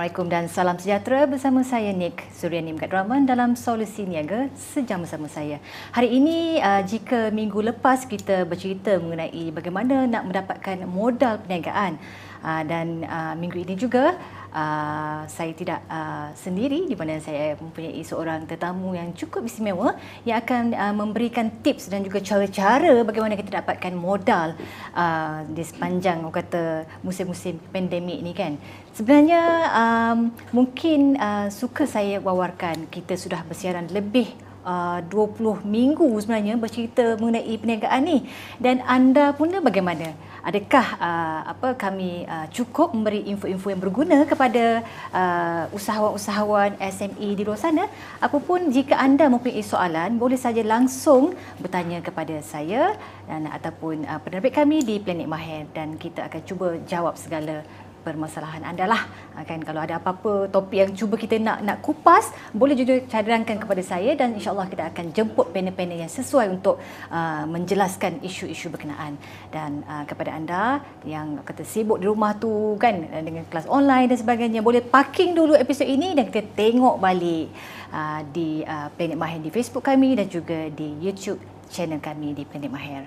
Assalamualaikum 0.00 0.32
dan 0.32 0.48
salam 0.48 0.80
sejahtera 0.80 1.28
bersama 1.28 1.60
saya 1.60 1.92
Nick 1.92 2.24
Suryani 2.32 2.72
Megat 2.72 2.88
Rahman 2.88 3.28
dalam 3.28 3.52
Solusi 3.52 4.08
Niaga 4.08 4.48
sejam 4.56 5.04
bersama 5.04 5.28
saya. 5.28 5.60
Hari 5.92 6.08
ini 6.08 6.56
uh, 6.56 6.80
jika 6.88 7.28
minggu 7.28 7.60
lepas 7.60 8.08
kita 8.08 8.48
bercerita 8.48 8.96
mengenai 8.96 9.52
bagaimana 9.52 10.08
nak 10.08 10.24
mendapatkan 10.24 10.88
modal 10.88 11.44
perniagaan 11.44 12.00
uh, 12.40 12.64
dan 12.64 13.04
uh, 13.04 13.36
minggu 13.36 13.60
ini 13.60 13.76
juga 13.76 14.16
uh, 14.52 15.24
saya 15.26 15.52
tidak 15.54 15.80
uh, 15.86 16.30
sendiri 16.34 16.86
di 16.86 16.94
mana 16.98 17.18
saya 17.22 17.56
mempunyai 17.58 18.02
seorang 18.02 18.46
tetamu 18.46 18.94
yang 18.94 19.14
cukup 19.14 19.46
istimewa 19.46 19.96
yang 20.26 20.42
akan 20.42 20.74
uh, 20.74 20.94
memberikan 20.94 21.50
tips 21.62 21.88
dan 21.88 22.02
juga 22.02 22.20
cara-cara 22.20 23.02
bagaimana 23.06 23.38
kita 23.38 23.62
dapatkan 23.62 23.94
modal 23.94 24.54
uh, 24.94 25.46
di 25.48 25.62
sepanjang 25.62 26.22
kata 26.30 26.86
musim-musim 27.02 27.58
pandemik 27.70 28.18
ni 28.22 28.32
kan. 28.34 28.54
Sebenarnya 28.94 29.42
um, 29.70 30.18
mungkin 30.50 31.14
uh, 31.16 31.48
suka 31.48 31.86
saya 31.86 32.18
wawarkan 32.18 32.90
kita 32.90 33.14
sudah 33.14 33.42
bersiaran 33.46 33.86
lebih 33.90 34.49
Uh, 34.70 35.02
20 35.10 35.66
minggu 35.66 36.06
sebenarnya 36.22 36.54
bercerita 36.54 37.18
mengenai 37.18 37.58
perniagaan 37.58 38.02
ni. 38.06 38.18
Dan 38.62 38.78
anda 38.86 39.34
pun 39.34 39.50
bagaimana? 39.50 40.14
Adakah 40.46 40.86
uh, 40.96 41.40
apa 41.52 41.74
kami 41.74 42.22
uh, 42.24 42.46
cukup 42.54 42.94
memberi 42.94 43.26
info-info 43.26 43.66
yang 43.66 43.82
berguna 43.82 44.22
kepada 44.24 44.86
uh, 45.10 45.64
usahawan-usahawan 45.74 46.78
SME 46.78 47.34
di 47.34 47.42
luar 47.42 47.58
sana? 47.58 47.90
Apapun 48.22 48.70
jika 48.70 48.94
anda 48.94 49.26
mempunyai 49.26 49.60
soalan 49.60 50.22
boleh 50.22 50.38
saja 50.38 50.62
langsung 50.62 51.34
bertanya 51.58 51.98
kepada 51.98 52.38
saya 52.40 52.94
dan 53.26 53.50
ataupun 53.50 54.06
uh, 54.06 54.22
penerbit 54.22 54.54
kami 54.54 54.86
di 54.86 55.02
Planet 55.02 55.26
Mahir 55.26 55.66
dan 55.74 55.98
kita 55.98 56.30
akan 56.30 56.42
cuba 56.46 56.78
jawab 56.86 57.18
segala 57.18 57.66
permasalahan 58.00 58.64
anda 58.64 58.84
lah 58.88 59.02
ha, 59.36 59.44
kan 59.44 59.60
kalau 59.62 59.80
ada 59.84 60.00
apa-apa 60.00 60.48
topik 60.48 60.78
yang 60.80 60.92
cuba 60.96 61.14
kita 61.20 61.36
nak 61.38 61.60
nak 61.64 61.78
kupas 61.84 62.32
boleh 62.50 62.74
juga 62.74 63.04
cadangkan 63.06 63.60
kepada 63.60 63.82
saya 63.84 64.16
dan 64.16 64.34
insyaallah 64.34 64.66
kita 64.72 64.90
akan 64.90 65.12
jemput 65.12 65.52
panel-panel 65.54 66.00
yang 66.04 66.12
sesuai 66.12 66.50
untuk 66.50 66.80
uh, 67.12 67.44
menjelaskan 67.46 68.20
isu-isu 68.24 68.72
berkenaan 68.72 69.20
dan 69.54 69.84
uh, 69.86 70.04
kepada 70.08 70.34
anda 70.34 70.80
yang 71.04 71.40
kata 71.44 71.62
sibuk 71.62 72.00
di 72.00 72.06
rumah 72.08 72.36
tu 72.36 72.76
kan 72.80 72.96
dengan 73.24 73.44
kelas 73.46 73.68
online 73.68 74.10
dan 74.10 74.18
sebagainya 74.18 74.60
boleh 74.64 74.82
parking 74.82 75.36
dulu 75.36 75.54
episod 75.54 75.86
ini 75.86 76.16
dan 76.16 76.28
kita 76.28 76.44
tengok 76.56 76.98
balik 76.98 77.52
uh, 77.92 78.20
di 78.30 78.64
uh, 78.64 78.88
Planet 78.94 79.18
Mahir 79.18 79.40
di 79.44 79.50
Facebook 79.52 79.84
kami 79.86 80.16
dan 80.16 80.26
juga 80.26 80.68
di 80.72 80.96
YouTube 80.98 81.38
channel 81.70 82.02
kami 82.02 82.34
di 82.34 82.42
Planet 82.42 82.70
Mahir. 82.70 83.04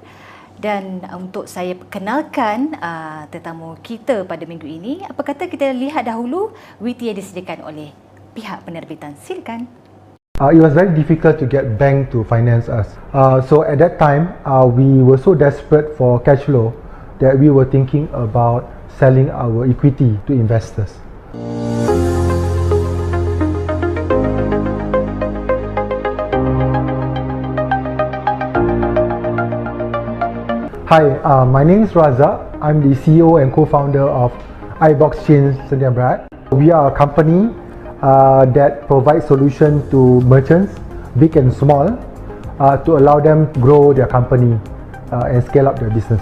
Dan 0.58 1.04
untuk 1.12 1.50
saya 1.50 1.76
kenalkan 1.90 2.78
uh, 2.80 3.26
tetamu 3.28 3.76
kita 3.84 4.24
pada 4.24 4.48
minggu 4.48 4.70
ini, 4.70 5.04
apa 5.04 5.22
kata 5.22 5.50
kita 5.52 5.74
lihat 5.76 6.08
dahulu 6.08 6.54
WITI 6.80 7.12
yang 7.12 7.18
disediakan 7.20 7.60
oleh 7.68 7.90
pihak 8.34 8.64
penerbitan. 8.64 9.18
Silakan. 9.20 9.68
Uh, 10.42 10.50
it 10.50 10.58
was 10.58 10.74
very 10.74 10.90
difficult 10.98 11.38
to 11.38 11.46
get 11.46 11.78
bank 11.78 12.10
to 12.10 12.26
finance 12.26 12.66
us. 12.66 12.98
Uh, 13.14 13.38
so 13.38 13.62
at 13.62 13.78
that 13.78 14.02
time, 14.02 14.34
uh, 14.50 14.66
we 14.66 15.06
were 15.06 15.18
so 15.18 15.38
desperate 15.38 15.94
for 15.94 16.18
cash 16.26 16.42
flow 16.50 16.74
that 17.22 17.38
we 17.38 17.54
were 17.54 17.66
thinking 17.70 18.10
about 18.18 18.66
selling 18.98 19.30
our 19.30 19.70
equity 19.70 20.18
to 20.26 20.34
investors. 20.34 20.98
Hi, 30.94 31.10
uh, 31.26 31.44
my 31.44 31.64
name 31.64 31.82
is 31.82 31.94
Raza. 31.94 32.56
I'm 32.62 32.88
the 32.88 32.96
CEO 32.96 33.42
and 33.42 33.52
co-founder 33.52 34.08
of 34.08 34.32
iBox 34.78 35.26
Chains 35.26 35.58
Sdn 35.68 35.96
Bhd. 35.98 36.28
We 36.56 36.70
are 36.70 36.94
a 36.94 36.96
company 36.96 37.50
uh, 38.04 38.46
that 38.54 38.86
provides 38.86 39.26
solution 39.26 39.90
to 39.90 40.22
merchants, 40.22 40.78
big 41.18 41.36
and 41.36 41.52
small, 41.52 41.90
uh, 42.60 42.78
to 42.86 42.98
allow 42.98 43.20
them 43.20 43.52
to 43.54 43.60
grow 43.60 43.92
their 43.92 44.06
company 44.06 44.54
uh, 45.12 45.34
and 45.34 45.44
scale 45.44 45.68
up 45.68 45.80
their 45.80 45.90
business. 45.90 46.22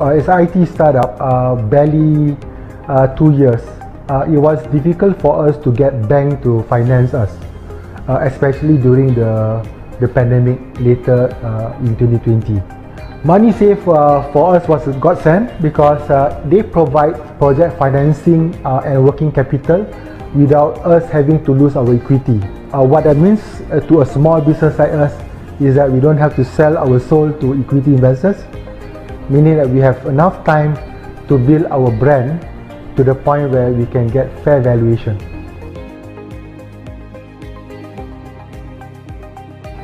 Uh, 0.00 0.16
as 0.16 0.26
an 0.26 0.48
IT 0.48 0.66
startup, 0.72 1.20
uh, 1.20 1.54
barely 1.68 2.34
uh, 2.88 3.08
two 3.08 3.32
years, 3.36 3.60
uh, 4.08 4.24
it 4.24 4.38
was 4.38 4.64
difficult 4.72 5.20
for 5.20 5.46
us 5.46 5.62
to 5.64 5.70
get 5.70 6.08
bank 6.08 6.42
to 6.42 6.62
finance 6.62 7.12
us, 7.12 7.28
uh, 8.08 8.20
especially 8.22 8.78
during 8.78 9.12
the 9.12 9.60
the 10.00 10.08
pandemic 10.08 10.58
later 10.80 11.32
uh, 11.44 11.78
in 11.84 11.96
2020. 11.96 12.80
MoneySafe 13.22 13.84
uh, 13.86 14.32
for 14.32 14.56
us 14.56 14.66
was 14.66 14.88
a 14.88 14.94
godsend 14.94 15.52
because 15.60 16.00
uh, 16.08 16.42
they 16.46 16.62
provide 16.62 17.14
project 17.38 17.78
financing 17.78 18.54
uh, 18.64 18.80
and 18.84 19.04
working 19.04 19.30
capital 19.30 19.84
without 20.34 20.78
us 20.86 21.04
having 21.10 21.44
to 21.44 21.52
lose 21.52 21.76
our 21.76 21.94
equity. 21.94 22.40
Uh, 22.72 22.82
what 22.82 23.04
that 23.04 23.18
means 23.18 23.40
uh, 23.72 23.80
to 23.80 24.00
a 24.00 24.06
small 24.06 24.40
business 24.40 24.78
like 24.78 24.92
us 24.92 25.12
is 25.60 25.74
that 25.74 25.90
we 25.90 26.00
don't 26.00 26.16
have 26.16 26.34
to 26.34 26.44
sell 26.44 26.78
our 26.78 26.98
soul 26.98 27.30
to 27.30 27.60
equity 27.60 27.92
investors, 27.92 28.42
meaning 29.28 29.56
that 29.56 29.68
we 29.68 29.80
have 29.80 30.06
enough 30.06 30.42
time 30.44 30.74
to 31.28 31.36
build 31.36 31.66
our 31.66 31.90
brand 31.90 32.40
to 32.96 33.04
the 33.04 33.14
point 33.14 33.50
where 33.50 33.70
we 33.70 33.84
can 33.84 34.06
get 34.08 34.32
fair 34.42 34.62
valuation. 34.62 35.39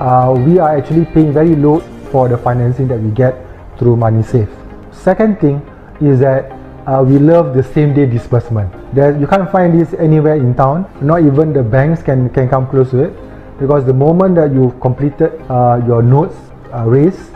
Uh, 0.00 0.34
we 0.46 0.58
are 0.58 0.76
actually 0.76 1.04
paying 1.06 1.32
very 1.32 1.56
low 1.56 1.81
for 2.10 2.28
the 2.28 2.37
financing 2.37 2.88
that 2.88 3.00
we 3.00 3.10
get 3.10 3.34
through 3.78 3.96
MoneySafe. 3.96 4.48
Second 4.94 5.40
thing 5.40 5.60
is 6.00 6.20
that 6.20 6.52
uh, 6.87 7.02
we 7.02 7.19
love 7.19 7.54
the 7.54 7.62
same 7.62 7.94
day 7.94 8.06
disbursement. 8.06 8.70
There, 8.94 9.19
you 9.19 9.26
can't 9.26 9.50
find 9.50 9.78
this 9.78 9.94
anywhere 9.94 10.37
in 10.37 10.54
town. 10.54 10.87
Not 11.00 11.20
even 11.20 11.52
the 11.52 11.62
banks 11.62 12.02
can, 12.02 12.28
can 12.31 12.48
come 12.48 12.69
close 12.69 12.90
to 12.90 13.04
it 13.04 13.58
because 13.58 13.84
the 13.84 13.94
moment 13.94 14.37
that 14.37 14.52
you've 14.52 14.78
completed 14.81 15.32
uh, 15.50 15.81
your 15.87 16.02
notes 16.02 16.37
uh, 16.72 16.84
raise, 16.84 17.31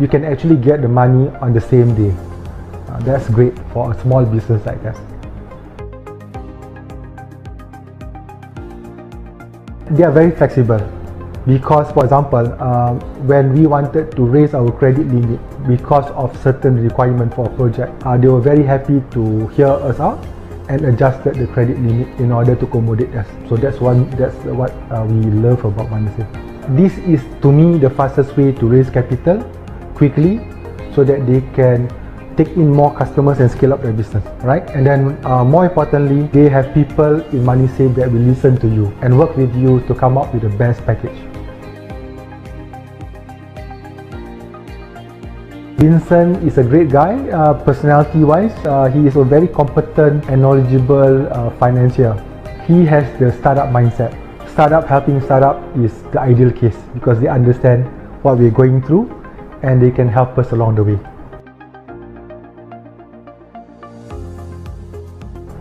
you 0.00 0.08
can 0.08 0.24
actually 0.24 0.56
get 0.56 0.82
the 0.82 0.88
money 0.88 1.28
on 1.40 1.52
the 1.52 1.60
same 1.60 1.94
day. 1.94 2.14
Uh, 2.88 2.98
that's 3.00 3.28
great 3.30 3.56
for 3.72 3.92
a 3.92 4.00
small 4.02 4.24
business 4.24 4.64
like 4.66 4.84
us. 4.84 4.98
They 9.90 10.02
are 10.04 10.10
very 10.12 10.30
flexible 10.32 10.80
because 11.46 11.90
for 11.92 12.04
example 12.04 12.46
uh, 12.60 12.94
when 13.26 13.52
we 13.52 13.66
wanted 13.66 14.10
to 14.12 14.22
raise 14.24 14.54
our 14.54 14.70
credit 14.70 15.06
limit 15.08 15.40
because 15.66 16.10
of 16.12 16.30
certain 16.42 16.76
requirement 16.76 17.34
for 17.34 17.46
a 17.46 17.56
project 17.56 17.92
uh, 18.06 18.16
they 18.16 18.28
were 18.28 18.40
very 18.40 18.62
happy 18.62 19.02
to 19.10 19.48
hear 19.48 19.68
us 19.68 19.98
out 19.98 20.24
and 20.68 20.84
adjusted 20.84 21.34
the 21.34 21.46
credit 21.48 21.78
limit 21.80 22.08
in 22.20 22.30
order 22.30 22.54
to 22.54 22.64
accommodate 22.66 23.12
us. 23.14 23.26
So 23.48 23.56
that's 23.56 23.80
one 23.80 24.08
that's 24.10 24.36
what 24.44 24.70
uh, 24.90 25.04
we 25.04 25.30
love 25.30 25.64
about 25.64 25.88
MoneySafe 25.88 26.52
this 26.68 26.96
is 26.98 27.20
to 27.42 27.50
me 27.50 27.78
the 27.78 27.90
fastest 27.90 28.36
way 28.36 28.52
to 28.52 28.66
raise 28.66 28.88
capital 28.88 29.42
quickly 29.94 30.38
so 30.94 31.02
that 31.02 31.26
they 31.26 31.40
can 31.54 31.88
take 32.36 32.48
in 32.56 32.70
more 32.70 32.94
customers 32.94 33.40
and 33.40 33.50
scale 33.50 33.72
up 33.72 33.82
their 33.82 33.92
business 33.92 34.24
right? 34.44 34.68
And 34.70 34.86
then 34.86 35.18
uh, 35.26 35.44
more 35.44 35.64
importantly 35.66 36.28
they 36.28 36.48
have 36.48 36.72
people 36.72 37.20
in 37.20 37.44
MoneySafe 37.44 37.94
that 37.96 38.10
will 38.10 38.20
listen 38.20 38.56
to 38.58 38.68
you 38.68 38.86
and 39.02 39.18
work 39.18 39.36
with 39.36 39.54
you 39.56 39.80
to 39.80 39.94
come 39.94 40.16
up 40.16 40.32
with 40.32 40.42
the 40.42 40.50
best 40.50 40.84
package 40.86 41.31
Vincent 45.82 46.44
is 46.44 46.58
a 46.58 46.62
great 46.62 46.90
guy, 46.90 47.28
uh, 47.30 47.54
personality-wise. 47.64 48.52
Uh, 48.64 48.84
he 48.88 49.04
is 49.04 49.16
a 49.16 49.24
very 49.24 49.48
competent 49.48 50.24
and 50.28 50.40
knowledgeable 50.40 51.26
uh, 51.32 51.50
financier. 51.58 52.14
He 52.68 52.86
has 52.86 53.02
the 53.18 53.32
startup 53.32 53.70
mindset. 53.70 54.14
Startup 54.48 54.86
helping 54.86 55.20
startup 55.20 55.58
is 55.76 55.92
the 56.12 56.20
ideal 56.20 56.52
case 56.52 56.76
because 56.94 57.18
they 57.18 57.26
understand 57.26 57.84
what 58.22 58.38
we're 58.38 58.52
going 58.52 58.80
through 58.80 59.10
and 59.64 59.82
they 59.82 59.90
can 59.90 60.06
help 60.06 60.38
us 60.38 60.52
along 60.52 60.76
the 60.76 60.84
way. 60.84 60.98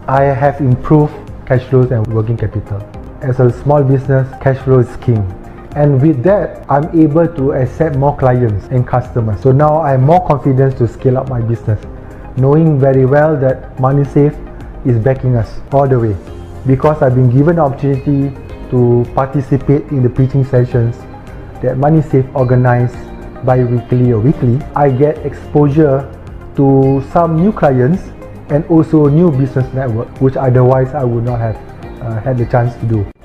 I 0.08 0.22
have 0.22 0.62
improved 0.62 1.16
cash 1.48 1.64
flows 1.64 1.90
and 1.90 2.06
working 2.14 2.38
capital. 2.38 2.78
As 3.24 3.40
a 3.40 3.52
small 3.64 3.84
business, 3.84 4.30
cash 4.40 4.60
flow 4.60 4.78
is 4.82 4.96
king. 4.98 5.41
And 5.76 6.02
with 6.02 6.22
that 6.24 6.66
I'm 6.70 6.88
able 7.00 7.28
to 7.28 7.54
accept 7.54 7.96
more 7.96 8.16
clients 8.18 8.68
and 8.68 8.86
customers. 8.86 9.42
So 9.42 9.52
now 9.52 9.80
I 9.80 9.92
have 9.92 10.02
more 10.02 10.26
confidence 10.28 10.76
to 10.76 10.88
scale 10.88 11.18
up 11.18 11.30
my 11.30 11.42
business 11.42 11.84
knowing 12.38 12.80
very 12.80 13.06
well 13.06 13.36
that 13.38 13.76
MoneySafe 13.78 14.36
is 14.86 14.98
backing 15.04 15.36
us 15.36 15.60
all 15.72 15.88
the 15.88 16.00
way. 16.00 16.16
Because 16.66 17.02
I've 17.02 17.16
been 17.16 17.30
given 17.30 17.58
the 17.58 17.64
opportunity 17.64 18.36
to 18.70 19.06
participate 19.14 19.84
in 19.92 20.04
the 20.04 20.10
preaching 20.10 20.46
sessions 20.46 20.98
that 21.62 21.78
MoneySafe 21.78 22.34
organize 22.36 22.94
bi-weekly 23.46 24.12
or 24.12 24.20
weekly 24.20 24.62
I 24.76 24.92
get 24.92 25.18
exposure 25.26 26.08
to 26.56 27.04
some 27.12 27.36
new 27.38 27.52
clients 27.52 28.04
and 28.50 28.66
also 28.66 29.08
new 29.08 29.32
business 29.32 29.72
network 29.74 30.10
which 30.22 30.36
otherwise 30.36 30.94
I 30.94 31.04
would 31.04 31.24
not 31.24 31.40
have 31.40 31.56
uh, 32.02 32.22
had 32.22 32.38
the 32.38 32.46
chance 32.46 32.76
to 32.76 32.86
do 32.86 33.21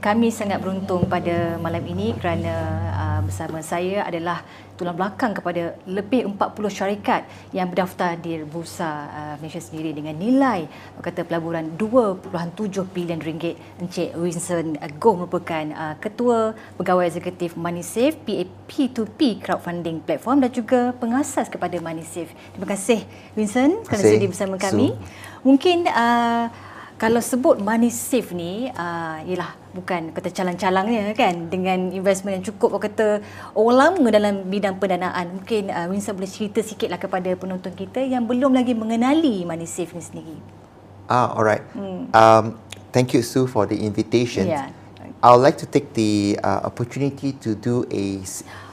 kami 0.00 0.32
sangat 0.32 0.64
beruntung 0.64 1.04
pada 1.04 1.60
malam 1.60 1.84
ini 1.84 2.16
kerana 2.16 2.52
uh, 2.96 3.20
bersama 3.20 3.60
saya 3.60 4.00
adalah 4.08 4.40
tulang 4.80 4.96
belakang 4.96 5.36
kepada 5.36 5.76
lebih 5.84 6.24
40 6.24 6.40
syarikat 6.72 7.28
yang 7.52 7.68
berdaftar 7.68 8.16
di 8.16 8.40
Bursa 8.48 8.88
uh, 9.12 9.34
Malaysia 9.36 9.60
sendiri 9.60 9.92
dengan 9.92 10.16
nilai 10.16 10.64
kata 11.04 11.28
pelaburan 11.28 11.76
2.7 11.76 12.80
bilion 12.96 13.20
ringgit. 13.20 13.60
Encik 13.76 14.16
Winston 14.16 14.80
Goh 14.96 15.20
merupakan 15.20 15.64
uh, 15.76 15.94
ketua 16.00 16.56
pegawai 16.80 17.04
eksekutif 17.04 17.60
MoneySafe 17.60 18.16
P2P 18.64 19.44
crowdfunding 19.44 20.00
platform 20.00 20.48
dan 20.48 20.50
juga 20.50 20.96
pengasas 20.96 21.52
kepada 21.52 21.76
MoneySafe. 21.76 22.32
Terima 22.56 22.68
kasih 22.72 23.04
Winston 23.36 23.84
kerana 23.84 24.02
sudi 24.08 24.26
bersama 24.32 24.56
kami. 24.56 24.96
Mungkin 25.44 25.92
uh, 25.92 26.69
kalau 27.00 27.24
sebut 27.24 27.56
money 27.64 27.88
safe 27.88 28.36
ni 28.36 28.68
uh, 28.68 29.24
ialah 29.24 29.56
bukan 29.72 30.12
kata 30.12 30.28
calang-calangnya 30.28 31.16
kan 31.16 31.48
dengan 31.48 31.88
investment 31.96 32.36
yang 32.36 32.46
cukup 32.52 32.76
kata 32.76 33.24
orang 33.56 33.96
lama 33.96 34.06
dalam 34.12 34.34
bidang 34.44 34.76
pendanaan 34.76 35.40
mungkin 35.40 35.72
uh, 35.72 35.88
Winston 35.88 36.20
boleh 36.20 36.28
cerita 36.28 36.60
sikitlah 36.60 37.00
kepada 37.00 37.32
penonton 37.40 37.72
kita 37.72 38.04
yang 38.04 38.28
belum 38.28 38.52
lagi 38.52 38.76
mengenali 38.76 39.48
money 39.48 39.64
safe 39.64 39.96
ni 39.96 40.04
sendiri 40.04 40.36
ah 41.08 41.32
alright 41.32 41.64
hmm. 41.72 42.12
um, 42.12 42.60
thank 42.92 43.16
you 43.16 43.24
Sue 43.24 43.48
for 43.48 43.64
the 43.64 43.80
invitation 43.80 44.44
yeah. 44.44 44.68
I 45.22 45.36
would 45.36 45.42
like 45.42 45.58
to 45.58 45.66
take 45.66 45.92
the 45.92 46.40
uh, 46.42 46.64
opportunity 46.64 47.32
to 47.44 47.54
do 47.54 47.84
a 47.92 48.24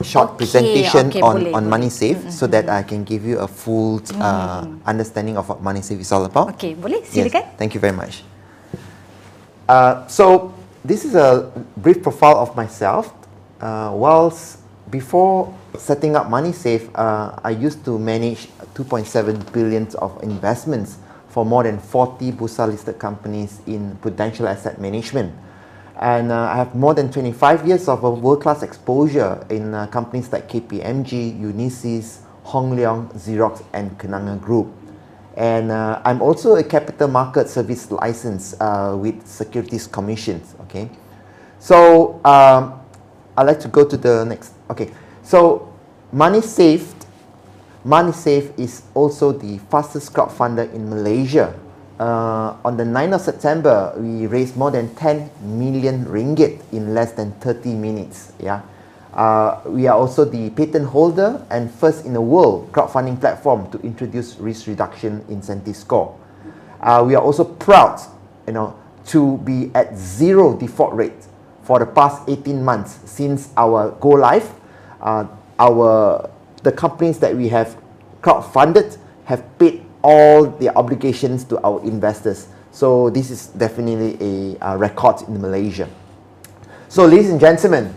short 0.02 0.30
okay, 0.30 0.36
presentation 0.38 1.08
okay, 1.08 1.20
on, 1.20 1.36
boleh, 1.44 1.54
on. 1.54 1.64
MoneySafe 1.68 2.16
mm-hmm. 2.16 2.30
so 2.30 2.46
that 2.46 2.70
I 2.70 2.82
can 2.82 3.04
give 3.04 3.26
you 3.26 3.38
a 3.38 3.48
full 3.48 4.00
uh, 4.16 4.64
mm. 4.64 4.80
understanding 4.86 5.36
of 5.36 5.46
what 5.46 5.62
MoneySafe 5.62 6.00
is 6.00 6.10
all 6.10 6.24
about. 6.24 6.56
Okay, 6.56 6.74
boleh? 6.74 7.04
Silakan. 7.04 7.52
Yes, 7.52 7.58
thank 7.60 7.74
you 7.76 7.80
very 7.80 7.92
much. 7.92 8.24
Uh, 9.68 10.06
so, 10.08 10.54
this 10.82 11.04
is 11.04 11.14
a 11.14 11.52
brief 11.76 12.02
profile 12.02 12.40
of 12.40 12.56
myself. 12.56 13.12
Uh, 13.60 13.92
whilst 13.92 14.64
before 14.88 15.52
setting 15.76 16.16
up 16.16 16.32
MoneySafe, 16.32 16.88
uh, 16.94 17.36
I 17.44 17.50
used 17.50 17.84
to 17.84 17.98
manage 17.98 18.48
2.7 18.72 19.52
billion 19.52 19.84
of 20.00 20.16
investments 20.22 20.96
for 21.28 21.44
more 21.44 21.64
than 21.64 21.78
40 21.78 22.32
Bursa 22.32 22.64
listed 22.66 22.98
companies 22.98 23.60
in 23.66 23.96
prudential 24.00 24.48
asset 24.48 24.80
management. 24.80 25.34
And 25.98 26.30
uh, 26.30 26.50
I 26.52 26.56
have 26.56 26.74
more 26.74 26.94
than 26.94 27.10
25 27.10 27.66
years 27.66 27.88
of 27.88 28.02
world-class 28.02 28.62
exposure 28.62 29.44
in 29.50 29.74
uh, 29.74 29.88
companies 29.88 30.32
like 30.32 30.48
KPMG, 30.48 31.40
Unisys, 31.40 32.20
Hong 32.44 32.76
Leong, 32.76 33.12
Xerox, 33.14 33.64
and 33.72 33.98
Kenanga 33.98 34.40
Group. 34.40 34.68
And 35.36 35.70
uh, 35.70 36.00
I'm 36.04 36.22
also 36.22 36.56
a 36.56 36.64
capital 36.64 37.08
market 37.08 37.48
service 37.48 37.90
license 37.90 38.54
uh, 38.60 38.96
with 38.98 39.26
Securities 39.26 39.86
Commissions. 39.86 40.54
Okay, 40.62 40.88
so 41.58 42.20
um, 42.24 42.80
I'd 43.36 43.44
like 43.44 43.60
to 43.60 43.68
go 43.68 43.84
to 43.84 43.96
the 43.96 44.24
next. 44.24 44.54
Okay, 44.70 44.92
so 45.22 45.72
Money 46.12 46.40
Saved, 46.40 47.06
Money 47.84 48.12
Safe 48.12 48.50
is 48.56 48.82
also 48.94 49.32
the 49.32 49.58
fastest 49.70 50.12
crowdfunder 50.12 50.72
in 50.72 50.90
Malaysia 50.90 51.54
uh, 51.98 52.56
on 52.64 52.76
the 52.76 52.84
9th 52.84 53.14
of 53.14 53.20
September, 53.20 53.92
we 53.96 54.26
raised 54.26 54.56
more 54.56 54.70
than 54.70 54.94
10 54.94 55.30
million 55.42 56.04
ringgit 56.06 56.60
in 56.72 56.94
less 56.94 57.12
than 57.12 57.32
30 57.40 57.74
minutes. 57.74 58.32
Yeah. 58.38 58.62
Uh, 59.12 59.60
we 59.66 59.86
are 59.88 59.96
also 59.98 60.24
the 60.24 60.50
patent 60.50 60.86
holder 60.86 61.44
and 61.50 61.70
first 61.70 62.06
in 62.06 62.12
the 62.12 62.20
world 62.20 62.70
crowdfunding 62.70 63.18
platform 63.18 63.68
to 63.72 63.78
introduce 63.80 64.36
risk 64.36 64.68
reduction 64.68 65.24
incentive 65.28 65.74
score. 65.74 66.16
Uh, 66.80 67.02
we 67.04 67.16
are 67.16 67.22
also 67.22 67.42
proud, 67.42 68.00
you 68.46 68.52
know, 68.52 68.78
to 69.06 69.38
be 69.38 69.70
at 69.74 69.96
zero 69.96 70.56
default 70.56 70.94
rate 70.94 71.26
for 71.62 71.80
the 71.80 71.86
past 71.86 72.22
18 72.28 72.62
months 72.62 72.98
since 73.10 73.50
our 73.56 73.90
go 73.98 74.10
live. 74.10 74.48
Uh, 75.00 75.26
our 75.58 76.30
the 76.62 76.70
companies 76.70 77.18
that 77.18 77.34
we 77.34 77.48
have 77.48 77.76
crowdfunded 78.22 78.98
have 79.24 79.42
paid 79.58 79.84
all 80.02 80.46
the 80.46 80.74
obligations 80.76 81.44
to 81.44 81.60
our 81.64 81.82
investors. 81.84 82.48
So 82.70 83.10
this 83.10 83.30
is 83.30 83.48
definitely 83.48 84.56
a, 84.60 84.76
record 84.76 85.22
in 85.26 85.40
Malaysia. 85.40 85.88
So 86.88 87.04
ladies 87.06 87.30
and 87.30 87.40
gentlemen, 87.40 87.94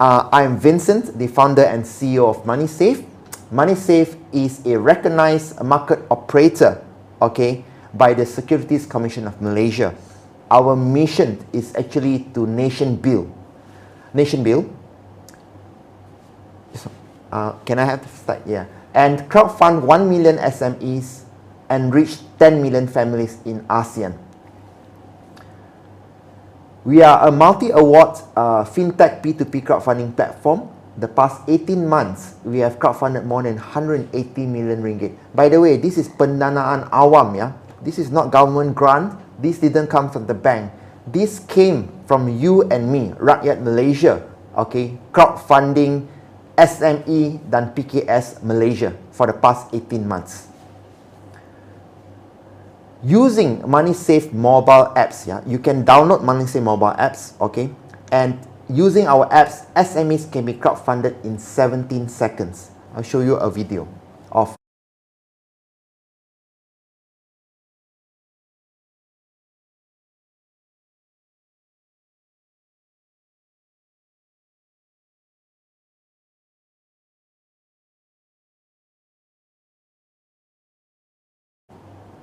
uh, 0.00 0.28
I'm 0.32 0.58
Vincent, 0.58 1.18
the 1.18 1.26
founder 1.26 1.62
and 1.62 1.84
CEO 1.84 2.28
of 2.28 2.44
MoneySafe. 2.44 3.04
MoneySafe 3.52 4.16
is 4.32 4.64
a 4.66 4.78
recognized 4.78 5.62
market 5.62 6.00
operator, 6.10 6.82
okay, 7.20 7.64
by 7.92 8.14
the 8.14 8.26
Securities 8.26 8.86
Commission 8.86 9.26
of 9.26 9.40
Malaysia. 9.40 9.94
Our 10.50 10.76
mission 10.76 11.44
is 11.52 11.74
actually 11.76 12.26
to 12.34 12.46
nation 12.46 12.96
build. 12.96 13.32
Nation 14.12 14.42
build. 14.42 14.70
Uh, 17.30 17.52
can 17.66 17.78
I 17.78 17.84
have 17.84 18.02
the 18.02 18.08
slide? 18.08 18.42
Yeah. 18.46 18.66
And 18.94 19.28
crowdfund 19.28 19.82
1 19.82 20.08
million 20.08 20.38
SMEs 20.38 21.23
and 21.74 21.90
reach 21.90 22.22
10 22.38 22.62
million 22.62 22.86
families 22.86 23.42
in 23.42 23.66
ASEAN. 23.66 24.14
We 26.86 27.02
are 27.02 27.26
a 27.26 27.32
multi-award 27.34 28.22
uh, 28.38 28.62
fintech 28.62 29.18
P2P 29.18 29.66
crowdfunding 29.66 30.14
platform. 30.14 30.70
The 30.94 31.10
past 31.10 31.42
18 31.50 31.82
months, 31.82 32.38
we 32.46 32.62
have 32.62 32.78
crowdfunded 32.78 33.26
more 33.26 33.42
than 33.42 33.58
180 33.58 34.14
million 34.46 34.86
ringgit. 34.86 35.18
By 35.34 35.50
the 35.50 35.58
way, 35.58 35.74
this 35.76 35.98
is 35.98 36.06
pendanaan 36.06 36.86
awam, 36.94 37.34
yeah. 37.34 37.50
This 37.82 37.98
is 37.98 38.14
not 38.14 38.30
government 38.30 38.78
grant. 38.78 39.18
This 39.42 39.58
didn't 39.58 39.90
come 39.90 40.14
from 40.14 40.30
the 40.30 40.38
bank. 40.38 40.70
This 41.10 41.42
came 41.50 41.90
from 42.06 42.30
you 42.30 42.62
and 42.70 42.86
me, 42.86 43.10
Rakyat 43.18 43.60
Malaysia, 43.60 44.22
okay, 44.54 44.94
crowdfunding 45.10 46.06
SME 46.54 47.42
dan 47.50 47.74
PKS 47.74 48.46
Malaysia 48.46 48.94
for 49.10 49.26
the 49.26 49.34
past 49.34 49.74
18 49.74 50.06
months 50.06 50.53
using 53.04 53.60
MoneySafe 53.62 54.32
mobile 54.32 54.92
apps, 54.96 55.26
yeah, 55.26 55.42
you 55.46 55.58
can 55.58 55.84
download 55.84 56.22
MoneySafe 56.22 56.62
mobile 56.62 56.94
apps, 56.98 57.38
okay, 57.40 57.70
and 58.10 58.38
using 58.68 59.06
our 59.06 59.28
apps, 59.28 59.66
SMEs 59.76 60.32
can 60.32 60.44
be 60.44 60.54
crowdfunded 60.54 61.22
in 61.24 61.38
17 61.38 62.08
seconds. 62.08 62.70
I'll 62.96 63.02
show 63.02 63.20
you 63.20 63.34
a 63.36 63.50
video 63.50 63.86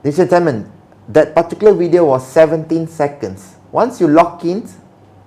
Ladies 0.04 0.18
and 0.18 0.30
gentlemen, 0.32 0.72
that 1.10 1.36
particular 1.36 1.76
video 1.76 2.06
was 2.06 2.26
17 2.26 2.88
seconds. 2.88 3.56
Once 3.72 4.02
you 4.02 4.08
lock 4.08 4.44
in, 4.44 4.68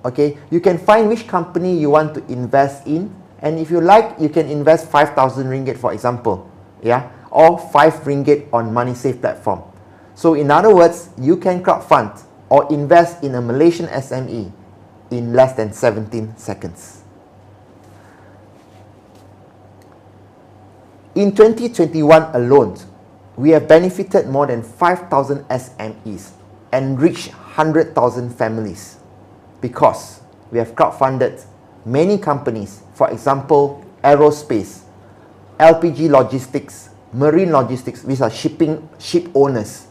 okay, 0.05 0.37
you 0.51 0.59
can 0.59 0.79
find 0.79 1.09
which 1.09 1.29
company 1.29 1.79
you 1.79 1.91
want 1.91 2.13
to 2.15 2.27
invest 2.27 2.85
in. 2.85 3.15
And 3.39 3.61
if 3.61 3.71
you 3.71 3.81
like, 3.81 4.19
you 4.19 4.29
can 4.29 4.51
invest 4.51 4.91
5,000 4.91 5.47
ringgit, 5.47 5.79
for 5.79 5.93
example, 5.93 6.51
yeah, 6.83 7.09
or 7.31 7.57
5 7.57 7.95
ringgit 8.03 8.53
on 8.53 8.73
MoneySafe 8.75 9.21
platform. 9.21 9.63
So 10.17 10.35
in 10.35 10.51
other 10.51 10.75
words, 10.75 11.11
you 11.19 11.37
can 11.37 11.63
crowdfund 11.63 12.25
or 12.49 12.67
invest 12.73 13.23
in 13.23 13.37
a 13.37 13.41
Malaysian 13.41 13.87
SME 13.87 14.51
in 15.13 15.33
less 15.35 15.55
than 15.55 15.73
17 15.73 16.37
seconds. 16.37 17.03
In 21.15 21.31
2021 21.31 22.35
alone, 22.35 22.77
we 23.37 23.51
have 23.51 23.67
benefited 23.67 24.29
more 24.29 24.47
than 24.47 24.63
5,000 24.63 25.45
SMEs 25.45 26.31
and 26.73 27.01
reached 27.01 27.29
100,000 27.29 28.31
families 28.31 28.99
because 29.61 30.21
we 30.51 30.59
have 30.59 30.75
crowdfunded 30.75 31.45
many 31.85 32.19
companies, 32.19 32.83
for 32.95 33.11
example, 33.11 33.85
aerospace, 34.03 34.83
LPG 35.59 36.11
logistics, 36.11 36.91
marine 37.13 37.53
logistics, 37.53 38.03
these 38.03 38.21
are 38.21 38.31
shipping 38.31 38.89
ship 38.99 39.29
owners, 39.35 39.87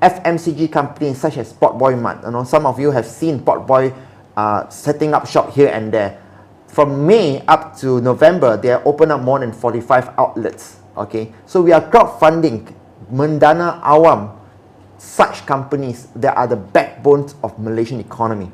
FMCG 0.00 0.70
companies 0.72 1.18
such 1.18 1.36
as 1.36 1.52
Potboy 1.52 2.00
Mart. 2.00 2.24
You 2.24 2.30
know, 2.32 2.44
some 2.44 2.66
of 2.66 2.78
you 2.80 2.90
have 2.90 3.06
seen 3.06 3.40
Potboy 3.40 3.94
uh, 4.36 4.68
setting 4.68 5.14
up 5.14 5.26
shop 5.26 5.52
here 5.52 5.68
and 5.68 5.92
there. 5.92 6.20
From 6.66 7.06
May 7.06 7.44
up 7.46 7.76
to 7.78 8.00
November, 8.00 8.56
they 8.56 8.68
have 8.68 8.86
opened 8.86 9.12
up 9.12 9.20
more 9.20 9.38
than 9.38 9.52
45 9.52 10.18
outlets. 10.18 10.76
Okay, 10.96 11.32
so 11.46 11.62
we 11.62 11.72
are 11.72 11.80
crowdfunding 11.80 12.74
mendana 13.12 13.78
awam 13.84 14.40
such 14.96 15.44
companies 15.44 16.08
that 16.16 16.32
are 16.36 16.46
the 16.46 16.56
backbones 16.56 17.34
of 17.44 17.58
Malaysian 17.58 18.00
economy. 18.00 18.50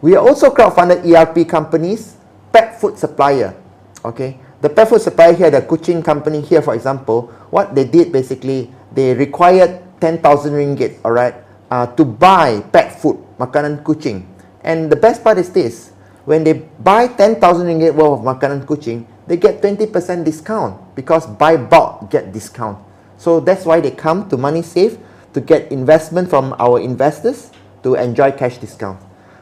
We 0.00 0.14
are 0.14 0.22
also 0.22 0.54
crowdfunded 0.54 1.02
ERP 1.02 1.48
companies, 1.48 2.14
pet 2.52 2.78
food 2.78 2.98
supplier. 2.98 3.56
Okay, 4.04 4.38
the 4.60 4.68
pet 4.70 4.88
food 4.88 5.00
supplier 5.00 5.32
here, 5.32 5.50
the 5.50 5.62
Kuching 5.62 6.04
company 6.04 6.40
here, 6.40 6.62
for 6.62 6.74
example, 6.74 7.32
what 7.50 7.74
they 7.74 7.84
did 7.84 8.12
basically, 8.12 8.70
they 8.92 9.14
required 9.14 9.82
10,000 10.00 10.52
ringgit, 10.52 11.00
all 11.04 11.12
right, 11.12 11.34
uh, 11.70 11.86
to 11.96 12.04
buy 12.04 12.60
pet 12.70 13.00
food, 13.00 13.16
makanan 13.40 13.82
kucing. 13.82 14.24
And 14.62 14.92
the 14.92 14.96
best 14.96 15.24
part 15.24 15.38
is 15.38 15.50
this, 15.50 15.90
when 16.24 16.44
they 16.44 16.52
buy 16.54 17.08
10,000 17.08 17.40
ringgit 17.66 17.94
worth 17.94 18.20
of 18.20 18.24
makanan 18.24 18.66
kucing, 18.66 19.06
they 19.26 19.36
get 19.36 19.60
20% 19.62 19.90
discount 20.24 20.94
because 20.94 21.26
buy 21.26 21.56
bulk 21.56 22.10
get 22.10 22.32
discount. 22.32 22.78
So 23.18 23.40
that's 23.40 23.64
why 23.64 23.80
they 23.80 23.90
come 23.90 24.28
to 24.30 24.36
Money 24.36 24.62
Safe 24.62 24.98
to 25.34 25.40
get 25.40 25.70
investment 25.72 26.30
from 26.30 26.54
our 26.58 26.80
investors 26.80 27.50
to 27.82 27.94
enjoy 27.94 28.32
cash 28.32 28.58
discount. 28.58 28.98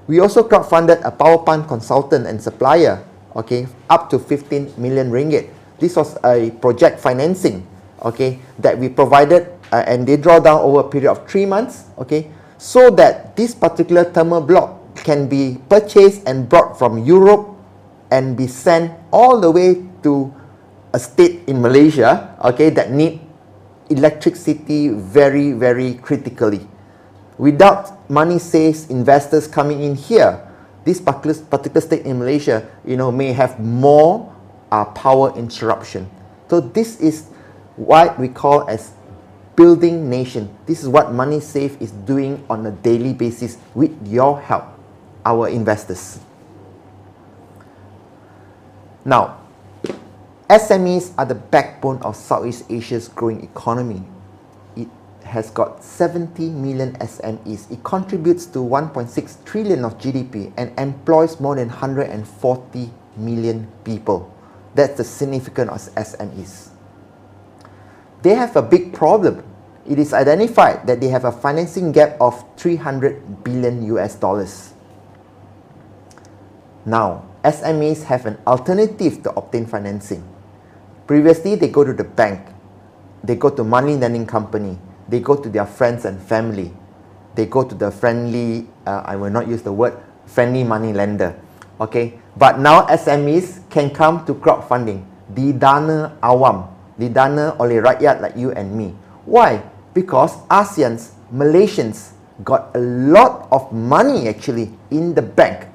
We 0.07 0.21
also 0.21 0.47
crowdfunded 0.47 1.00
a 1.05 1.11
power 1.11 1.38
plant 1.38 1.69
consultant 1.69 2.26
and 2.26 2.41
supplier, 2.41 3.03
okay, 3.37 3.67
up 3.88 4.11
to 4.11 4.19
15 4.19 4.75
million 4.76 5.11
ringgit. 5.11 5.49
This 5.79 5.97
was 5.97 6.17
a 6.25 6.50
project 6.61 7.00
financing, 7.00 7.67
okay, 8.03 8.38
that 8.59 8.79
we 8.79 8.88
provided 8.88 9.49
uh, 9.73 9.85
and 9.87 10.07
they 10.07 10.17
draw 10.17 10.38
down 10.41 10.61
over 10.61 10.81
a 10.81 10.88
period 10.88 11.11
of 11.11 11.29
three 11.29 11.47
months, 11.47 11.85
okay, 11.99 12.31
so 12.59 12.91
that 12.91 13.35
this 13.37 13.55
particular 13.55 14.05
thermal 14.05 14.41
block 14.41 14.81
can 15.03 15.26
be 15.26 15.59
purchased 15.69 16.23
and 16.26 16.49
brought 16.49 16.79
from 16.79 17.03
Europe 17.05 17.54
and 18.11 18.37
be 18.37 18.47
sent 18.47 18.93
all 19.13 19.41
the 19.41 19.51
way 19.51 19.85
to 20.03 20.33
a 20.93 20.99
state 20.99 21.43
in 21.47 21.61
Malaysia, 21.61 22.37
okay, 22.45 22.71
that 22.71 22.91
need 22.93 23.21
electricity 23.91 24.89
very, 24.89 25.53
very 25.53 25.95
critically. 25.95 26.67
Without 27.37 28.09
money 28.09 28.39
saves 28.39 28.89
investors 28.91 29.49
coming 29.49 29.83
in 29.83 29.95
here, 29.95 30.41
this 30.85 31.01
particular, 31.01 31.81
state 31.81 32.07
in 32.07 32.19
Malaysia, 32.19 32.69
you 32.85 32.97
know, 32.97 33.11
may 33.11 33.33
have 33.33 33.59
more 33.59 34.33
uh, 34.71 34.85
power 34.85 35.35
interruption. 35.37 36.09
So 36.49 36.61
this 36.61 37.01
is 37.01 37.27
what 37.77 38.19
we 38.19 38.29
call 38.29 38.69
as 38.69 38.93
building 39.57 40.09
nation. 40.11 40.55
This 40.67 40.83
is 40.83 40.89
what 40.89 41.13
Money 41.13 41.41
Safe 41.41 41.81
is 41.81 41.91
doing 41.91 42.45
on 42.49 42.67
a 42.67 42.71
daily 42.71 43.13
basis 43.13 43.59
with 43.75 43.91
your 44.07 44.41
help, 44.41 44.65
our 45.25 45.49
investors. 45.49 46.21
Now, 49.05 49.41
SMEs 50.49 51.13
are 51.19 51.27
the 51.27 51.35
backbone 51.35 51.99
of 52.03 52.17
Southeast 52.17 52.65
Asia's 52.71 53.09
growing 53.09 53.43
economy. 53.43 54.03
It 54.77 54.89
has 55.25 55.51
got 55.51 55.85
70 55.85 56.51
million 56.51 56.95
SMEs. 56.97 57.71
It 57.71 57.85
contributes 57.85 58.47
to 58.47 58.61
1.6 58.61 59.45
trillion 59.45 59.85
of 59.85 59.99
GDP 59.99 60.53
and 60.57 60.79
employs 60.79 61.39
more 61.39 61.57
than 61.57 61.69
140 61.69 62.91
million 63.17 63.69
people. 63.85 64.35
That's 64.75 64.97
the 64.97 65.05
significance 65.05 65.89
of 65.89 65.95
SMEs. 65.95 66.71
They 68.23 68.35
have 68.35 68.57
a 68.57 68.63
big 68.63 68.95
problem. 68.95 69.45
It 69.87 69.99
is 69.99 70.15
identified 70.15 70.87
that 70.87 71.01
they 71.01 71.09
have 71.09 71.27
a 71.27 71.33
financing 71.33 71.93
gap 71.93 72.17
of 72.21 72.43
300 72.57 73.45
billion 73.45 73.85
US 73.97 74.15
dollars. 74.15 74.73
Now, 76.87 77.34
SMEs 77.45 78.05
have 78.05 78.25
an 78.25 78.41
alternative 78.49 79.23
to 79.23 79.31
obtain 79.37 79.67
financing. 79.67 80.25
Previously, 81.07 81.55
they 81.57 81.69
go 81.69 81.85
to 81.85 81.93
the 81.93 82.05
bank, 82.05 82.41
they 83.23 83.37
go 83.37 83.51
to 83.51 83.63
money 83.63 83.97
lending 83.97 84.25
company, 84.25 84.79
they 85.09 85.21
go 85.21 85.37
to 85.37 85.51
their 85.51 85.67
friends 85.67 86.07
and 86.07 86.17
family, 86.17 86.73
they 87.35 87.45
go 87.45 87.63
to 87.63 87.75
the 87.75 87.91
friendly, 87.91 88.67
uh, 88.87 89.03
I 89.05 89.17
will 89.17 89.29
not 89.29 89.47
use 89.47 89.61
the 89.61 89.73
word, 89.73 89.93
friendly 90.25 90.65
money 90.65 90.95
lender. 90.95 91.37
Okay, 91.81 92.19
but 92.37 92.59
now 92.59 92.87
SMEs 92.87 93.69
can 93.69 93.91
come 93.91 94.25
to 94.25 94.33
crowdfunding, 94.33 95.05
di 95.29 95.53
dana 95.53 96.17
awam, 96.25 96.73
di 96.97 97.13
dana 97.13 97.53
oleh 97.61 97.85
rakyat 97.85 98.25
like 98.25 98.41
you 98.41 98.53
and 98.57 98.73
me. 98.73 98.97
Why? 99.29 99.61
Because 99.93 100.33
ASEANs, 100.49 101.13
Malaysians 101.29 102.17
got 102.43 102.73
a 102.73 102.81
lot 102.81 103.53
of 103.53 103.69
money 103.71 104.29
actually 104.33 104.73
in 104.91 105.13
the 105.13 105.23
bank 105.23 105.74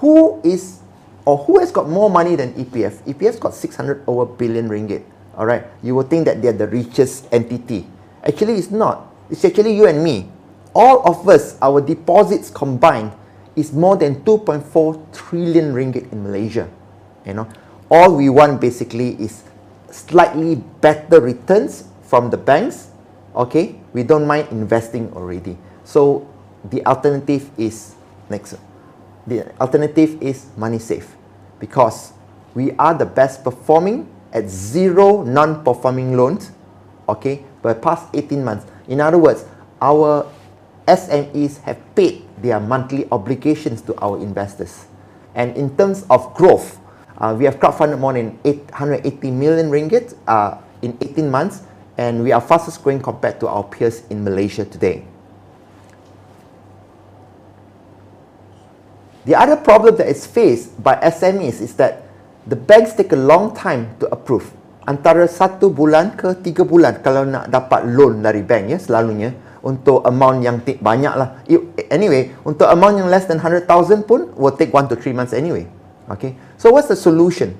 who 0.00 0.40
is 0.42 0.80
or 1.24 1.36
who 1.44 1.60
has 1.60 1.70
got 1.70 1.88
more 1.88 2.08
money 2.08 2.34
than 2.34 2.52
EPF? 2.56 3.04
EPF's 3.04 3.38
got 3.38 3.54
600 3.54 4.04
over 4.08 4.24
billion 4.24 4.68
ringgit. 4.68 5.04
All 5.36 5.46
right, 5.46 5.64
you 5.82 5.94
will 5.94 6.08
think 6.08 6.24
that 6.24 6.42
they're 6.42 6.56
the 6.56 6.66
richest 6.66 7.28
entity. 7.30 7.86
Actually, 8.24 8.56
it's 8.56 8.70
not. 8.70 9.12
It's 9.30 9.44
actually 9.44 9.76
you 9.76 9.86
and 9.86 10.02
me. 10.02 10.28
All 10.74 11.06
of 11.08 11.28
us, 11.28 11.56
our 11.62 11.80
deposits 11.80 12.50
combined 12.50 13.12
is 13.56 13.72
more 13.72 13.96
than 13.96 14.24
2.4 14.24 15.12
trillion 15.12 15.72
ringgit 15.72 16.10
in 16.12 16.22
Malaysia. 16.24 16.68
You 17.24 17.34
know, 17.34 17.48
all 17.90 18.16
we 18.16 18.28
want 18.28 18.60
basically 18.60 19.14
is 19.20 19.44
slightly 19.90 20.56
better 20.80 21.20
returns 21.20 21.84
from 22.02 22.30
the 22.30 22.36
banks. 22.36 22.90
Okay, 23.34 23.78
we 23.92 24.02
don't 24.02 24.26
mind 24.26 24.48
investing 24.50 25.12
already. 25.12 25.56
So 25.84 26.26
the 26.64 26.84
alternative 26.86 27.50
is 27.58 27.94
next 28.28 28.54
the 29.30 29.46
alternative 29.62 30.20
is 30.20 30.46
money 30.58 30.78
safe. 30.78 31.16
Because 31.58 32.12
we 32.52 32.72
are 32.72 32.92
the 32.92 33.06
best 33.06 33.44
performing 33.44 34.10
at 34.32 34.50
zero 34.50 35.22
non-performing 35.22 36.16
loans 36.16 36.50
okay 37.08 37.42
for 37.62 37.72
the 37.72 37.80
past 37.80 38.10
18 38.14 38.44
months. 38.44 38.66
In 38.88 39.00
other 39.00 39.18
words 39.18 39.46
our 39.80 40.26
SMEs 40.86 41.62
have 41.62 41.78
paid 41.94 42.26
their 42.42 42.58
monthly 42.58 43.06
obligations 43.10 43.80
to 43.82 43.94
our 44.02 44.18
investors. 44.18 44.86
And 45.34 45.56
in 45.56 45.76
terms 45.76 46.04
of 46.10 46.34
growth 46.34 46.78
uh, 47.18 47.34
we 47.38 47.44
have 47.44 47.58
crowdfunded 47.58 47.98
more 47.98 48.12
than 48.12 48.38
880 48.44 49.30
million 49.30 49.70
ringgit 49.70 50.16
uh, 50.26 50.58
in 50.82 50.98
18 51.00 51.30
months 51.30 51.62
and 51.98 52.22
we 52.24 52.32
are 52.32 52.40
fastest 52.40 52.82
growing 52.82 53.00
compared 53.00 53.38
to 53.40 53.46
our 53.46 53.62
peers 53.62 54.02
in 54.10 54.24
Malaysia 54.24 54.64
today 54.64 55.04
The 59.28 59.36
other 59.36 59.60
problem 59.60 60.00
that 60.00 60.08
is 60.08 60.24
faced 60.24 60.80
by 60.80 60.96
SMEs 60.96 61.60
is 61.60 61.76
that 61.76 62.08
the 62.48 62.56
banks 62.56 62.96
take 62.96 63.12
a 63.12 63.20
long 63.20 63.52
time 63.52 63.92
to 64.00 64.08
approve. 64.08 64.48
Antara 64.88 65.28
satu 65.28 65.68
bulan 65.68 66.16
ke 66.16 66.40
tiga 66.40 66.64
bulan 66.64 67.04
kalau 67.04 67.28
nak 67.28 67.52
dapat 67.52 67.84
loan 67.84 68.24
dari 68.24 68.40
bank 68.40 68.72
ya 68.72 68.78
selalunya 68.80 69.36
untuk 69.60 70.00
amount 70.08 70.40
yang 70.40 70.56
banyak 70.64 71.14
lah. 71.20 71.44
Anyway, 71.92 72.32
untuk 72.48 72.64
amount 72.64 72.96
yang 72.96 73.12
less 73.12 73.28
than 73.28 73.36
100,000 73.36 74.08
pun 74.08 74.32
will 74.40 74.56
take 74.56 74.72
1 74.72 74.88
to 74.88 74.96
3 74.96 75.12
months 75.12 75.36
anyway. 75.36 75.68
Okay. 76.08 76.34
So 76.56 76.72
what's 76.72 76.88
the 76.88 76.96
solution? 76.96 77.54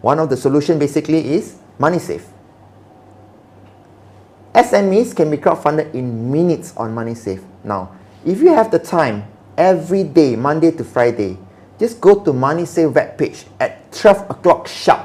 One 0.00 0.22
of 0.22 0.30
the 0.30 0.38
solution 0.38 0.78
basically 0.78 1.36
is 1.36 1.58
money 1.76 1.98
safe. 1.98 2.24
SMEs 4.54 5.10
can 5.12 5.28
be 5.28 5.36
crowdfunded 5.36 5.90
in 5.92 6.30
minutes 6.30 6.72
on 6.78 6.94
money 6.94 7.18
safe. 7.18 7.42
Now, 7.66 7.98
if 8.24 8.40
you 8.40 8.54
have 8.54 8.70
the 8.70 8.80
time 8.80 9.26
every 9.60 10.02
day, 10.02 10.34
Monday 10.36 10.72
to 10.72 10.82
Friday, 10.82 11.36
just 11.78 12.00
go 12.00 12.24
to 12.24 12.32
Money 12.32 12.64
Save 12.64 12.94
web 12.96 13.18
page 13.18 13.44
at 13.60 13.92
12 13.92 14.30
o'clock 14.30 14.66
sharp. 14.66 15.04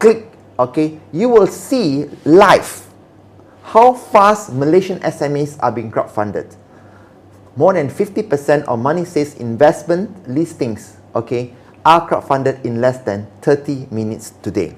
Click, 0.00 0.26
okay, 0.58 0.98
you 1.12 1.28
will 1.28 1.46
see 1.46 2.10
live 2.24 2.84
how 3.62 3.94
fast 3.94 4.52
Malaysian 4.52 4.98
SMEs 5.00 5.56
are 5.62 5.70
being 5.70 5.90
crowdfunded. 5.92 6.56
More 7.54 7.74
than 7.74 7.88
50% 7.88 8.64
of 8.64 8.78
Money 8.78 9.04
Save's 9.04 9.34
investment 9.34 10.10
listings, 10.28 10.96
okay, 11.14 11.54
are 11.84 12.08
crowdfunded 12.08 12.64
in 12.64 12.80
less 12.80 12.98
than 13.02 13.28
30 13.42 13.86
minutes 13.90 14.32
today. 14.42 14.74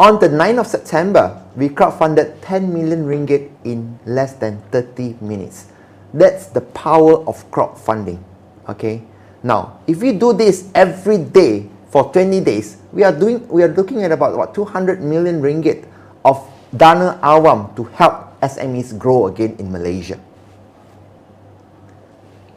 On 0.00 0.16
the 0.16 0.32
9th 0.32 0.60
of 0.64 0.66
September, 0.66 1.44
we 1.60 1.68
crowdfunded 1.68 2.40
10 2.40 2.72
million 2.72 3.04
ringgit 3.04 3.52
in 3.68 4.00
less 4.08 4.32
than 4.32 4.56
30 4.72 5.20
minutes. 5.20 5.68
That's 6.16 6.46
the 6.46 6.64
power 6.72 7.20
of 7.28 7.44
crowdfunding. 7.52 8.16
Okay. 8.64 9.04
Now, 9.44 9.76
if 9.86 10.00
we 10.00 10.16
do 10.16 10.32
this 10.32 10.72
every 10.74 11.18
day 11.20 11.68
for 11.92 12.08
20 12.16 12.40
days, 12.40 12.80
we 12.96 13.04
are 13.04 13.12
doing 13.12 13.44
we 13.52 13.60
are 13.60 13.68
looking 13.68 14.00
at 14.00 14.08
about 14.08 14.40
what 14.40 14.56
200 14.56 15.04
million 15.04 15.44
ringgit 15.44 15.84
of 16.24 16.40
dana 16.72 17.20
awam 17.20 17.76
to 17.76 17.84
help 17.92 18.40
SMEs 18.40 18.96
grow 18.96 19.28
again 19.28 19.52
in 19.60 19.68
Malaysia. 19.68 20.16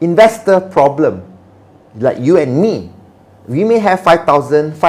Investor 0.00 0.64
problem, 0.64 1.20
like 2.00 2.16
you 2.16 2.40
and 2.40 2.56
me, 2.56 2.88
we 3.44 3.68
may 3.68 3.76
have 3.84 4.00
5,500 4.00 4.80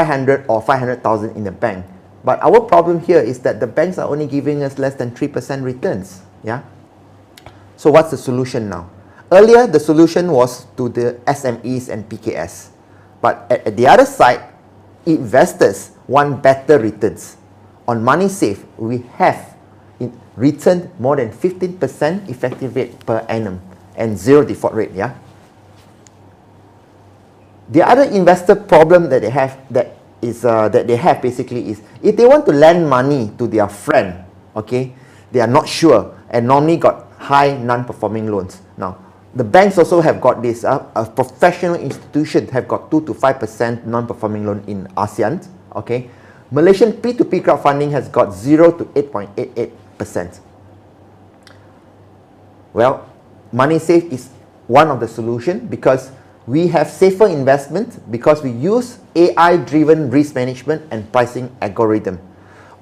or 0.48 0.62
500,000 0.64 1.36
in 1.36 1.44
the 1.44 1.52
bank 1.52 1.84
but 2.26 2.42
our 2.42 2.60
problem 2.60 3.00
here 3.00 3.22
is 3.22 3.40
that 3.46 3.60
the 3.62 3.68
banks 3.68 4.00
are 4.02 4.10
only 4.10 4.26
giving 4.26 4.64
us 4.64 4.80
less 4.82 4.96
than 4.96 5.12
3% 5.12 5.62
returns. 5.64 6.24
Yeah. 6.44 6.64
So 7.78 7.92
what's 7.92 8.10
the 8.10 8.18
solution 8.18 8.68
now? 8.68 8.90
Earlier, 9.32 9.68
the 9.68 9.80
solution 9.80 10.32
was 10.32 10.66
to 10.76 10.90
the 10.90 11.22
SMEs 11.30 11.90
and 11.90 12.10
PKS. 12.10 12.70
But 13.22 13.46
at, 13.50 13.68
at 13.68 13.78
the 13.78 13.86
other 13.86 14.06
side, 14.06 14.42
investors 15.06 15.92
want 16.08 16.42
better 16.42 16.80
returns. 16.80 17.38
On 17.88 18.04
Money 18.04 18.28
Safe, 18.28 18.66
we 18.78 19.06
have 19.22 19.56
returned 20.36 20.90
more 21.00 21.16
than 21.16 21.30
15% 21.30 22.28
effective 22.28 22.76
rate 22.76 22.98
per 23.06 23.20
annum 23.30 23.62
and 23.96 24.18
zero 24.18 24.44
default 24.44 24.74
rate. 24.74 24.92
Yeah. 24.94 25.14
The 27.70 27.82
other 27.82 28.04
investor 28.04 28.56
problem 28.56 29.10
that 29.10 29.22
they 29.22 29.30
have 29.30 29.58
that 29.74 29.95
is 30.26 30.44
uh, 30.44 30.68
that 30.70 30.88
they 30.88 30.96
have 30.98 31.22
basically 31.22 31.70
is 31.70 31.82
if 32.02 32.16
they 32.18 32.26
want 32.26 32.46
to 32.46 32.52
lend 32.52 32.90
money 32.90 33.32
to 33.38 33.46
their 33.48 33.70
friend, 33.70 34.26
okay, 34.56 34.94
they 35.32 35.40
are 35.40 35.48
not 35.48 35.70
sure 35.70 36.18
and 36.30 36.48
normally 36.48 36.78
got 36.78 37.12
high 37.18 37.56
non-performing 37.58 38.28
loans. 38.28 38.62
Now, 38.78 38.98
the 39.36 39.44
banks 39.44 39.78
also 39.78 40.02
have 40.02 40.20
got 40.20 40.42
this. 40.42 40.64
Uh, 40.64 40.86
a 40.96 41.06
professional 41.06 41.76
institution 41.76 42.48
have 42.50 42.68
got 42.68 42.90
two 42.90 43.06
to 43.06 43.14
five 43.14 43.40
percent 43.40 43.86
non-performing 43.86 44.46
loan 44.46 44.64
in 44.68 44.88
ASEAN. 44.98 45.46
Okay, 45.76 46.10
Malaysian 46.52 46.94
P2P 46.94 47.44
crowdfunding 47.44 47.92
has 47.92 48.08
got 48.10 48.34
zero 48.34 48.72
to 48.72 48.88
eight 48.96 49.12
point 49.12 49.30
eight 49.38 49.52
eight 49.56 49.74
percent. 49.98 50.40
Well, 52.74 53.08
money 53.52 53.80
safe 53.80 54.12
is 54.12 54.30
one 54.68 54.90
of 54.90 55.00
the 55.00 55.08
solution 55.08 55.68
because 55.68 56.12
we 56.46 56.68
have 56.70 56.90
safer 56.90 57.28
investment 57.28 57.98
because 58.12 58.42
we 58.42 58.52
use 58.52 59.00
AI-driven 59.16 60.10
risk 60.10 60.36
management 60.36 60.86
and 60.92 61.10
pricing 61.12 61.50
algorithm. 61.62 62.22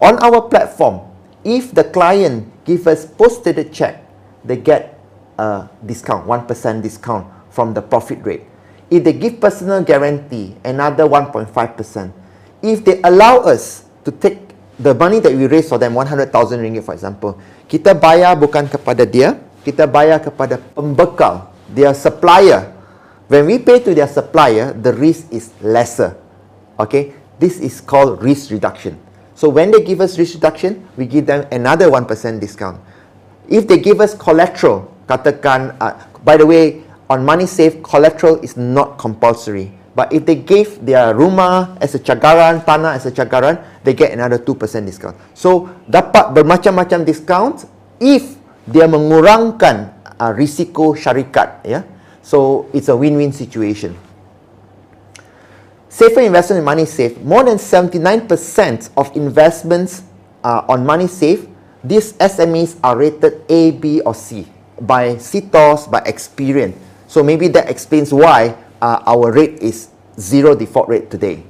On 0.03 0.19
our 0.19 0.43
platform, 0.51 0.99
if 1.43 1.71
the 1.71 1.83
client 1.83 2.47
give 2.67 2.87
us 2.87 3.07
post-dated 3.07 3.71
check, 3.71 4.03
they 4.43 4.57
get 4.57 4.99
a 5.39 5.69
discount, 5.85 6.27
1% 6.27 6.83
discount 6.83 7.27
from 7.49 7.73
the 7.73 7.81
profit 7.81 8.19
rate. 8.23 8.43
If 8.91 9.03
they 9.03 9.13
give 9.13 9.39
personal 9.39 9.81
guarantee, 9.81 10.55
another 10.63 11.07
1.5%. 11.07 11.47
If 12.61 12.83
they 12.83 12.99
allow 13.01 13.47
us 13.47 13.85
to 14.03 14.11
take 14.11 14.51
the 14.77 14.93
money 14.93 15.19
that 15.19 15.31
we 15.31 15.47
raise 15.47 15.69
for 15.69 15.77
them, 15.77 15.93
100,000 15.95 16.27
ringgit 16.59 16.83
for 16.83 16.93
example, 16.93 17.39
kita 17.71 17.95
bayar 17.95 18.35
bukan 18.35 18.67
kepada 18.67 19.07
dia, 19.07 19.39
kita 19.63 19.87
bayar 19.87 20.19
kepada 20.19 20.59
pembekal, 20.75 21.47
their 21.71 21.95
supplier. 21.95 22.72
When 23.27 23.45
we 23.45 23.59
pay 23.59 23.79
to 23.79 23.95
their 23.95 24.07
supplier, 24.07 24.73
the 24.73 24.93
risk 24.93 25.31
is 25.31 25.51
lesser. 25.61 26.17
Okay, 26.79 27.13
this 27.39 27.59
is 27.59 27.79
called 27.79 28.21
risk 28.21 28.51
reduction. 28.51 28.99
So 29.35 29.49
when 29.49 29.71
they 29.71 29.81
give 29.81 30.01
us 30.01 30.19
risk 30.19 30.35
reduction, 30.35 30.87
we 30.97 31.05
give 31.05 31.25
them 31.25 31.47
another 31.51 31.89
1% 31.89 32.07
discount. 32.39 32.79
If 33.49 33.67
they 33.67 33.79
give 33.79 33.99
us 33.99 34.13
collateral, 34.13 34.91
katakan, 35.07 35.75
uh, 35.79 35.99
by 36.23 36.37
the 36.37 36.45
way, 36.45 36.83
on 37.09 37.25
money 37.25 37.45
safe, 37.45 37.81
collateral 37.83 38.39
is 38.41 38.55
not 38.55 38.97
compulsory. 38.97 39.71
But 39.93 40.11
if 40.11 40.25
they 40.25 40.35
gave 40.35 40.81
their 40.81 41.13
rumah 41.13 41.77
as 41.77 41.93
a 41.93 42.01
cagaran, 42.01 42.65
tanah 42.65 42.97
as 42.97 43.05
a 43.05 43.13
cagaran, 43.13 43.61
they 43.83 43.93
get 43.93 44.11
another 44.11 44.41
2% 44.41 44.57
discount. 44.85 45.13
So, 45.37 45.69
dapat 45.85 46.33
bermacam-macam 46.33 47.05
discount 47.05 47.69
if 48.01 48.41
dia 48.65 48.89
mengurangkan 48.89 49.93
uh, 50.17 50.33
risiko 50.33 50.97
syarikat. 50.97 51.61
Ya? 51.67 51.85
So, 52.23 52.69
it's 52.73 52.87
a 52.89 52.95
win-win 52.95 53.31
situation. 53.31 53.99
Safer 55.93 56.21
investment 56.25 56.59
in 56.59 56.65
money 56.65 56.85
safe. 56.89 57.19
More 57.21 57.43
than 57.43 57.57
79% 57.61 58.89
of 58.97 59.15
investments 59.15 60.01
uh, 60.43 60.65
on 60.67 60.83
money 60.83 61.05
safe, 61.05 61.45
these 61.83 62.13
SMEs 62.13 62.79
are 62.83 62.97
rated 62.97 63.45
A, 63.47 63.71
B, 63.71 64.01
or 64.01 64.15
C 64.15 64.47
by 64.81 65.15
CTOS, 65.21 65.91
by 65.91 66.01
Experian. 66.01 66.73
So 67.07 67.21
maybe 67.21 67.47
that 67.49 67.69
explains 67.69 68.11
why 68.11 68.57
uh, 68.81 69.03
our 69.05 69.31
rate 69.31 69.59
is 69.61 69.89
zero 70.19 70.55
default 70.55 70.89
rate 70.89 71.11
today. 71.11 71.43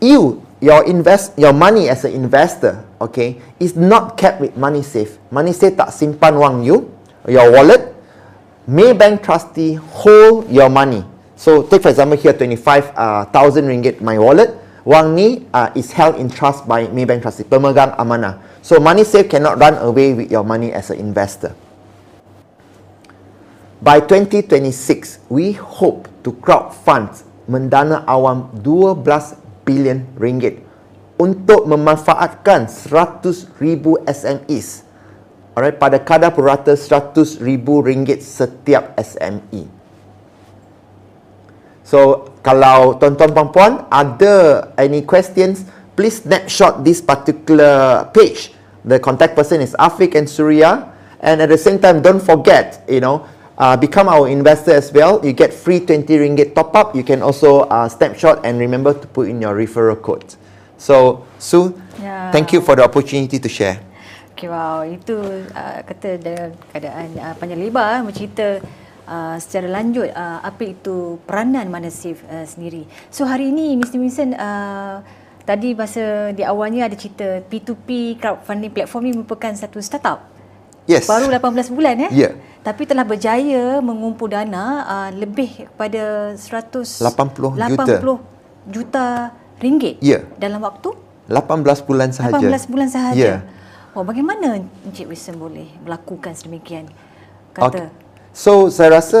You, 0.00 0.44
your 0.60 0.84
invest, 0.84 1.38
your 1.38 1.52
money 1.52 1.88
as 1.88 2.04
an 2.04 2.12
investor, 2.12 2.84
okay, 3.00 3.40
is 3.58 3.74
not 3.74 4.18
kept 4.18 4.40
with 4.40 4.56
money 4.56 4.82
safe. 4.82 5.18
Money 5.30 5.52
safe 5.52 5.74
tak 5.74 5.90
simpan 5.90 6.38
wang 6.38 6.62
you, 6.62 6.92
your 7.26 7.50
wallet. 7.50 7.97
Maybank 8.68 9.24
trustee 9.24 9.80
hold 9.80 10.44
your 10.52 10.68
money. 10.68 11.00
So 11.40 11.64
take 11.64 11.80
for 11.80 11.88
example 11.88 12.20
here 12.20 12.36
25,000 12.36 12.92
uh, 12.92 13.24
ringgit 13.64 14.04
my 14.04 14.20
wallet. 14.20 14.52
Wang 14.84 15.16
ni 15.16 15.48
uh, 15.56 15.72
is 15.72 15.88
held 15.92 16.16
in 16.20 16.28
trust 16.28 16.68
by 16.68 16.84
Maybank 16.92 17.24
trustee, 17.24 17.48
pemegang 17.48 17.96
amanah. 17.96 18.44
So 18.60 18.76
money 18.76 19.04
safe 19.04 19.28
cannot 19.32 19.56
run 19.56 19.80
away 19.80 20.12
with 20.12 20.28
your 20.30 20.44
money 20.44 20.72
as 20.72 20.90
an 20.92 21.00
investor. 21.00 21.56
By 23.80 24.00
2026, 24.00 25.30
we 25.32 25.52
hope 25.52 26.08
to 26.24 26.32
crowd 26.36 26.74
funds 26.74 27.24
mendana 27.48 28.04
awam 28.04 28.52
12 28.60 29.00
bilion 29.64 30.04
ringgit 30.20 30.60
untuk 31.16 31.64
memanfaatkan 31.64 32.68
100 32.68 33.48
ribu 33.62 33.96
SMEs. 34.04 34.87
Alright, 35.58 35.74
pada 35.74 35.98
kadar 35.98 36.38
purata 36.38 36.78
100 36.78 37.42
ribu 37.42 37.82
ringgit 37.82 38.22
setiap 38.22 38.94
SME. 38.94 39.66
So 41.82 42.30
kalau 42.46 42.94
tuan-tuan 42.94 43.34
puan-puan 43.34 43.90
ada 43.90 44.70
any 44.78 45.02
questions, 45.02 45.66
please 45.98 46.22
snapshot 46.22 46.86
this 46.86 47.02
particular 47.02 48.06
page. 48.14 48.54
The 48.86 49.02
contact 49.02 49.34
person 49.34 49.58
is 49.58 49.74
Afiq 49.82 50.14
and 50.14 50.30
Surya. 50.30 50.94
And 51.18 51.42
at 51.42 51.50
the 51.50 51.58
same 51.58 51.82
time, 51.82 52.06
don't 52.06 52.22
forget, 52.22 52.86
you 52.86 53.02
know, 53.02 53.26
uh, 53.58 53.74
become 53.74 54.06
our 54.06 54.30
investor 54.30 54.78
as 54.78 54.94
well. 54.94 55.18
You 55.26 55.34
get 55.34 55.50
free 55.50 55.82
20 55.82 56.06
ringgit 56.06 56.54
top 56.54 56.70
up. 56.78 56.94
You 56.94 57.02
can 57.02 57.18
also 57.18 57.66
uh, 57.66 57.90
snapshot 57.90 58.46
and 58.46 58.62
remember 58.62 58.94
to 58.94 59.06
put 59.10 59.26
in 59.26 59.42
your 59.42 59.58
referral 59.58 59.98
code. 59.98 60.38
So, 60.78 61.26
Sue, 61.42 61.74
yeah. 61.98 62.30
thank 62.30 62.54
you 62.54 62.62
for 62.62 62.78
the 62.78 62.86
opportunity 62.86 63.42
to 63.42 63.48
share. 63.50 63.87
Okay, 64.38 64.46
wow. 64.46 64.86
Itu 64.86 65.18
uh, 65.50 65.82
kata 65.82 66.14
dalam 66.22 66.54
keadaan 66.70 67.10
uh, 67.18 67.34
panjang 67.42 67.58
lebar, 67.58 68.06
mencerita 68.06 68.62
uh, 69.10 69.34
secara 69.42 69.66
lanjut 69.66 70.06
uh, 70.14 70.38
apa 70.46 70.62
itu 70.62 71.18
peranan 71.26 71.66
Manasif 71.66 72.22
uh, 72.30 72.46
sendiri. 72.46 72.86
So 73.10 73.26
hari 73.26 73.50
ini 73.50 73.74
Mr. 73.74 73.98
Winston 73.98 74.38
uh, 74.38 75.02
tadi 75.42 75.74
masa 75.74 76.30
di 76.30 76.46
awalnya 76.46 76.86
ada 76.86 76.94
cerita 76.94 77.42
P2P 77.50 78.22
crowdfunding 78.22 78.70
platform 78.70 79.10
ini 79.10 79.14
merupakan 79.18 79.50
satu 79.58 79.82
startup. 79.82 80.30
Yes. 80.86 81.10
Baru 81.10 81.26
18 81.26 81.74
bulan 81.74 81.98
ya. 82.06 82.10
Yeah. 82.14 82.32
Tapi 82.62 82.86
telah 82.86 83.02
berjaya 83.02 83.82
mengumpul 83.82 84.30
dana 84.30 84.86
uh, 84.86 85.10
lebih 85.18 85.66
kepada 85.74 86.38
180 86.38 86.94
juta. 87.58 87.98
juta 88.70 89.06
ringgit 89.58 89.98
yeah. 89.98 90.22
dalam 90.38 90.62
waktu 90.62 90.94
18 91.26 91.90
bulan 91.90 92.14
sahaja. 92.14 92.38
18 92.38 92.70
bulan 92.70 92.86
sahaja. 92.86 93.18
Yeah. 93.18 93.57
Oh, 93.98 94.06
bagaimana 94.06 94.62
Encik 94.86 95.10
Wilson 95.10 95.42
boleh 95.42 95.66
melakukan 95.82 96.30
sedemikian? 96.30 96.86
Kata. 97.50 97.66
Okay. 97.66 97.86
So 98.30 98.70
saya 98.70 99.02
rasa 99.02 99.20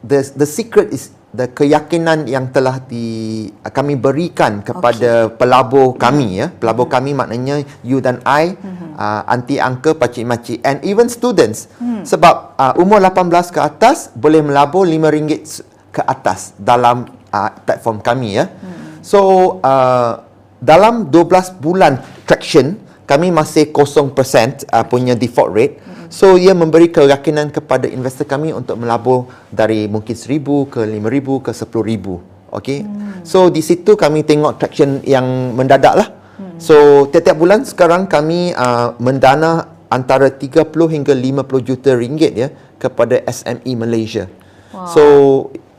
the 0.00 0.24
the 0.32 0.48
secret 0.48 0.88
is 0.96 1.12
the 1.36 1.44
keyakinan 1.52 2.24
yang 2.24 2.48
telah 2.48 2.80
di 2.80 3.52
kami 3.68 4.00
berikan 4.00 4.64
kepada 4.64 5.28
okay. 5.28 5.36
pelabur 5.36 5.92
kami 6.00 6.40
ya. 6.40 6.48
Pelabur 6.48 6.88
mm-hmm. 6.88 7.04
kami 7.04 7.10
maknanya 7.12 7.54
you 7.84 8.00
dan 8.00 8.24
I, 8.24 8.56
mm-hmm. 8.56 8.96
uh, 8.96 9.28
aunty 9.28 9.60
uncle, 9.60 9.92
pakcik 9.92 10.24
makcik 10.24 10.64
and 10.64 10.80
even 10.88 11.12
students. 11.12 11.68
Mm. 11.76 12.08
Sebab 12.08 12.56
uh, 12.56 12.80
umur 12.80 13.04
18 13.04 13.28
ke 13.28 13.60
atas 13.60 14.08
boleh 14.16 14.40
melabur 14.40 14.88
RM5 14.88 15.60
ke 15.92 16.00
atas 16.00 16.56
dalam 16.56 17.12
uh, 17.28 17.50
platform 17.60 18.00
kami 18.00 18.40
ya. 18.40 18.48
Mm. 18.48 19.04
So 19.04 19.20
uh, 19.60 20.24
dalam 20.64 21.12
12 21.12 21.60
bulan 21.60 22.00
traction 22.24 22.87
kami 23.08 23.32
masih 23.32 23.72
0% 23.72 24.68
uh, 24.68 24.84
punya 24.84 25.16
default 25.16 25.50
rate. 25.56 25.80
Mm. 25.80 25.98
So 26.12 26.36
ia 26.36 26.52
memberi 26.52 26.92
keyakinan 26.92 27.48
kepada 27.52 27.88
investor 27.88 28.28
kami 28.28 28.52
untuk 28.52 28.76
melabur 28.76 29.32
dari 29.48 29.88
mungkin 29.88 30.12
seribu 30.12 30.68
ke 30.68 30.84
lima 30.84 31.08
ribu 31.08 31.40
ke 31.40 31.52
sepuluh 31.56 31.84
ribu. 31.84 32.14
Okay. 32.48 32.80
Hmm. 32.80 33.20
So 33.28 33.52
di 33.52 33.60
situ 33.60 33.92
kami 33.92 34.24
tengok 34.24 34.56
traction 34.56 35.04
yang 35.04 35.52
mendadak 35.52 35.94
lah. 36.00 36.08
Hmm. 36.40 36.56
So 36.56 36.76
tiap-tiap 37.12 37.36
bulan 37.36 37.68
sekarang 37.68 38.08
kami 38.08 38.56
uh, 38.56 38.96
mendana 38.96 39.68
antara 39.92 40.32
30 40.32 40.64
hingga 40.68 41.12
50 41.12 41.68
juta 41.68 41.90
ringgit 41.92 42.32
ya 42.36 42.48
kepada 42.80 43.20
SME 43.28 43.72
Malaysia. 43.76 44.32
Wow. 44.72 44.88
So 44.88 45.02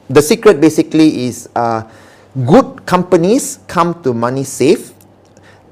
the 0.09 0.21
secret 0.21 0.61
basically 0.61 1.25
is 1.25 1.49
uh, 1.57 1.89
good 2.37 2.85
companies 2.85 3.61
come 3.65 3.97
to 4.05 4.13
money 4.13 4.45
safe. 4.45 4.93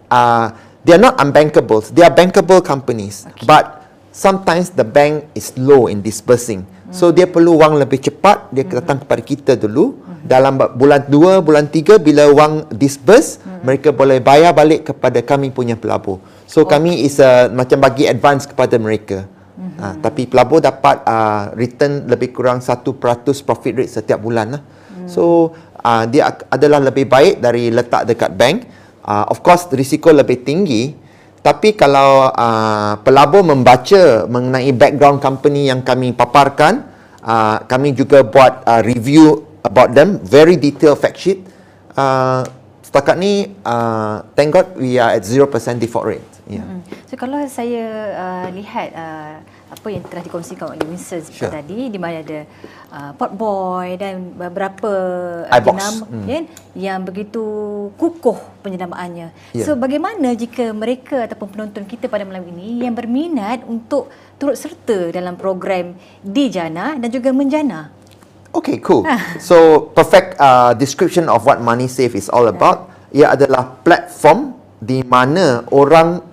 Uh, 0.09 0.49
they 0.87 0.95
are 0.95 1.03
not 1.03 1.19
unbankable. 1.19 1.83
They 1.91 2.07
are 2.07 2.15
bankable 2.15 2.63
companies. 2.63 3.27
Okay. 3.27 3.43
But 3.43 3.83
sometimes 4.15 4.71
the 4.71 4.87
bank 4.87 5.27
is 5.35 5.51
low 5.59 5.91
in 5.91 5.99
disbursing. 5.99 6.63
Hmm. 6.63 6.95
So 6.95 7.11
dia 7.11 7.27
perlu 7.27 7.59
wang 7.59 7.75
lebih 7.75 7.99
cepat, 7.99 8.47
dia 8.55 8.63
hmm. 8.63 8.79
datang 8.79 9.03
kepada 9.03 9.21
kita 9.21 9.51
dulu. 9.59 9.99
Hmm. 9.99 10.23
Dalam 10.23 10.55
bulan 10.79 11.03
2, 11.11 11.43
bulan 11.43 11.67
3 11.67 11.99
bila 11.99 12.31
wang 12.31 12.71
disburse, 12.71 13.43
hmm. 13.43 13.67
mereka 13.67 13.91
boleh 13.91 14.23
bayar 14.23 14.55
balik 14.55 14.95
kepada 14.95 15.19
kami 15.19 15.51
punya 15.51 15.75
pelabur. 15.75 16.23
So 16.47 16.63
okay. 16.63 16.79
kami 16.79 17.03
is 17.03 17.19
a, 17.19 17.51
macam 17.51 17.83
bagi 17.83 18.07
advance 18.07 18.47
kepada 18.47 18.79
mereka. 18.79 19.27
Hmm. 19.59 19.75
Ha, 19.75 19.85
tapi 19.99 20.23
pelabur 20.23 20.63
dapat 20.63 21.03
uh, 21.03 21.51
return 21.59 22.07
lebih 22.07 22.31
kurang 22.31 22.63
1% 22.63 22.87
profit 23.43 23.73
rate 23.75 23.91
setiap 23.91 24.23
bulan 24.23 24.55
lah. 24.55 24.61
Hmm. 24.63 25.09
So 25.11 25.51
uh, 25.83 26.07
dia 26.07 26.31
adalah 26.47 26.79
lebih 26.79 27.11
baik 27.11 27.43
dari 27.43 27.67
letak 27.75 28.07
dekat 28.07 28.31
bank. 28.39 28.76
Uh, 29.07 29.23
of 29.31 29.39
course 29.39 29.71
risiko 29.71 30.11
lebih 30.11 30.43
tinggi. 30.43 30.91
Tapi 31.39 31.79
kalau 31.79 32.27
uh, 32.27 32.99
pelabur 33.07 33.39
membaca 33.39 34.27
mengenai 34.27 34.67
background 34.75 35.23
company 35.23 35.71
yang 35.71 35.79
kami 35.79 36.11
paparkan, 36.11 36.83
uh, 37.23 37.63
kami 37.63 37.95
juga 37.95 38.27
buat 38.27 38.67
uh, 38.67 38.83
review 38.83 39.47
about 39.63 39.95
them, 39.95 40.19
very 40.27 40.59
detailed 40.59 40.99
fact 40.99 41.23
sheet. 41.23 41.39
Uh, 41.95 42.43
setakat 42.83 43.15
ni, 43.15 43.55
uh, 43.63 44.27
thank 44.35 44.51
God 44.51 44.75
we 44.75 44.99
are 44.99 45.15
at 45.15 45.23
0% 45.23 45.47
default 45.79 46.03
rate. 46.03 46.27
Yeah. 46.47 46.67
Mm. 46.67 46.83
So 47.07 47.15
kalau 47.15 47.39
saya 47.47 47.85
uh, 48.15 48.47
lihat 48.51 48.91
uh, 48.91 49.39
apa 49.67 49.87
yang 49.91 49.99
telah 50.07 50.23
dikongsikan 50.23 50.71
oleh 50.71 50.79
Winston 50.87 51.19
Sure. 51.27 51.51
tadi 51.51 51.91
di 51.91 51.99
mana 51.99 52.23
ada 52.23 52.39
uh, 52.87 53.11
Potboy 53.19 53.99
dan 53.99 54.31
beberapa 54.31 54.91
uh, 55.43 55.59
jenama 55.59 56.07
Hmm. 56.07 56.23
kan 56.23 56.43
yang 56.71 56.99
begitu 57.03 57.43
kukuh 57.99 58.39
penjenamaannya. 58.63 59.27
Ya. 59.51 59.63
So 59.67 59.75
bagaimana 59.75 60.31
jika 60.33 60.71
mereka 60.71 61.27
ataupun 61.27 61.51
penonton 61.51 61.83
kita 61.83 62.07
pada 62.07 62.23
malam 62.23 62.47
ini 62.47 62.87
yang 62.87 62.95
berminat 62.95 63.67
untuk 63.67 64.07
turut 64.39 64.55
serta 64.55 65.11
dalam 65.11 65.35
program 65.35 65.99
di 66.23 66.47
Jana 66.47 66.95
dan 66.95 67.11
juga 67.11 67.35
Menjana? 67.35 67.91
Okay, 68.55 68.79
cool. 68.79 69.03
so 69.43 69.91
perfect 69.91 70.39
uh, 70.39 70.71
description 70.73 71.27
of 71.27 71.43
what 71.43 71.59
Money 71.59 71.91
Safe 71.91 72.15
is 72.15 72.31
all 72.31 72.47
about. 72.47 72.87
Ia 73.11 73.35
adalah 73.35 73.75
platform 73.83 74.55
di 74.79 75.03
mana 75.03 75.67
orang 75.75 76.23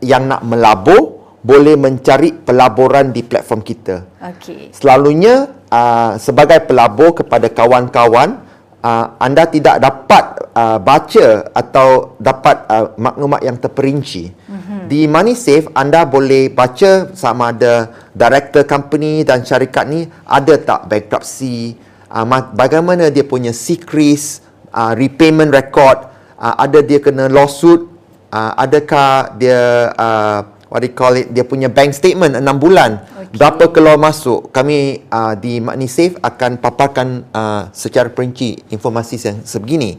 yang 0.00 0.24
nak 0.26 0.40
melabur 0.42 1.19
boleh 1.40 1.72
mencari 1.76 2.36
pelaburan 2.36 3.16
di 3.16 3.24
platform 3.24 3.64
kita. 3.64 4.04
Okey. 4.20 4.76
Selalunya 4.76 5.48
uh, 5.72 6.20
sebagai 6.20 6.60
pelabur 6.68 7.16
kepada 7.16 7.48
kawan-kawan 7.48 8.44
uh, 8.84 9.16
anda 9.16 9.48
tidak 9.48 9.80
dapat 9.80 10.24
uh, 10.52 10.76
baca 10.76 11.48
atau 11.56 12.16
dapat 12.20 12.56
uh, 12.68 12.92
maklumat 13.00 13.40
yang 13.40 13.56
terperinci. 13.56 14.36
Mm-hmm. 14.36 14.80
Di 14.90 15.00
Money 15.08 15.32
Safe 15.32 15.72
anda 15.72 16.04
boleh 16.04 16.52
baca 16.52 17.08
sama 17.16 17.56
ada 17.56 17.88
director 18.12 18.68
company 18.68 19.24
dan 19.24 19.40
syarikat 19.40 19.88
ni 19.88 20.04
ada 20.28 20.54
tak 20.60 20.92
bankruptcy, 20.92 21.72
uh, 22.12 22.24
ma- 22.28 22.52
bagaimana 22.52 23.08
dia 23.08 23.24
punya 23.24 23.56
secrets, 23.56 24.44
uh, 24.76 24.92
repayment 24.92 25.56
record, 25.56 26.04
uh, 26.36 26.54
ada 26.60 26.84
dia 26.84 27.00
kena 27.00 27.32
lawsuit, 27.32 27.88
uh, 28.28 28.52
adakah 28.60 29.40
dia 29.40 29.88
uh, 29.96 30.40
what 30.70 30.80
you 30.86 30.94
call 30.94 31.12
it 31.18 31.28
dia 31.34 31.42
punya 31.42 31.66
bank 31.66 31.92
statement 31.92 32.38
6 32.38 32.46
bulan. 32.56 33.02
Okey. 33.02 33.36
berapa 33.36 33.64
keluar 33.74 33.98
masuk 33.98 34.54
kami 34.54 35.04
uh, 35.10 35.34
di 35.34 35.58
Money 35.58 35.90
Safe 35.90 36.16
akan 36.22 36.62
paparkan 36.62 37.26
uh, 37.34 37.68
secara 37.74 38.08
perinci 38.08 38.56
informasi 38.70 39.14
yang 39.20 39.36
sebegini. 39.42 39.98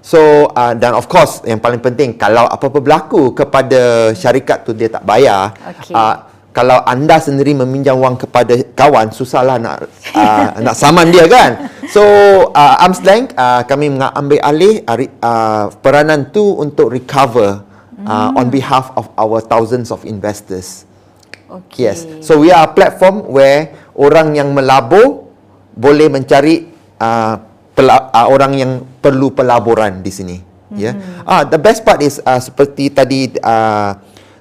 So 0.00 0.50
uh, 0.50 0.72
dan 0.72 0.96
of 0.96 1.06
course 1.06 1.44
yang 1.44 1.60
paling 1.60 1.84
penting 1.84 2.16
kalau 2.16 2.48
apa-apa 2.48 2.80
berlaku 2.80 3.36
kepada 3.36 4.10
syarikat 4.16 4.64
tu 4.64 4.72
dia 4.72 4.88
tak 4.88 5.04
bayar. 5.04 5.52
Okey. 5.52 5.92
uh, 5.92 6.32
kalau 6.56 6.80
anda 6.88 7.20
sendiri 7.20 7.52
meminjam 7.52 8.00
wang 8.00 8.16
kepada 8.16 8.56
kawan 8.72 9.12
susahlah 9.12 9.60
nak 9.60 9.92
uh, 10.16 10.56
nak 10.64 10.72
saman 10.72 11.12
dia 11.12 11.28
kan? 11.28 11.68
So 11.92 12.00
uh, 12.56 12.74
arm's 12.80 13.04
length 13.04 13.36
uh, 13.36 13.60
kami 13.68 13.92
mengambil 13.92 14.40
alih 14.40 14.80
uh, 14.88 14.96
uh, 15.20 15.64
peranan 15.84 16.32
tu 16.32 16.56
untuk 16.56 16.88
recover 16.88 17.75
uh, 18.04 18.36
on 18.36 18.52
behalf 18.52 18.92
of 18.98 19.08
our 19.16 19.40
thousands 19.40 19.88
of 19.88 20.04
investors 20.04 20.84
Okey. 21.46 21.86
Yes. 21.86 22.02
So 22.26 22.42
we 22.42 22.50
are 22.50 22.66
a 22.66 22.72
platform 22.74 23.30
where 23.30 23.70
orang 23.94 24.34
yang 24.34 24.50
melabur 24.50 25.30
boleh 25.78 26.10
mencari 26.10 26.66
uh, 26.98 27.38
pela- 27.70 28.10
uh, 28.10 28.26
orang 28.26 28.52
yang 28.58 28.72
perlu 28.98 29.30
pelaburan 29.30 30.02
di 30.02 30.10
sini. 30.10 30.36
Ya. 30.74 30.90
Yeah. 30.90 30.94
Ah 31.22 31.42
the 31.46 31.60
best 31.60 31.86
part 31.86 32.02
is 32.02 32.18
uh, 32.26 32.42
seperti 32.42 32.90
tadi 32.90 33.30
uh, 33.38 33.94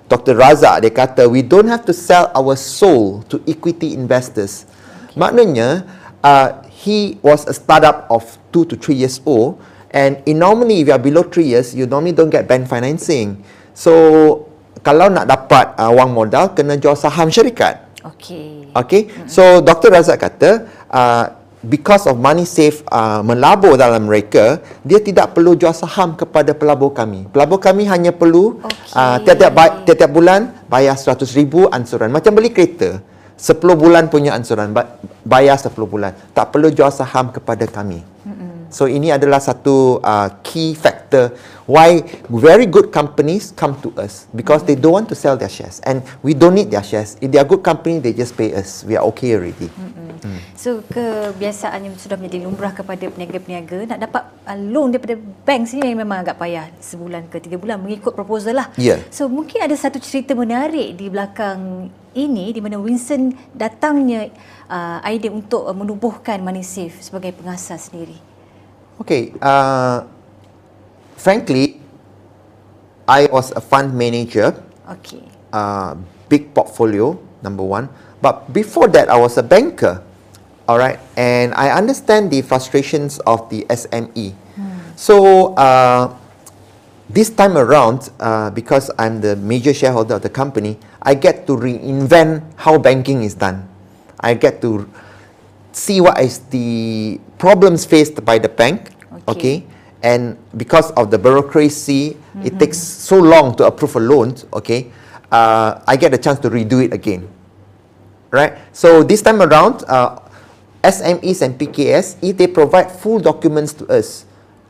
Dr. 0.10 0.34
Razak 0.34 0.82
dia 0.82 0.90
kata 0.94 1.30
we 1.30 1.46
don't 1.46 1.70
have 1.70 1.86
to 1.86 1.94
sell 1.94 2.34
our 2.34 2.58
soul 2.58 3.22
to 3.30 3.38
equity 3.46 3.94
investors. 3.94 4.66
Maknanya 5.14 5.86
uh, 6.26 6.66
he 6.74 7.22
was 7.22 7.46
a 7.46 7.54
startup 7.54 8.10
of 8.10 8.26
2 8.50 8.74
to 8.74 8.76
3 8.82 8.98
years 9.06 9.22
old 9.22 9.62
and 9.96 10.20
in 10.28 10.44
normally 10.44 10.84
if 10.84 10.92
you 10.92 10.96
are 10.96 11.00
below 11.00 11.24
3 11.24 11.40
years 11.42 11.72
you 11.72 11.88
normally 11.88 12.12
don't 12.12 12.30
get 12.30 12.44
bank 12.46 12.68
financing. 12.68 13.40
So 13.72 13.92
kalau 14.84 15.08
nak 15.08 15.26
dapat 15.26 15.74
uh, 15.80 15.90
wang 15.96 16.12
modal 16.12 16.52
kena 16.52 16.76
jual 16.76 16.94
saham 16.94 17.32
syarikat. 17.32 17.88
Okey. 18.06 18.70
Okay, 18.76 19.02
so 19.26 19.64
Dr. 19.66 19.90
Razak 19.90 20.22
kata 20.22 20.70
uh, 20.94 21.26
because 21.66 22.06
of 22.06 22.22
money 22.22 22.46
safe 22.46 22.86
uh, 22.94 23.26
melabur 23.26 23.74
dalam 23.74 24.06
mereka, 24.06 24.62
dia 24.86 25.02
tidak 25.02 25.34
perlu 25.34 25.58
jual 25.58 25.74
saham 25.74 26.14
kepada 26.14 26.54
pelabur 26.54 26.94
kami. 26.94 27.26
Pelabur 27.34 27.58
kami 27.58 27.90
hanya 27.90 28.14
perlu 28.14 28.62
Okey. 28.62 28.94
uh, 28.94 29.18
tiap-tiap 29.26 29.54
ba- 29.58 29.76
tiap-tiap 29.82 30.12
bulan 30.14 30.54
bayar 30.70 30.94
100 30.94 31.26
ribu 31.34 31.66
ansuran. 31.74 32.14
Macam 32.14 32.38
beli 32.38 32.54
kereta. 32.54 33.02
10 33.36 33.60
bulan 33.76 34.08
punya 34.08 34.32
ansuran, 34.32 34.72
ba- 34.72 34.96
bayar 35.28 35.58
10 35.60 35.74
bulan. 35.90 36.16
Tak 36.32 36.56
perlu 36.56 36.70
jual 36.72 36.88
saham 36.94 37.34
kepada 37.34 37.66
kami. 37.68 38.00
So 38.76 38.92
ini 38.92 39.08
adalah 39.08 39.40
satu 39.40 40.04
uh, 40.04 40.28
key 40.44 40.76
factor 40.76 41.32
why 41.64 42.04
very 42.28 42.68
good 42.68 42.92
companies 42.92 43.56
come 43.56 43.80
to 43.80 43.96
us 43.96 44.28
because 44.36 44.68
they 44.68 44.76
don't 44.76 44.92
want 44.92 45.08
to 45.08 45.16
sell 45.16 45.40
their 45.40 45.48
shares 45.48 45.80
and 45.88 46.04
we 46.20 46.36
don't 46.36 46.60
need 46.60 46.68
their 46.76 46.84
shares. 46.84 47.16
If 47.24 47.32
they 47.32 47.40
are 47.40 47.48
good 47.48 47.64
company, 47.64 48.04
they 48.04 48.12
just 48.12 48.36
pay 48.36 48.52
us. 48.52 48.84
We 48.84 49.00
are 49.00 49.08
okay 49.16 49.40
already. 49.40 49.72
Hmm. 49.72 50.44
So 50.60 50.84
kebiasaan 50.92 51.88
yang 51.88 51.96
sudah 51.96 52.20
menjadi 52.20 52.44
lumrah 52.44 52.76
kepada 52.76 53.08
peniaga-peniaga 53.08 53.96
nak 53.96 54.00
dapat 54.12 54.24
uh, 54.44 54.60
loan 54.60 54.92
daripada 54.92 55.16
bank 55.24 55.72
sini 55.72 55.96
memang 55.96 56.28
agak 56.28 56.36
payah 56.36 56.68
sebulan 56.84 57.32
ke 57.32 57.40
tiga 57.40 57.56
bulan 57.56 57.80
mengikut 57.80 58.12
proposal 58.12 58.60
lah. 58.60 58.68
Ya. 58.76 59.00
So 59.08 59.32
mungkin 59.32 59.64
ada 59.64 59.76
satu 59.80 60.04
cerita 60.04 60.36
menarik 60.36 61.00
di 61.00 61.08
belakang 61.08 61.88
ini 62.12 62.52
di 62.52 62.60
mana 62.60 62.76
Winston 62.76 63.32
datangnya 63.56 64.36
uh, 64.68 65.00
idea 65.08 65.32
untuk 65.32 65.64
uh, 65.64 65.72
menubuhkan 65.72 66.44
Money 66.44 66.68
Safe 66.68 67.00
sebagai 67.00 67.32
pengasas 67.32 67.88
sendiri. 67.88 68.35
Okay. 69.02 69.34
Uh, 69.42 70.04
frankly, 71.18 71.82
I 73.08 73.28
was 73.28 73.52
a 73.52 73.62
fund 73.62 73.94
manager, 73.94 74.56
Okey. 74.90 75.24
uh, 75.54 75.96
big 76.30 76.54
portfolio, 76.54 77.20
number 77.44 77.64
one. 77.64 77.90
But 78.22 78.52
before 78.54 78.88
that, 78.90 79.10
I 79.10 79.18
was 79.18 79.38
a 79.38 79.44
banker. 79.44 80.02
All 80.68 80.78
right. 80.80 80.98
And 81.16 81.54
I 81.54 81.70
understand 81.70 82.32
the 82.32 82.42
frustrations 82.42 83.20
of 83.30 83.50
the 83.50 83.66
SME. 83.70 84.34
So, 84.96 85.54
uh, 85.60 86.16
this 87.10 87.30
time 87.30 87.58
around, 87.58 88.10
uh, 88.20 88.50
because 88.50 88.90
I'm 88.98 89.22
the 89.22 89.36
major 89.36 89.74
shareholder 89.74 90.16
of 90.16 90.22
the 90.24 90.30
company, 90.32 90.80
I 91.02 91.14
get 91.14 91.46
to 91.48 91.54
reinvent 91.54 92.42
how 92.56 92.80
banking 92.80 93.22
is 93.24 93.36
done. 93.36 93.68
I 94.20 94.34
get 94.34 94.62
to 94.62 94.90
see 95.72 96.00
what 96.02 96.18
is 96.20 96.40
the 96.50 97.20
problems 97.38 97.86
faced 97.86 98.24
by 98.24 98.38
the 98.38 98.50
bank. 98.50 98.92
Okay. 99.12 99.32
Okay. 99.32 99.58
And 100.04 100.38
because 100.56 100.92
of 100.92 101.10
the 101.10 101.18
bureaucracy, 101.18 102.18
it 102.44 102.60
takes 102.60 102.78
so 102.78 103.18
long 103.18 103.56
to 103.58 103.66
approve 103.66 103.96
a 103.96 104.00
loan. 104.00 104.36
Okay. 104.54 104.92
Uh, 105.32 105.82
I 105.88 105.96
get 105.96 106.14
a 106.14 106.18
chance 106.18 106.38
to 106.40 106.50
redo 106.50 106.84
it 106.84 106.94
again. 106.94 107.28
Right. 108.30 108.54
So 108.72 109.02
this 109.02 109.22
time 109.22 109.42
around, 109.42 109.84
uh, 109.88 110.20
SMEs 110.84 111.42
and 111.42 111.58
PKS, 111.58 112.22
if 112.22 112.38
they 112.38 112.46
provide 112.46 112.92
full 112.92 113.18
documents 113.18 113.74
to 113.82 113.88
us, 113.88 114.26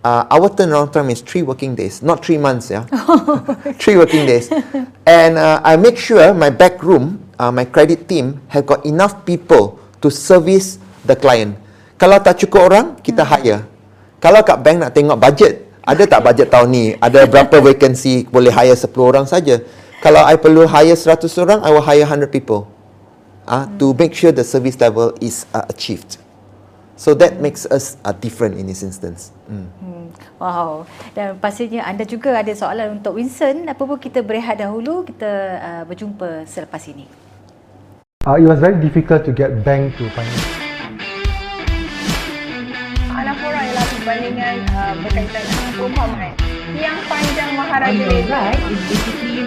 uh, 0.05 0.23
our 0.29 0.47
turnaround 0.53 0.93
time 0.93 1.09
is 1.09 1.19
three 1.19 1.41
working 1.41 1.75
days, 1.75 2.01
not 2.01 2.23
three 2.23 2.37
months, 2.37 2.69
yeah. 2.69 2.85
three 3.81 3.97
working 3.97 4.25
days, 4.25 4.51
and 5.05 5.37
uh, 5.37 5.59
I 5.63 5.75
make 5.75 5.97
sure 5.97 6.31
my 6.33 6.51
back 6.51 6.83
room, 6.83 7.25
uh, 7.39 7.51
my 7.51 7.65
credit 7.65 8.07
team, 8.07 8.39
have 8.47 8.65
got 8.65 8.85
enough 8.85 9.25
people 9.25 9.79
to 10.01 10.11
service 10.11 10.77
the 11.03 11.15
client. 11.15 11.57
Kalau 11.95 12.17
tak 12.19 12.43
cukup 12.43 12.61
orang, 12.67 12.85
kita 12.99 13.23
hire. 13.23 13.63
Kalau 14.19 14.43
kat 14.43 14.57
bank 14.59 14.77
nak 14.83 14.91
tengok 14.91 15.17
budget, 15.19 15.67
ada 15.85 16.03
tak 16.03 16.21
budget 16.23 16.47
tahun 16.51 16.67
ni? 16.71 16.85
Ada 16.99 17.23
berapa 17.31 17.55
vacancy 17.61 18.27
boleh 18.27 18.51
hire 18.51 18.75
10 18.75 18.89
orang 18.99 19.25
saja. 19.29 19.63
Kalau 20.03 20.21
I 20.21 20.35
perlu 20.35 20.67
hire 20.67 20.93
100 20.93 21.27
orang, 21.41 21.59
I 21.63 21.69
will 21.71 21.85
hire 21.85 22.03
100 22.03 22.29
people. 22.29 22.75
uh, 23.47 23.65
to 23.79 23.93
make 23.93 24.13
sure 24.13 24.31
the 24.31 24.43
service 24.43 24.79
level 24.79 25.13
is 25.21 25.45
uh, 25.53 25.65
achieved. 25.69 26.17
So 26.95 27.13
that 27.19 27.41
makes 27.41 27.65
us 27.67 27.97
uh, 28.05 28.13
different 28.13 28.55
in 28.55 28.67
this 28.67 28.81
instance. 28.81 29.31
Mm. 29.51 29.67
Hmm. 29.83 30.07
Wow. 30.39 30.87
Dan 31.11 31.35
pastinya 31.43 31.83
anda 31.83 32.07
juga 32.07 32.39
ada 32.39 32.51
soalan 32.55 32.99
untuk 33.03 33.19
Winston. 33.19 33.67
Apa 33.67 33.83
pun 33.83 33.99
kita 33.99 34.23
berehat 34.23 34.63
dahulu, 34.63 35.03
kita 35.03 35.31
uh, 35.59 35.83
berjumpa 35.83 36.47
selepas 36.47 36.79
ini. 36.87 37.07
Uh, 38.23 38.39
it 38.39 38.47
was 38.47 38.63
very 38.63 38.79
difficult 38.79 39.27
to 39.27 39.35
get 39.35 39.51
bank 39.67 39.91
to 39.99 40.07
finance. 40.15 40.64
Ialah 44.15 44.31
perbandingan 44.31 44.57
uh, 44.71 44.93
berkaitan 45.03 45.43
dengan 45.43 45.71
perumpamaan. 45.75 46.33
Yang 46.75 46.97
panjang 47.07 47.51
Maharaja 47.55 48.05
Reza 48.07 48.31
right 48.31 48.63
is 48.71 48.81
basically 48.87 49.39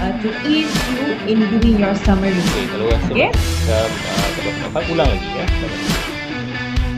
uh, 0.00 0.12
to 0.20 0.28
ease 0.48 0.72
you 0.92 1.06
in 1.28 1.38
doing 1.48 1.76
your 1.80 1.94
summary. 2.04 2.32
Okey, 2.32 2.64
kalau 2.72 2.86
rasa 2.88 3.08
Okey. 3.12 3.28
macam 3.28 3.88
uh, 3.92 4.28
kalau 4.32 4.52
dapat 4.64 4.82
ulang 4.92 5.08
lagi 5.12 5.28
ya. 5.28 5.44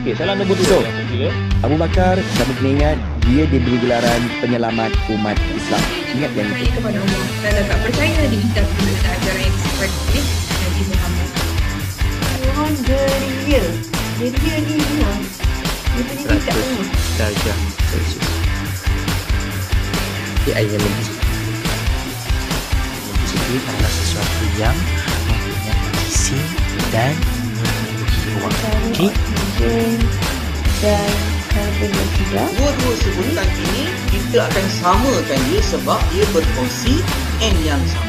Okey, 0.03 0.13
salah 0.15 0.33
nombor 0.39 0.55
tujuh. 0.55 0.81
Abu 1.67 1.75
Bakar, 1.75 2.15
kamu 2.15 2.53
kena 2.63 2.69
ingat, 2.79 2.97
dia 3.27 3.43
diberi 3.51 3.75
gelaran 3.83 4.21
penyelamat 4.39 4.91
umat 5.11 5.37
Islam. 5.51 5.83
Ingat 6.15 6.31
yang 6.31 6.47
itu. 6.55 6.71
kepada 6.79 6.97
Allah 6.99 7.27
dan 7.43 7.53
tak 7.67 7.79
percaya 7.83 8.23
di 8.31 8.37
kitab 8.39 8.67
dan 8.71 9.11
ajaran 9.19 9.41
yang 9.43 9.57
seperti 9.59 10.19
Nabi 10.47 10.81
Muhammad. 10.87 11.29
Orang 12.47 12.75
geria. 12.87 13.63
Geria 14.17 14.57
ni 14.63 14.75
hilang. 14.79 15.46
Dia 15.97 16.05
punya 16.05 16.29
tingkat 16.29 16.53
tu. 16.61 16.81
darjah 17.17 17.57
Celsius. 17.89 18.29
AI 20.53 20.69
yang 20.69 20.77
lebih. 20.77 21.09
duit 23.47 23.63
adalah 23.65 23.93
sesuatu 23.97 24.45
yang 24.61 24.77
mempunyai 25.25 25.81
isi 26.05 26.37
dan 26.93 27.17
wang. 28.45 28.53
Okey? 28.93 29.09
dan 30.85 31.09
dioksida. 31.81 32.43
Dua-dua 32.61 32.93
sebutan 33.01 33.49
ini 33.57 33.89
kita 34.13 34.45
akan 34.45 34.65
samakan 34.77 35.39
dia 35.49 35.61
sebab 35.65 35.99
dia 36.13 36.25
berfungsi 36.29 37.01
N 37.41 37.55
yang 37.65 37.81
sama. 37.89 38.06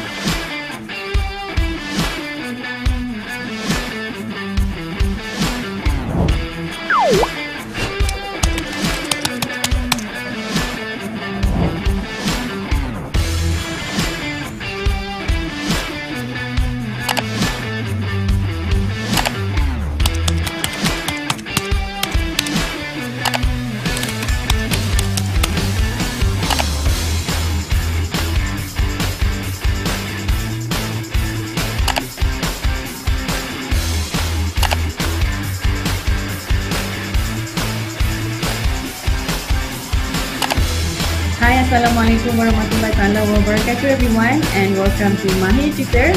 Everyone 44.19 44.43
and 44.51 44.75
welcome 44.75 45.15
to 45.15 45.27
Mahir 45.39 45.71
Tutor. 45.71 46.11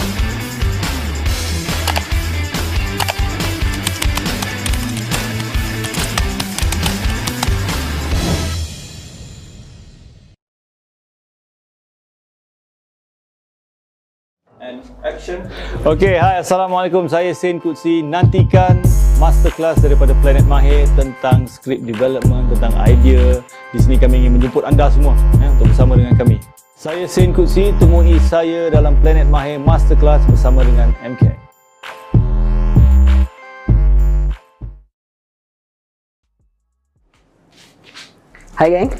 Okey, 15.82 16.18
hai 16.18 16.42
Assalamualaikum. 16.42 17.06
Saya 17.06 17.30
Sen 17.38 17.62
Kutsi. 17.62 18.02
Nantikan 18.02 18.82
masterclass 19.22 19.78
daripada 19.78 20.10
Planet 20.18 20.42
Mahir 20.50 20.90
tentang 20.98 21.46
script 21.46 21.86
development, 21.86 22.50
tentang 22.50 22.74
idea. 22.82 23.38
Di 23.70 23.78
sini 23.78 23.94
kami 23.94 24.26
ingin 24.26 24.42
menjemput 24.42 24.66
anda 24.66 24.90
semua 24.90 25.14
ya, 25.38 25.54
untuk 25.54 25.70
bersama 25.70 25.94
dengan 25.94 26.18
kami. 26.18 26.42
Saya 26.82 27.06
Sen 27.06 27.30
Kutsi, 27.30 27.70
temui 27.78 28.18
saya 28.26 28.66
dalam 28.66 28.98
Planet 28.98 29.30
Mahir 29.30 29.62
Masterclass 29.62 30.18
bersama 30.26 30.66
dengan 30.66 30.90
MK. 30.98 31.30
Hai 38.58 38.66
gang 38.74 38.90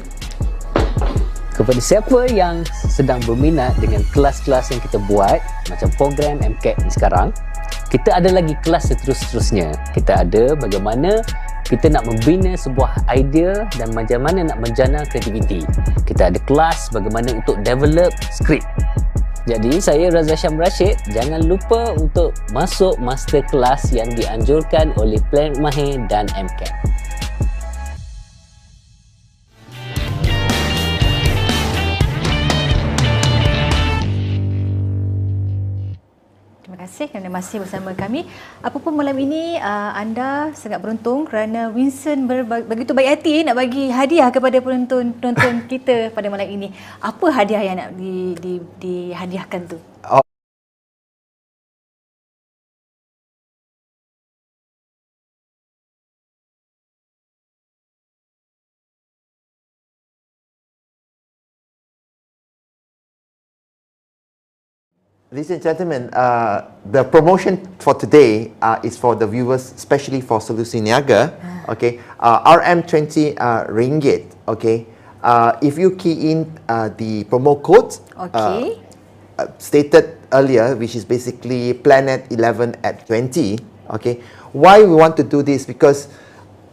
Kepada 1.51 1.81
siapa 1.83 2.31
yang 2.31 2.63
sedang 2.87 3.19
berminat 3.27 3.75
dengan 3.83 3.99
kelas-kelas 4.15 4.71
yang 4.71 4.79
kita 4.79 5.03
buat 5.03 5.43
Macam 5.67 5.91
program 5.99 6.39
MCAT 6.39 6.79
ni 6.79 6.87
sekarang 6.87 7.35
Kita 7.91 8.15
ada 8.15 8.31
lagi 8.31 8.55
kelas 8.63 8.95
seterus-terusnya 8.95 9.75
Kita 9.91 10.23
ada 10.23 10.55
bagaimana 10.55 11.19
kita 11.73 11.89
nak 11.89 12.05
membina 12.05 12.53
sebuah 12.53 13.09
idea 13.09 13.65
dan 13.81 13.89
macam 13.97 14.21
mana 14.21 14.45
nak 14.45 14.61
menjana 14.61 15.01
kreativiti 15.09 15.65
Kita 16.05 16.29
ada 16.29 16.37
kelas 16.45 16.93
bagaimana 16.93 17.33
untuk 17.41 17.57
develop 17.65 18.13
script. 18.29 18.69
Jadi 19.49 19.81
saya 19.81 20.13
Razak 20.13 20.37
Syam 20.39 20.55
Rashid. 20.55 20.95
Jangan 21.11 21.49
lupa 21.49 21.97
untuk 21.97 22.31
masuk 22.53 22.95
masterclass 23.01 23.89
yang 23.89 24.07
dianjurkan 24.13 24.93
oleh 25.01 25.17
Planet 25.33 25.57
Mahir 25.59 25.97
dan 26.07 26.29
MCAT 26.37 26.92
kasih 36.93 37.09
kerana 37.09 37.25
masih 37.33 37.57
bersama 37.57 37.89
kami. 37.97 38.29
Apapun 38.61 38.93
malam 38.93 39.17
ini 39.17 39.57
uh, 39.57 39.97
anda 39.97 40.53
sangat 40.53 40.77
beruntung 40.77 41.25
kerana 41.25 41.73
Winston 41.73 42.29
ber- 42.29 42.45
begitu 42.69 42.93
baik 42.93 43.17
hati 43.17 43.41
nak 43.41 43.57
bagi 43.57 43.89
hadiah 43.89 44.29
kepada 44.29 44.61
penonton 44.61 45.09
penonton 45.17 45.65
kita 45.65 46.13
pada 46.13 46.29
malam 46.29 46.45
ini. 46.45 46.69
Apa 47.01 47.33
hadiah 47.33 47.65
yang 47.65 47.81
nak 47.81 47.97
di, 47.97 48.37
di, 48.37 48.61
dihadiahkan 48.77 49.73
tu? 49.73 49.92
Ladies 65.33 65.49
and 65.49 65.63
gentlemen, 65.65 66.13
uh, 66.13 66.69
the 66.93 67.01
promotion 67.03 67.57
for 67.81 67.95
today 67.97 68.53
uh, 68.61 68.77
is 68.85 68.95
for 68.95 69.15
the 69.17 69.25
viewers, 69.25 69.73
especially 69.73 70.21
for 70.21 70.37
Solusi 70.37 70.77
Niaga. 70.77 71.33
Okay, 71.73 71.97
uh, 72.21 72.53
RM20 72.53 73.33
uh, 73.41 73.65
ringgit. 73.65 74.29
Okay, 74.47 74.85
uh, 75.25 75.57
if 75.57 75.79
you 75.81 75.95
key 75.97 76.29
in 76.29 76.45
uh, 76.69 76.93
the 77.01 77.23
promo 77.33 77.57
code 77.57 77.97
Okay. 78.13 78.77
uh, 79.41 79.47
stated 79.57 80.21
earlier, 80.29 80.75
which 80.77 80.93
is 80.93 81.01
basically 81.03 81.73
Planet 81.73 82.29
11 82.29 82.77
at 82.85 83.01
20. 83.09 83.57
Okay, 83.89 84.21
why 84.53 84.85
we 84.85 84.93
want 84.93 85.17
to 85.17 85.23
do 85.25 85.41
this? 85.41 85.65
Because 85.65 86.13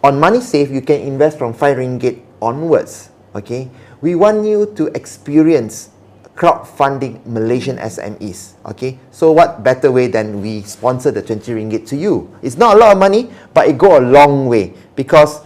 on 0.05 0.21
MoneySave 0.21 0.69
you 0.69 0.85
can 0.85 1.01
invest 1.01 1.39
from 1.41 1.57
5 1.57 1.79
ringgit 1.81 2.21
onwards. 2.45 3.09
Okay, 3.35 3.71
we 4.05 4.13
want 4.21 4.45
you 4.45 4.69
to 4.77 4.93
experience 4.93 5.89
crowdfunding 6.41 7.21
Malaysian 7.29 7.77
SMEs. 7.77 8.57
Okay, 8.65 8.97
so 9.13 9.29
what 9.29 9.61
better 9.61 9.93
way 9.93 10.09
than 10.09 10.41
we 10.41 10.65
sponsor 10.65 11.13
the 11.13 11.21
20 11.21 11.53
ringgit 11.53 11.85
to 11.93 11.97
you? 12.01 12.33
It's 12.41 12.57
not 12.57 12.77
a 12.77 12.79
lot 12.81 12.97
of 12.97 12.99
money, 12.99 13.29
but 13.53 13.69
it 13.69 13.77
go 13.77 14.01
a 14.01 14.01
long 14.01 14.49
way 14.49 14.73
because 14.97 15.45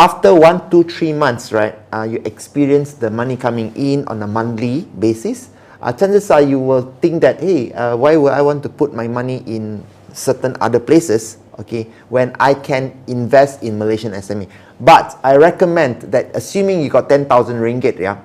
after 0.00 0.32
one, 0.32 0.70
two, 0.72 0.88
three 0.88 1.12
months, 1.12 1.52
right, 1.52 1.76
uh, 1.92 2.08
you 2.08 2.24
experience 2.24 2.96
the 2.96 3.12
money 3.12 3.36
coming 3.36 3.68
in 3.76 4.08
on 4.08 4.22
a 4.22 4.26
monthly 4.26 4.88
basis. 4.96 5.50
Uh, 5.76 5.92
chances 5.92 6.30
are 6.30 6.40
you 6.40 6.58
will 6.58 6.88
think 7.04 7.20
that, 7.20 7.40
hey, 7.40 7.70
uh, 7.76 7.94
why 7.96 8.16
would 8.16 8.32
I 8.32 8.40
want 8.40 8.62
to 8.62 8.70
put 8.70 8.94
my 8.94 9.08
money 9.08 9.44
in 9.44 9.84
certain 10.14 10.56
other 10.60 10.80
places, 10.80 11.36
okay, 11.60 11.84
when 12.08 12.34
I 12.40 12.54
can 12.54 12.96
invest 13.06 13.62
in 13.62 13.78
Malaysian 13.78 14.12
SME. 14.12 14.48
But 14.80 15.20
I 15.22 15.36
recommend 15.36 16.00
that 16.12 16.34
assuming 16.34 16.80
you 16.80 16.88
got 16.88 17.10
10,000 17.10 17.28
ringgit, 17.60 17.98
yeah, 18.00 18.16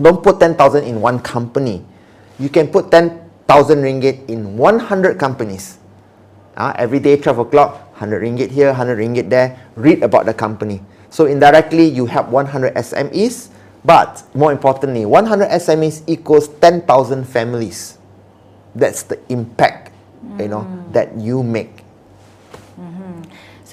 don't 0.00 0.22
put 0.22 0.40
10,000 0.40 0.84
in 0.84 1.00
one 1.00 1.20
company. 1.20 1.84
You 2.38 2.48
can 2.48 2.68
put 2.68 2.90
10,000 2.90 3.82
ringgit 3.82 4.28
in 4.28 4.56
100 4.56 5.18
companies. 5.18 5.78
Uh, 6.56 6.72
every 6.76 6.98
day, 6.98 7.16
12 7.16 7.38
o'clock, 7.38 7.90
100 7.98 8.22
ringgit 8.22 8.50
here, 8.50 8.68
100 8.68 8.98
ringgit 8.98 9.30
there. 9.30 9.58
Read 9.76 10.02
about 10.02 10.26
the 10.26 10.34
company. 10.34 10.82
So 11.10 11.26
indirectly, 11.26 11.86
you 11.86 12.06
help 12.06 12.28
100 12.28 12.74
SMEs. 12.74 13.50
But 13.84 14.24
more 14.34 14.50
importantly, 14.50 15.04
100 15.04 15.50
SMEs 15.60 16.02
equals 16.06 16.48
10,000 16.48 17.24
families. 17.24 17.98
That's 18.74 19.02
the 19.04 19.20
impact, 19.28 19.92
you 20.38 20.48
know, 20.48 20.64
that 20.92 21.14
you 21.16 21.42
make. 21.42 21.83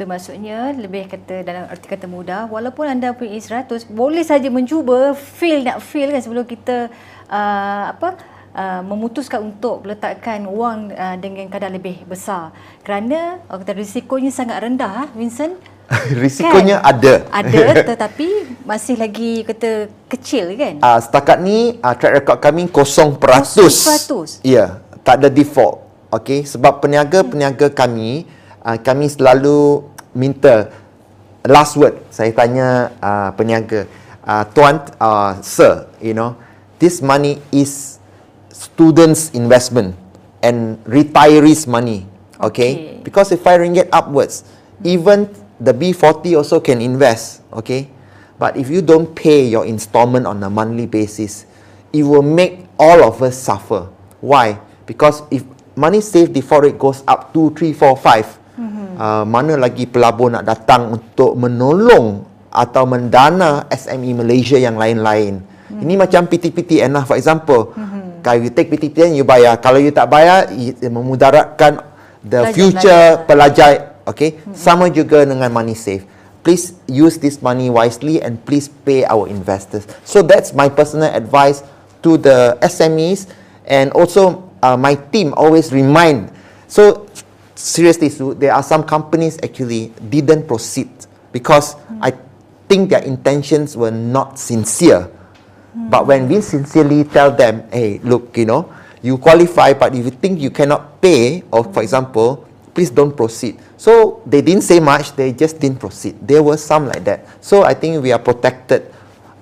So 0.02 0.10
maksudnya 0.10 0.74
lebih 0.74 1.06
kata 1.06 1.46
dalam 1.46 1.70
arti 1.70 1.86
kata 1.86 2.10
mudah 2.10 2.50
walaupun 2.50 2.90
anda 2.90 3.14
punya 3.14 3.38
100 3.38 3.86
boleh 3.86 4.26
saja 4.26 4.50
mencuba 4.50 5.14
feel 5.14 5.62
nak 5.62 5.78
feel 5.78 6.10
kan 6.10 6.18
sebelum 6.18 6.42
kita 6.42 6.90
uh, 7.30 7.94
apa 7.94 8.18
uh, 8.58 8.82
memutuskan 8.82 9.54
untuk 9.54 9.86
meletakkan 9.86 10.42
wang 10.50 10.90
uh, 10.90 11.14
dengan 11.22 11.46
kadar 11.54 11.70
lebih 11.70 12.02
besar 12.10 12.50
kerana 12.82 13.46
uh, 13.46 13.62
kata 13.62 13.78
risikonya 13.78 14.34
sangat 14.34 14.66
rendah 14.66 15.06
Vincent 15.14 15.54
Risikonya 16.26 16.82
Kan? 16.82 16.98
ada. 16.98 17.14
ada 17.30 17.62
tetapi 17.94 18.58
masih 18.66 18.98
lagi 18.98 19.46
kata 19.46 19.86
kecil 20.10 20.50
kan 20.58 20.82
Uh, 20.82 20.98
setakat 20.98 21.46
ni 21.46 21.78
uh, 21.78 21.94
track 21.94 22.26
record 22.26 22.42
kami 22.42 22.66
0%. 22.74 23.22
0%? 23.22 24.42
Ya, 24.42 24.82
tak 25.06 25.22
ada 25.22 25.30
default. 25.30 25.86
Okey, 26.10 26.42
sebab 26.42 26.82
peniaga-peniaga 26.82 27.70
kami 27.70 28.26
uh, 28.66 28.78
kami 28.80 29.10
selalu 29.10 29.91
minta 30.14 30.72
last 31.48 31.78
word. 31.78 31.98
Saya 32.14 32.32
tanya 32.36 32.92
uh, 33.02 33.30
peniaga, 33.34 33.88
uh, 34.26 34.44
tuan, 34.54 34.82
uh, 35.02 35.40
sir, 35.42 35.88
you 36.02 36.14
know, 36.14 36.38
this 36.80 37.02
money 37.02 37.42
is 37.52 38.00
students 38.50 39.32
investment 39.34 39.96
and 40.42 40.78
retirees 40.86 41.66
money. 41.66 42.06
Okay? 42.42 42.98
Okay. 42.98 43.02
Because 43.04 43.32
if 43.32 43.42
5 43.42 43.62
ringgit 43.62 43.90
upwards, 43.94 44.44
even 44.84 45.30
the 45.62 45.74
B40 45.74 46.38
also 46.38 46.60
can 46.60 46.82
invest. 46.82 47.42
Okay? 47.54 47.90
But 48.42 48.58
if 48.58 48.70
you 48.70 48.82
don't 48.82 49.14
pay 49.14 49.46
your 49.46 49.66
installment 49.66 50.26
on 50.26 50.42
a 50.42 50.50
monthly 50.50 50.88
basis, 50.90 51.46
it 51.94 52.02
will 52.02 52.26
make 52.26 52.66
all 52.80 53.04
of 53.04 53.22
us 53.22 53.38
suffer. 53.38 53.90
Why? 54.22 54.58
Because 54.86 55.22
if 55.30 55.46
money 55.76 56.02
saved 56.02 56.34
before 56.34 56.66
it 56.66 56.80
goes 56.80 57.04
up 57.08 57.34
2, 57.34 57.54
3, 57.54 57.74
4, 57.74 57.98
5, 57.98 58.26
mm-hmm. 58.26 58.41
Uh, 59.02 59.24
mana 59.26 59.58
lagi 59.58 59.90
pelabur 59.90 60.30
nak 60.30 60.46
datang 60.46 60.94
untuk 60.94 61.34
menolong 61.34 62.22
atau 62.54 62.84
mendana 62.86 63.66
SME 63.74 64.14
Malaysia 64.14 64.62
yang 64.62 64.78
lain-lain. 64.78 65.42
Mm-hmm. 65.42 65.82
Ini 65.82 65.94
macam 65.98 66.22
PTPTN 66.30 66.92
lah 66.94 67.04
for 67.08 67.18
example. 67.18 67.74
Mm-hmm. 67.74 68.22
Kalau 68.22 68.38
you 68.38 68.52
take 68.54 68.70
PTPTN, 68.70 69.18
you 69.18 69.26
bayar. 69.26 69.58
Kalau 69.58 69.82
you 69.82 69.90
tak 69.90 70.06
bayar, 70.06 70.46
it 70.54 70.78
memudaratkan 70.86 71.82
the 72.22 72.46
pelajar, 72.46 72.54
future 72.54 73.06
pelajar. 73.26 73.26
pelajar 73.26 73.72
okay? 74.06 74.38
Mm-hmm. 74.38 74.54
Sama 74.54 74.94
juga 74.94 75.26
dengan 75.26 75.50
money 75.50 75.74
save. 75.74 76.06
Please 76.46 76.74
use 76.90 77.18
this 77.22 77.42
money 77.42 77.70
wisely 77.70 78.22
and 78.22 78.38
please 78.46 78.70
pay 78.70 79.06
our 79.06 79.30
investors. 79.30 79.86
So 80.06 80.26
that's 80.26 80.54
my 80.54 80.70
personal 80.70 81.10
advice 81.14 81.62
to 82.02 82.18
the 82.18 82.58
SMEs 82.66 83.30
and 83.70 83.94
also 83.94 84.50
uh, 84.66 84.74
my 84.78 84.98
team 85.14 85.38
always 85.38 85.70
remind. 85.70 86.34
So 86.66 87.11
seriously, 87.56 88.10
Sue, 88.10 88.34
there 88.34 88.54
are 88.54 88.64
some 88.64 88.84
companies 88.84 89.38
actually 89.44 89.94
didn't 90.10 90.48
proceed 90.48 90.90
because 91.32 91.76
mm. 91.76 92.00
I 92.02 92.14
think 92.68 92.90
their 92.90 93.04
intentions 93.04 93.76
were 93.76 93.92
not 93.92 94.40
sincere. 94.40 95.10
Mm. 95.76 95.90
But 95.90 96.08
when 96.08 96.28
we 96.28 96.42
sincerely 96.42 97.04
tell 97.04 97.32
them, 97.32 97.70
hey, 97.72 98.00
look, 98.04 98.38
you 98.38 98.46
know, 98.46 98.74
you 99.02 99.18
qualify, 99.18 99.74
but 99.74 99.96
if 99.96 100.06
you 100.06 100.12
think 100.12 100.40
you 100.40 100.50
cannot 100.50 101.02
pay, 101.02 101.44
or 101.52 101.64
for 101.64 101.82
example, 101.82 102.48
please 102.74 102.90
don't 102.90 103.16
proceed. 103.16 103.60
So 103.78 104.22
they 104.26 104.42
didn't 104.42 104.64
say 104.64 104.80
much, 104.80 105.16
they 105.16 105.34
just 105.34 105.60
didn't 105.60 105.80
proceed. 105.80 106.16
There 106.22 106.44
were 106.44 106.58
some 106.58 106.88
like 106.88 107.04
that. 107.06 107.26
So 107.44 107.64
I 107.64 107.74
think 107.74 108.02
we 108.04 108.12
are 108.12 108.20
protected 108.20 108.94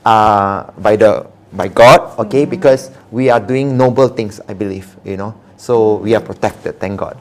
uh, 0.06 0.72
by 0.78 0.96
the 0.96 1.28
by 1.52 1.68
God, 1.68 2.18
okay, 2.20 2.44
mm-hmm. 2.44 2.52
because 2.52 2.92
we 3.12 3.30
are 3.30 3.40
doing 3.40 3.76
noble 3.76 4.08
things, 4.08 4.40
I 4.48 4.54
believe, 4.54 4.96
you 5.04 5.18
know. 5.18 5.34
So 5.58 5.96
we 5.98 6.16
are 6.16 6.22
protected, 6.22 6.80
thank 6.80 7.00
God. 7.00 7.18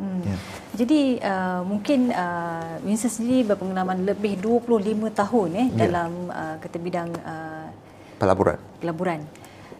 Mm. 0.00 0.20
Yeah. 0.24 0.40
Jadi 0.80 1.00
uh, 1.20 1.60
mungkin 1.68 2.08
uh, 2.08 2.80
Winston 2.80 3.12
sendiri 3.12 3.52
berpengalaman 3.52 4.08
lebih 4.08 4.40
25 4.40 5.12
tahun 5.12 5.48
eh 5.52 5.68
yeah. 5.68 5.68
dalam 5.76 6.10
uh, 6.32 6.56
kata 6.56 6.76
bidang 6.80 7.12
uh, 7.20 7.68
pelaburan. 8.16 8.56
Pelaburan 8.80 9.20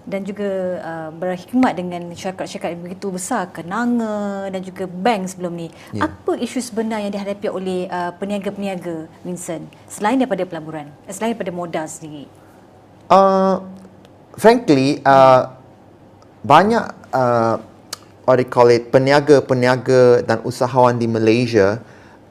dan 0.08 0.24
juga 0.24 0.80
uh, 0.80 1.10
berhikmat 1.12 1.76
dengan 1.76 2.02
syarikat-syarikat 2.16 2.72
yang 2.72 2.82
begitu 2.82 3.06
besar 3.12 3.52
kenanga 3.52 4.48
dan 4.48 4.60
juga 4.64 4.88
bank 4.88 5.28
sebelum 5.28 5.52
ni. 5.54 5.68
Yeah. 5.92 6.08
Apa 6.08 6.40
isu 6.40 6.58
sebenar 6.64 7.04
yang 7.04 7.12
dihadapi 7.12 7.46
oleh 7.52 7.86
uh, 7.86 8.12
peniaga-peniaga 8.16 9.06
Vincent 9.22 9.68
selain 9.86 10.16
daripada 10.16 10.42
pelaburan, 10.48 10.88
selain 11.06 11.36
daripada 11.36 11.52
modal 11.52 11.86
sendiri? 11.86 12.26
Uh, 13.10 13.60
frankly 14.38 15.02
uh, 15.04 15.52
banyak 16.40 16.84
uh, 17.12 17.60
what 18.24 18.36
they 18.38 18.46
call 18.46 18.68
it 18.68 18.88
peniaga-peniaga 18.92 20.24
dan 20.24 20.40
usahawan 20.44 20.96
di 20.96 21.06
Malaysia 21.08 21.80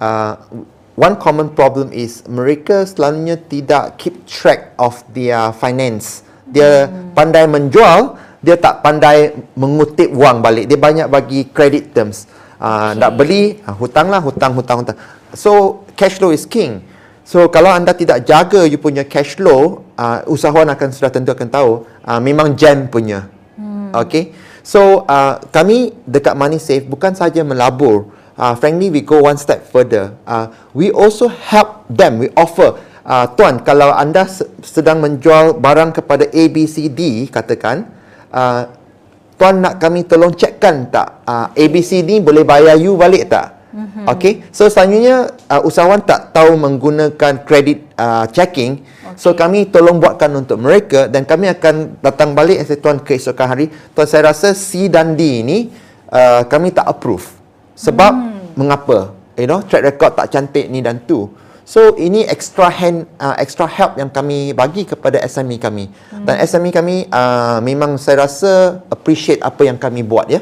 uh, 0.01 0.33
one 0.99 1.15
common 1.17 1.51
problem 1.53 1.89
is 1.95 2.25
mereka 2.27 2.83
selalunya 2.83 3.39
tidak 3.39 3.95
keep 4.01 4.25
track 4.27 4.73
of 4.75 4.99
their 5.15 5.53
finance 5.55 6.21
dia 6.49 6.87
hmm. 6.87 7.13
pandai 7.13 7.45
menjual 7.45 8.17
dia 8.39 8.55
tak 8.55 8.81
pandai 8.81 9.35
mengutip 9.53 10.09
wang 10.15 10.39
balik 10.39 10.65
dia 10.67 10.79
banyak 10.79 11.07
bagi 11.11 11.47
credit 11.51 11.91
terms 11.91 12.25
uh, 12.57 12.93
okay. 12.93 12.99
nak 12.99 13.11
beli 13.15 13.59
uh, 13.67 13.75
hutang 13.75 14.07
lah 14.07 14.23
hutang 14.23 14.55
hutang 14.55 14.81
hutang 14.83 14.97
so 15.35 15.83
cash 15.93 16.17
flow 16.17 16.33
is 16.33 16.47
king 16.47 16.83
So 17.29 17.45
kalau 17.53 17.69
anda 17.69 17.93
tidak 17.93 18.25
jaga 18.25 18.65
you 18.65 18.81
punya 18.81 19.05
cash 19.05 19.37
flow, 19.37 19.85
uh, 19.93 20.25
usahawan 20.25 20.65
akan 20.73 20.89
sudah 20.89 21.13
tentu 21.13 21.29
akan 21.29 21.45
tahu 21.45 21.85
uh, 22.01 22.17
memang 22.17 22.57
jam 22.57 22.89
punya. 22.89 23.29
Hmm. 23.53 23.93
Okay. 23.93 24.33
So 24.63 25.03
uh, 25.07 25.39
kami 25.49 25.95
dekat 26.07 26.35
Money 26.35 26.59
Safe 26.61 26.85
bukan 26.85 27.15
saja 27.15 27.43
melabur. 27.43 28.11
Uh, 28.39 28.55
frankly 28.55 28.87
we 28.87 29.03
go 29.03 29.27
one 29.27 29.35
step 29.35 29.67
further. 29.67 30.15
Uh, 30.23 30.47
we 30.71 30.89
also 30.95 31.27
help 31.27 31.83
them. 31.91 32.23
We 32.23 32.31
offer 32.39 32.79
uh, 33.03 33.25
tuan 33.35 33.65
kalau 33.65 33.91
anda 33.91 34.23
sedang 34.63 35.03
menjual 35.03 35.59
barang 35.59 35.97
kepada 35.97 36.29
ABCD 36.29 37.27
katakan 37.27 37.89
uh, 38.31 38.69
tuan 39.35 39.59
nak 39.59 39.81
kami 39.81 40.07
tolong 40.07 40.31
checkkan 40.35 40.87
tak 40.87 41.23
uh, 41.25 41.51
ABCD 41.51 42.23
boleh 42.23 42.47
bayar 42.47 42.79
you 42.79 42.95
balik 42.95 43.27
tak? 43.27 43.58
Mm-hmm. 43.99 44.15
Okay, 44.15 44.47
so 44.55 44.71
selanjutnya 44.71 45.27
uh, 45.51 45.59
usahawan 45.67 45.99
tak 45.99 46.31
tahu 46.31 46.55
menggunakan 46.55 47.43
kredit 47.43 47.83
uh, 47.99 48.23
checking, 48.31 48.79
okay. 48.79 49.19
so 49.19 49.35
kami 49.35 49.67
tolong 49.67 49.99
buatkan 49.99 50.31
untuk 50.39 50.55
mereka 50.55 51.11
dan 51.11 51.27
kami 51.27 51.51
akan 51.51 51.99
datang 51.99 52.31
balik 52.31 52.63
saya 52.63 52.79
tuan 52.79 53.03
keesokan 53.03 53.47
hari. 53.51 53.67
Tuan 53.91 54.07
saya 54.07 54.31
rasa 54.31 54.55
C 54.55 54.87
dan 54.87 55.19
D 55.19 55.43
ini 55.43 55.67
uh, 56.15 56.47
kami 56.47 56.71
tak 56.71 56.87
approve. 56.87 57.27
Sebab 57.75 58.13
mm. 58.15 58.55
mengapa? 58.55 59.11
You 59.35 59.51
know, 59.51 59.59
track 59.67 59.83
record 59.83 60.15
tak 60.15 60.31
cantik 60.31 60.71
ni 60.71 60.79
dan 60.79 61.03
tu. 61.03 61.27
So 61.67 61.99
ini 61.99 62.23
extra 62.23 62.71
hand, 62.71 63.03
uh, 63.19 63.35
extra 63.35 63.67
help 63.67 63.99
yang 63.99 64.09
kami 64.09 64.55
bagi 64.55 64.87
kepada 64.87 65.19
SME 65.27 65.59
kami. 65.59 65.91
Mm. 65.91 66.23
Dan 66.23 66.35
SME 66.47 66.71
kami 66.71 66.95
uh, 67.11 67.59
memang 67.59 67.99
saya 67.99 68.23
rasa 68.23 68.79
appreciate 68.87 69.43
apa 69.43 69.67
yang 69.67 69.75
kami 69.75 70.07
buat 70.07 70.31
ya. 70.31 70.39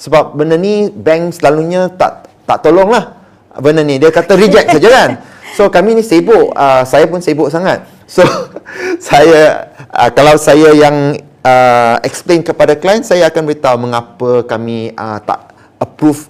Sebab 0.00 0.32
benda 0.32 0.56
ni 0.56 0.88
bank 0.92 1.36
selalunya 1.36 1.92
tak 1.92 2.25
tak 2.46 2.62
tolong 2.62 2.88
lah 2.88 3.18
benda 3.58 3.82
ni 3.82 3.98
dia 3.98 4.14
kata 4.14 4.38
reject 4.38 4.70
saja 4.70 4.88
kan 4.88 5.10
so 5.56 5.68
kami 5.68 5.98
ni 5.98 6.02
sibuk 6.06 6.52
uh, 6.54 6.86
saya 6.86 7.04
pun 7.10 7.20
sibuk 7.20 7.50
sangat 7.50 7.82
so 8.06 8.22
saya 9.08 9.72
uh, 9.90 10.10
kalau 10.14 10.38
saya 10.38 10.72
yang 10.72 11.16
uh, 11.42 11.96
explain 12.06 12.40
kepada 12.46 12.78
klien 12.78 13.02
saya 13.02 13.28
akan 13.28 13.42
beritahu 13.48 13.76
mengapa 13.80 14.30
kami 14.46 14.94
uh, 14.94 15.18
tak 15.24 15.52
approve 15.80 16.28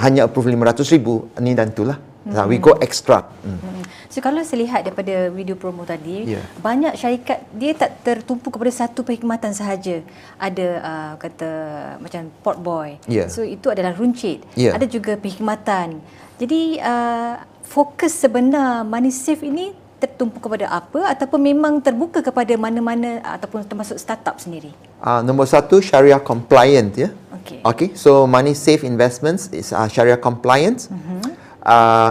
hanya 0.00 0.24
approve 0.26 0.48
500 0.48 0.94
ribu 0.96 1.28
ni 1.42 1.52
dan 1.52 1.70
itulah 1.70 2.00
hmm. 2.24 2.48
we 2.48 2.56
go 2.56 2.72
extra 2.80 3.26
hmm. 3.44 3.58
Hmm. 3.58 3.82
So 4.10 4.18
kalau 4.18 4.42
saya 4.42 4.66
lihat 4.66 4.82
daripada 4.82 5.30
video 5.30 5.54
promo 5.54 5.86
tadi, 5.86 6.34
yeah. 6.34 6.42
banyak 6.58 6.98
syarikat 6.98 7.46
dia 7.54 7.78
tak 7.78 8.02
tertumpu 8.02 8.50
kepada 8.50 8.74
satu 8.74 9.06
perkhidmatan 9.06 9.54
sahaja. 9.54 10.02
Ada 10.34 10.66
uh, 10.82 11.12
kata 11.14 11.50
macam 12.02 12.26
port 12.42 12.58
boy. 12.58 12.98
Yeah. 13.06 13.30
So 13.30 13.46
itu 13.46 13.70
adalah 13.70 13.94
runcit. 13.94 14.42
Yeah. 14.58 14.74
Ada 14.74 14.90
juga 14.90 15.14
perkhidmatan. 15.14 16.02
Jadi 16.42 16.82
uh, 16.82 17.38
fokus 17.62 18.18
sebenar 18.18 18.82
money 18.82 19.14
safe 19.14 19.46
ini 19.46 19.78
tertumpu 20.02 20.42
kepada 20.42 20.66
apa 20.66 21.12
ataupun 21.14 21.38
memang 21.38 21.78
terbuka 21.78 22.18
kepada 22.18 22.56
mana-mana 22.58 23.22
ataupun 23.22 23.62
termasuk 23.62 23.94
startup 23.94 24.42
sendiri? 24.42 24.74
Uh, 24.98 25.22
nombor 25.22 25.46
satu 25.46 25.78
syariah 25.78 26.18
compliant 26.18 26.90
ya. 26.98 27.14
Okay. 27.40 27.62
Okay. 27.62 27.88
So 27.94 28.26
money 28.26 28.58
safe 28.58 28.82
investments 28.82 29.54
is 29.54 29.70
uh, 29.70 29.86
syariah 29.86 30.18
compliant. 30.18 30.90
Mm-hmm. 30.90 31.38
Uh, 31.60 32.10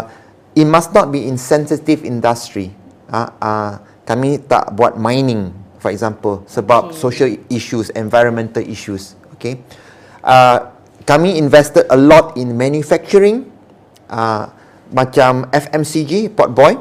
it 0.55 0.65
must 0.65 0.93
not 0.93 1.11
be 1.11 1.27
in 1.27 1.37
sensitive 1.37 2.05
industry. 2.05 2.73
Uh, 3.09 3.29
uh, 3.41 3.71
kami 4.05 4.41
tak 4.41 4.73
buat 4.73 4.97
mining, 4.97 5.53
for 5.77 5.93
example, 5.93 6.41
sebab 6.49 6.89
okay. 6.89 6.97
social 6.97 7.29
issues, 7.53 7.93
environmental 7.93 8.61
issues. 8.65 9.13
Okay. 9.37 9.61
Uh, 10.25 10.73
kami 11.05 11.37
invested 11.37 11.85
a 11.89 11.97
lot 11.97 12.37
in 12.37 12.53
manufacturing, 12.53 13.49
uh, 14.09 14.49
macam 14.89 15.45
FMCG, 15.53 16.33
Port 16.33 16.53
Boy. 16.53 16.73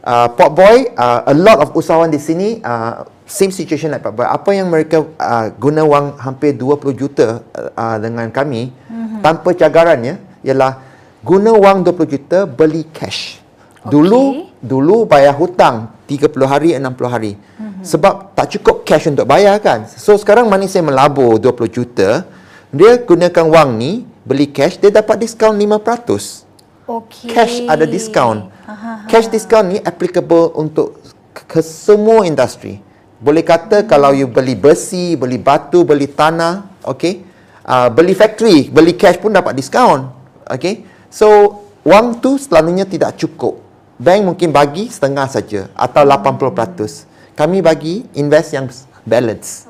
Uh, 0.00 0.28
Port 0.32 0.52
Boy, 0.56 0.88
uh, 0.96 1.28
a 1.28 1.34
lot 1.36 1.60
of 1.60 1.76
usahawan 1.76 2.08
di 2.08 2.16
sini, 2.20 2.60
uh, 2.64 3.04
same 3.28 3.52
situation 3.52 3.92
like 3.92 4.00
Port 4.00 4.16
Boy. 4.16 4.28
Apa 4.28 4.52
yang 4.56 4.72
mereka 4.72 5.04
uh, 5.20 5.52
guna 5.56 5.84
wang 5.84 6.16
hampir 6.20 6.56
20 6.56 6.92
juta 6.96 7.44
uh, 7.52 7.96
dengan 8.00 8.28
kami, 8.32 8.72
mm-hmm. 8.72 9.20
tanpa 9.20 9.52
cagaran 9.52 10.00
ya, 10.00 10.16
ialah 10.44 10.89
guna 11.20 11.52
wang 11.52 11.84
20 11.84 12.12
juta 12.12 12.38
beli 12.48 12.88
cash. 12.90 13.40
Okay. 13.80 13.92
Dulu 13.92 14.50
dulu 14.60 15.08
bayar 15.08 15.36
hutang 15.36 15.92
30 16.04 16.32
hari 16.44 16.70
60 16.76 17.14
hari. 17.14 17.32
Mm-hmm. 17.36 17.84
Sebab 17.84 18.36
tak 18.36 18.46
cukup 18.56 18.84
cash 18.84 19.08
untuk 19.08 19.24
bayar 19.24 19.56
kan. 19.60 19.88
So 19.88 20.16
sekarang 20.16 20.48
money 20.48 20.68
saya 20.68 20.84
melabur 20.84 21.40
20 21.40 21.76
juta, 21.76 22.24
dia 22.72 22.92
gunakan 23.00 23.46
wang 23.48 23.70
ni 23.76 24.04
beli 24.24 24.52
cash 24.52 24.76
dia 24.76 24.92
dapat 24.92 25.20
diskaun 25.24 25.56
5%. 25.56 26.50
Okay. 26.90 27.30
Cash 27.30 27.54
ada 27.70 27.86
diskaun. 27.86 28.50
Cash 29.06 29.30
diskaun 29.30 29.76
ni 29.76 29.78
applicable 29.78 30.50
untuk 30.58 30.98
ke 31.46 31.62
semua 31.62 32.26
industri. 32.26 32.82
Boleh 33.20 33.44
kata 33.44 33.84
hmm. 33.84 33.86
kalau 33.86 34.10
you 34.16 34.26
beli 34.26 34.56
besi, 34.56 35.14
beli 35.14 35.36
batu, 35.36 35.84
beli 35.84 36.08
tanah, 36.08 36.66
okay? 36.82 37.22
Uh, 37.62 37.92
beli 37.92 38.16
factory, 38.16 38.72
beli 38.72 38.96
cash 38.96 39.20
pun 39.20 39.30
dapat 39.30 39.52
diskaun. 39.54 40.08
Okay? 40.48 40.89
So, 41.10 41.58
wang 41.82 42.22
tu 42.22 42.38
selalunya 42.38 42.86
tidak 42.86 43.18
cukup. 43.18 43.58
Bank 43.98 44.22
mungkin 44.24 44.54
bagi 44.54 44.86
setengah 44.86 45.26
saja 45.26 45.66
atau 45.74 46.06
80%. 46.06 47.34
Kami 47.34 47.58
bagi 47.60 48.06
invest 48.14 48.54
yang 48.54 48.70
balance. 49.02 49.66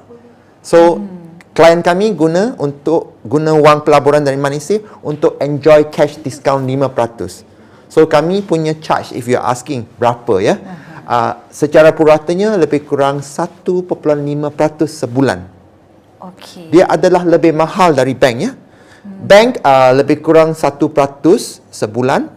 So, 0.60 1.00
hmm. 1.00 1.56
klien 1.56 1.80
kami 1.80 2.12
guna 2.12 2.54
untuk 2.60 3.18
guna 3.24 3.56
wang 3.56 3.80
pelaburan 3.82 4.20
dari 4.20 4.36
Manisif 4.36 4.84
untuk 5.00 5.40
enjoy 5.40 5.88
cash 5.88 6.20
discount 6.20 6.68
5%. 6.68 7.88
So, 7.90 8.06
kami 8.06 8.44
punya 8.44 8.76
charge 8.78 9.16
if 9.16 9.26
you 9.26 9.40
are 9.40 9.50
asking 9.50 9.88
berapa 9.98 10.38
ya. 10.38 10.60
Uh, 11.10 11.34
secara 11.50 11.90
puratanya 11.90 12.54
lebih 12.54 12.86
kurang 12.86 13.18
1.5% 13.18 13.90
sebulan. 14.86 15.42
Okey. 16.20 16.70
Dia 16.70 16.86
adalah 16.86 17.26
lebih 17.26 17.50
mahal 17.50 17.96
dari 17.96 18.14
bank 18.14 18.36
ya. 18.38 18.52
Hmm. 19.00 19.24
Bank 19.24 19.64
uh, 19.64 19.96
lebih 19.96 20.20
kurang 20.20 20.52
1% 20.52 20.76
sebulan 21.72 22.28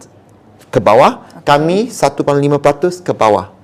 ke 0.72 0.80
bawah, 0.80 1.20
okay. 1.28 1.44
kami 1.44 1.78
1.5% 1.92 3.04
ke 3.04 3.12
bawah. 3.12 3.54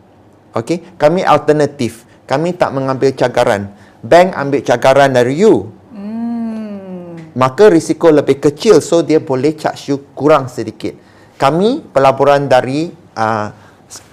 Okey, 0.51 0.83
kami 0.99 1.23
alternatif. 1.23 2.05
Kami 2.27 2.55
tak 2.55 2.75
mengambil 2.75 3.15
cagaran. 3.15 3.71
Bank 4.03 4.35
ambil 4.35 4.61
cagaran 4.67 5.15
dari 5.15 5.39
you. 5.39 5.71
Hmm. 5.95 7.31
Maka 7.39 7.71
risiko 7.71 8.11
lebih 8.11 8.43
kecil 8.43 8.83
so 8.83 9.03
dia 9.03 9.23
boleh 9.23 9.55
charge 9.55 9.95
you 9.95 10.03
kurang 10.15 10.51
sedikit. 10.51 10.95
Kami 11.39 11.87
pelaburan 11.95 12.51
dari 12.51 12.91
uh, 13.15 13.49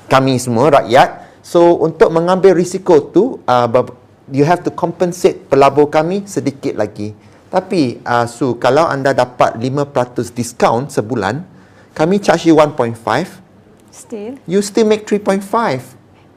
kami 0.07 0.37
semua 0.37 0.81
rakyat. 0.81 1.41
So 1.41 1.75
untuk 1.81 2.13
mengambil 2.13 2.53
risiko 2.53 3.01
tu 3.01 3.41
uh, 3.43 3.67
you 4.29 4.45
have 4.45 4.61
to 4.61 4.71
compensate 4.73 5.49
pelabur 5.49 5.89
kami 5.89 6.23
sedikit 6.29 6.77
lagi. 6.77 7.17
Tapi 7.47 8.03
uh, 8.03 8.27
Su 8.27 8.59
kalau 8.59 8.83
anda 8.83 9.15
dapat 9.15 9.55
5% 9.55 10.35
diskaun 10.35 10.91
sebulan, 10.91 11.43
kami 11.95 12.19
charge 12.19 12.51
you 12.51 12.59
1.5. 12.59 12.99
Still. 13.89 14.37
You 14.45 14.59
still 14.59 14.85
make 14.85 15.07
3.5. 15.07 15.41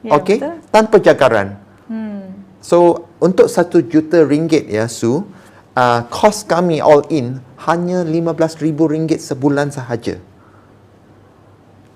Ya, 0.01 0.17
okay? 0.17 0.41
betul. 0.41 0.55
Tanpa 0.73 0.95
jagaran. 0.97 1.59
Hmm. 1.85 2.47
So, 2.63 3.05
untuk 3.21 3.51
satu 3.51 3.85
juta 3.85 4.23
ringgit 4.25 4.65
ya, 4.71 4.89
Su, 4.89 5.21
uh, 5.77 6.01
kos 6.09 6.47
kami 6.47 6.81
all 6.81 7.05
in 7.13 7.43
hanya 7.67 8.01
RM15,000 8.07 9.21
sebulan 9.21 9.69
sahaja. 9.69 10.17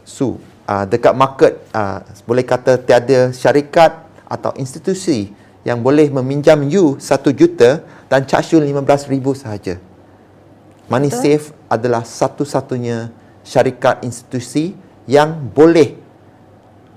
Su, 0.05 0.37
uh, 0.69 0.85
dekat 0.85 1.17
market, 1.17 1.57
uh, 1.73 2.05
boleh 2.29 2.45
kata 2.45 2.77
tiada 2.77 3.33
syarikat 3.33 4.05
atau 4.29 4.53
institusi 4.61 5.33
yang 5.65 5.81
boleh 5.81 6.13
meminjam 6.13 6.61
you 6.69 7.01
satu 7.01 7.33
juta 7.33 7.81
dan 8.11 8.23
charge 8.29 8.53
you 8.53 8.61
RM15,000 8.61 9.25
sahaja. 9.35 9.75
Money 10.85 11.09
Betul. 11.09 11.21
Safe 11.21 11.45
adalah 11.65 12.05
satu-satunya 12.05 13.09
syarikat 13.41 14.05
institusi 14.05 14.77
yang 15.09 15.33
boleh 15.53 15.97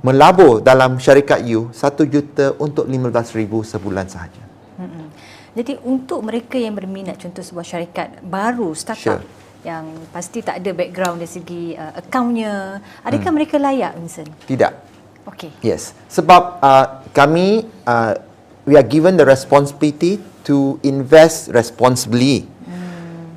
melabur 0.04 0.62
dalam 0.62 1.00
syarikat 1.00 1.42
you 1.42 1.72
satu 1.74 2.06
juta 2.06 2.54
untuk 2.60 2.86
RM15,000 2.86 3.52
sebulan 3.76 4.06
sahaja. 4.06 4.42
Hmm. 4.78 5.10
Jadi 5.58 5.74
untuk 5.82 6.22
mereka 6.22 6.54
yang 6.54 6.76
berminat 6.76 7.18
contoh 7.18 7.42
sebuah 7.42 7.66
syarikat 7.66 8.22
baru 8.22 8.70
startup 8.78 9.18
sure. 9.18 9.66
yang 9.66 9.90
pasti 10.14 10.38
tak 10.44 10.62
ada 10.62 10.70
background 10.70 11.18
dari 11.18 11.32
segi 11.32 11.74
uh, 11.74 11.98
akaunnya, 11.98 12.78
adakah 13.02 13.30
hmm. 13.32 13.36
mereka 13.36 13.56
layak 13.58 13.92
Vincent? 13.98 14.30
Tidak. 14.46 14.72
Okay. 15.34 15.50
Yes. 15.60 15.92
Sebab 16.08 16.62
uh, 16.62 16.86
kami 17.10 17.66
uh, 17.84 18.14
we 18.64 18.78
are 18.78 18.86
given 18.86 19.18
the 19.18 19.26
responsibility 19.26 20.22
to 20.48 20.80
invest 20.80 21.52
responsibly. 21.52 22.48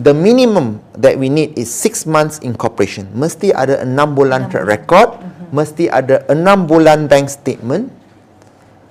The 0.01 0.17
minimum 0.17 0.81
that 0.97 1.13
we 1.19 1.29
need 1.29 1.53
is 1.53 1.69
six 1.69 2.09
months 2.09 2.41
incorporation. 2.41 3.11
Mesti 3.13 3.53
ada 3.53 3.85
enam 3.85 4.17
bulan 4.17 4.49
track 4.49 4.65
record. 4.65 5.19
Hmm 5.19 5.41
mesti 5.51 5.91
ada 5.91 6.23
enam 6.31 6.65
bulan 6.65 7.05
bank 7.11 7.27
statement, 7.27 7.91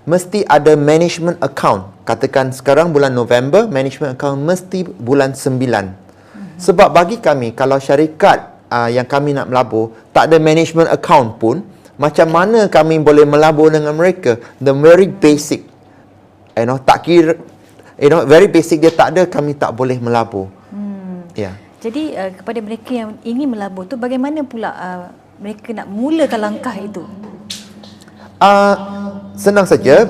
mesti 0.05 0.45
ada 0.47 0.77
management 0.77 1.41
account. 1.41 1.89
Katakan 2.05 2.53
sekarang 2.53 2.93
bulan 2.93 3.17
November, 3.17 3.67
management 3.67 4.15
account 4.15 4.45
mesti 4.45 4.85
bulan 4.85 5.33
sembilan. 5.33 5.85
Mm-hmm. 5.91 6.61
Sebab 6.61 6.89
bagi 6.93 7.17
kami, 7.19 7.57
kalau 7.57 7.81
syarikat 7.81 8.69
uh, 8.69 8.89
yang 8.93 9.09
kami 9.09 9.33
nak 9.33 9.49
melabur, 9.49 9.97
tak 10.13 10.31
ada 10.31 10.37
management 10.37 10.93
account 10.93 11.41
pun, 11.41 11.65
macam 11.97 12.29
mana 12.33 12.69
kami 12.69 13.01
boleh 13.01 13.25
melabur 13.25 13.73
dengan 13.73 13.97
mereka? 13.97 14.41
The 14.61 14.73
very 14.73 15.09
basic. 15.09 15.65
You 16.57 16.69
know, 16.69 16.81
tak 16.81 17.09
kira, 17.09 17.41
you 18.01 18.09
know, 18.09 18.25
very 18.25 18.49
basic 18.49 18.81
dia 18.81 18.89
tak 18.91 19.13
ada, 19.13 19.29
kami 19.29 19.53
tak 19.53 19.77
boleh 19.77 20.01
melabur. 20.01 20.49
Hmm. 20.73 21.29
Yeah. 21.37 21.55
Jadi 21.85 22.17
uh, 22.17 22.33
kepada 22.33 22.61
mereka 22.65 22.93
yang 22.93 23.11
ingin 23.25 23.53
melabur 23.53 23.85
tu 23.85 24.01
bagaimana 24.01 24.41
pula 24.45 24.73
uh, 24.73 25.03
mereka 25.41 25.73
nak 25.73 25.89
mulakan 25.89 26.41
langkah 26.41 26.77
itu? 26.77 27.05
Uh, 28.41 28.75
senang 29.37 29.69
saja. 29.69 30.09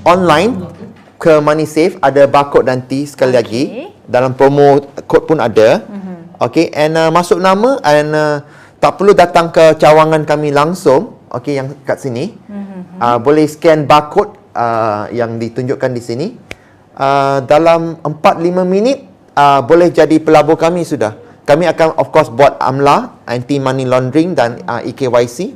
Online 0.00 0.64
ke 1.20 1.40
Money 1.44 1.68
Safe 1.68 2.00
ada 2.00 2.24
barcode 2.24 2.68
nanti 2.68 3.04
sekali 3.04 3.36
okay. 3.36 3.40
lagi. 3.40 3.62
Dalam 4.08 4.32
promo 4.32 4.80
kod 5.04 5.28
pun 5.28 5.40
ada. 5.40 5.84
Mm-hmm. 5.84 6.16
Okay, 6.40 6.72
and 6.72 6.96
uh, 6.96 7.12
masuk 7.12 7.36
nama 7.36 7.76
and 7.84 8.10
uh, 8.16 8.40
tak 8.80 8.96
perlu 8.96 9.12
datang 9.12 9.52
ke 9.52 9.76
cawangan 9.76 10.24
kami 10.24 10.52
langsung. 10.52 11.20
Okay, 11.28 11.60
yang 11.60 11.72
kat 11.84 12.00
sini. 12.00 12.36
Mm-hmm. 12.48 12.80
Uh, 13.00 13.18
boleh 13.20 13.44
scan 13.48 13.88
barcode 13.88 14.36
uh, 14.52 15.08
yang 15.12 15.36
ditunjukkan 15.40 15.92
di 15.96 16.02
sini. 16.04 16.26
Uh, 16.90 17.38
dalam 17.46 18.02
4-5 18.02 18.66
minit 18.66 19.06
uh, 19.38 19.62
boleh 19.62 19.94
jadi 19.94 20.18
pelabur 20.18 20.58
kami 20.58 20.82
sudah 20.82 21.14
kami 21.46 21.66
akan 21.66 21.98
of 21.98 22.14
course 22.14 22.30
buat 22.30 22.58
AMLA 22.62 23.26
anti 23.26 23.58
money 23.58 23.86
laundering 23.86 24.38
dan 24.38 24.62
uh, 24.66 24.82
EKYC 24.82 25.54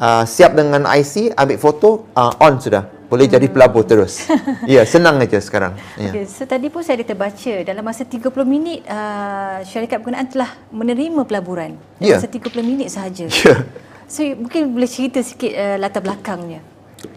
uh, 0.00 0.24
siap 0.26 0.58
dengan 0.58 0.88
IC 0.90 1.36
ambil 1.38 1.58
foto 1.60 2.10
uh, 2.18 2.34
on 2.42 2.58
sudah 2.58 2.86
boleh 3.10 3.26
hmm. 3.26 3.34
jadi 3.38 3.46
pelabur 3.50 3.82
terus 3.86 4.26
ya 4.70 4.82
yeah, 4.82 4.84
senang 4.86 5.18
aja 5.18 5.38
sekarang 5.42 5.74
yeah. 5.98 6.14
okay, 6.14 6.24
so 6.26 6.46
tadi 6.46 6.70
pun 6.70 6.86
saya 6.86 7.02
ada 7.02 7.06
terbaca 7.10 7.52
dalam 7.66 7.82
masa 7.82 8.06
30 8.06 8.26
minit 8.46 8.86
uh, 8.86 9.62
syarikat 9.66 9.98
berkenaan 10.02 10.30
telah 10.30 10.50
menerima 10.70 11.22
pelaburan 11.26 11.78
dalam 11.98 12.06
yeah. 12.06 12.18
masa 12.18 12.30
30 12.30 12.62
minit 12.62 12.88
sahaja 12.90 13.26
yeah. 13.26 13.66
so 14.06 14.22
mungkin 14.38 14.70
boleh 14.70 14.90
cerita 14.90 15.18
sikit 15.22 15.50
uh, 15.50 15.76
latar 15.78 16.02
belakangnya 16.02 16.62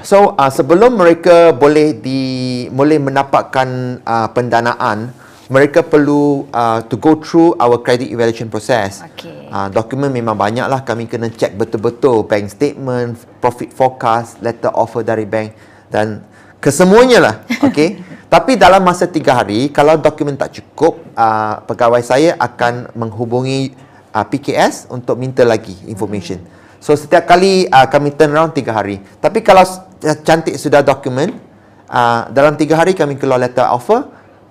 so 0.03 0.35
uh, 0.35 0.51
sebelum 0.51 0.95
mereka 0.95 1.51
boleh 1.51 1.97
di 1.97 2.21
boleh 2.71 2.99
mendapatkan 2.99 3.99
uh, 4.03 4.27
pendanaan 4.31 5.11
mereka 5.51 5.83
perlu 5.83 6.47
uh, 6.49 6.81
to 6.87 6.95
go 6.95 7.19
through 7.19 7.53
our 7.59 7.77
credit 7.77 8.07
evaluation 8.07 8.47
process. 8.47 9.03
Okay. 9.13 9.51
Uh, 9.51 9.67
dokumen 9.69 10.09
memang 10.09 10.33
banyak 10.33 10.65
lah. 10.65 10.81
Kami 10.81 11.05
kena 11.05 11.29
check 11.29 11.53
betul-betul 11.53 12.23
bank 12.25 12.49
statement, 12.49 13.19
profit 13.37 13.69
forecast, 13.69 14.39
letter 14.39 14.71
offer 14.71 15.03
dari 15.03 15.27
bank 15.27 15.53
dan 15.91 16.23
kesemuanya 16.63 17.19
lah. 17.19 17.35
Okay. 17.63 18.01
Tapi 18.33 18.57
dalam 18.57 18.81
masa 18.81 19.05
tiga 19.05 19.37
hari, 19.37 19.69
kalau 19.69 19.93
dokumen 19.93 20.33
tak 20.33 20.57
cukup, 20.57 20.97
uh, 21.13 21.61
pegawai 21.69 22.01
saya 22.01 22.33
akan 22.41 22.89
menghubungi 22.97 23.77
uh, 24.09 24.25
PKS 24.25 24.89
untuk 24.89 25.21
minta 25.21 25.45
lagi 25.45 25.77
information. 25.85 26.41
Hmm. 26.41 26.62
So 26.83 26.99
setiap 26.99 27.23
kali 27.23 27.63
uh, 27.71 27.87
kami 27.87 28.11
turn 28.11 28.35
around 28.35 28.51
tiga 28.51 28.75
hari. 28.75 28.99
Tapi 28.99 29.39
kalau 29.39 29.63
cantik 30.03 30.59
sudah 30.59 30.83
dokumen, 30.83 31.31
uh, 31.87 32.27
dalam 32.27 32.59
tiga 32.59 32.75
hari 32.75 32.91
kami 32.91 33.15
keluar 33.15 33.39
letter 33.39 33.63
offer, 33.63 34.03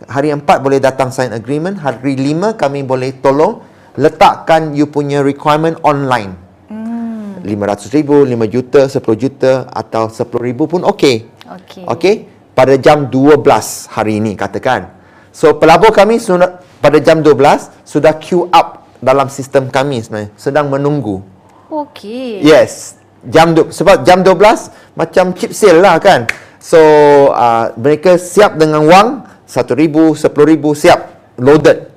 hari 0.08 0.32
empat 0.32 0.64
boleh 0.64 0.80
datang 0.80 1.12
sign 1.12 1.36
agreement. 1.36 1.76
Hari 1.76 2.16
lima 2.16 2.56
kami 2.56 2.88
boleh 2.88 3.20
tolong 3.20 3.60
letakkan 4.00 4.72
you 4.72 4.88
punya 4.88 5.20
requirement 5.20 5.76
online. 5.84 6.32
Hmm. 6.72 7.36
lima 7.44 7.68
ratus 7.68 7.92
ribu, 7.92 8.24
lima 8.24 8.48
juta, 8.48 8.88
sepuluh 8.88 9.20
juta 9.20 9.68
atau 9.68 10.08
sepuluh 10.08 10.48
ribu 10.48 10.64
pun 10.64 10.88
okey. 10.88 11.28
Okey. 11.52 11.84
Okey? 11.84 12.14
Pada 12.56 12.80
jam 12.80 13.12
dua 13.12 13.36
belas 13.36 13.92
hari 13.92 14.24
ini 14.24 14.40
katakan. 14.40 14.88
So 15.36 15.60
pelabur 15.60 15.92
kami 15.92 16.16
sudah 16.16 16.64
pada 16.80 16.96
jam 16.96 17.20
dua 17.20 17.36
belas 17.36 17.68
sudah 17.84 18.16
queue 18.16 18.48
up 18.56 18.88
dalam 19.04 19.28
sistem 19.28 19.68
kami 19.68 20.00
sebenarnya. 20.00 20.32
Sedang 20.40 20.72
menunggu 20.72 21.28
okey 21.72 22.44
yes 22.44 23.00
jam 23.24 23.56
du- 23.56 23.72
sebab 23.72 24.04
jam 24.04 24.20
dua 24.20 24.36
belas 24.36 24.68
macam 24.92 25.32
chip 25.32 25.56
sale 25.56 25.80
lah 25.80 25.96
kan 25.96 26.28
so 26.60 26.76
uh, 27.32 27.72
mereka 27.80 28.20
siap 28.20 28.60
dengan 28.60 28.84
wang 28.84 29.08
satu 29.52 29.76
ribu, 29.76 30.16
sepuluh 30.16 30.56
ribu, 30.56 30.72
siap, 30.72 31.12
loaded. 31.36 31.92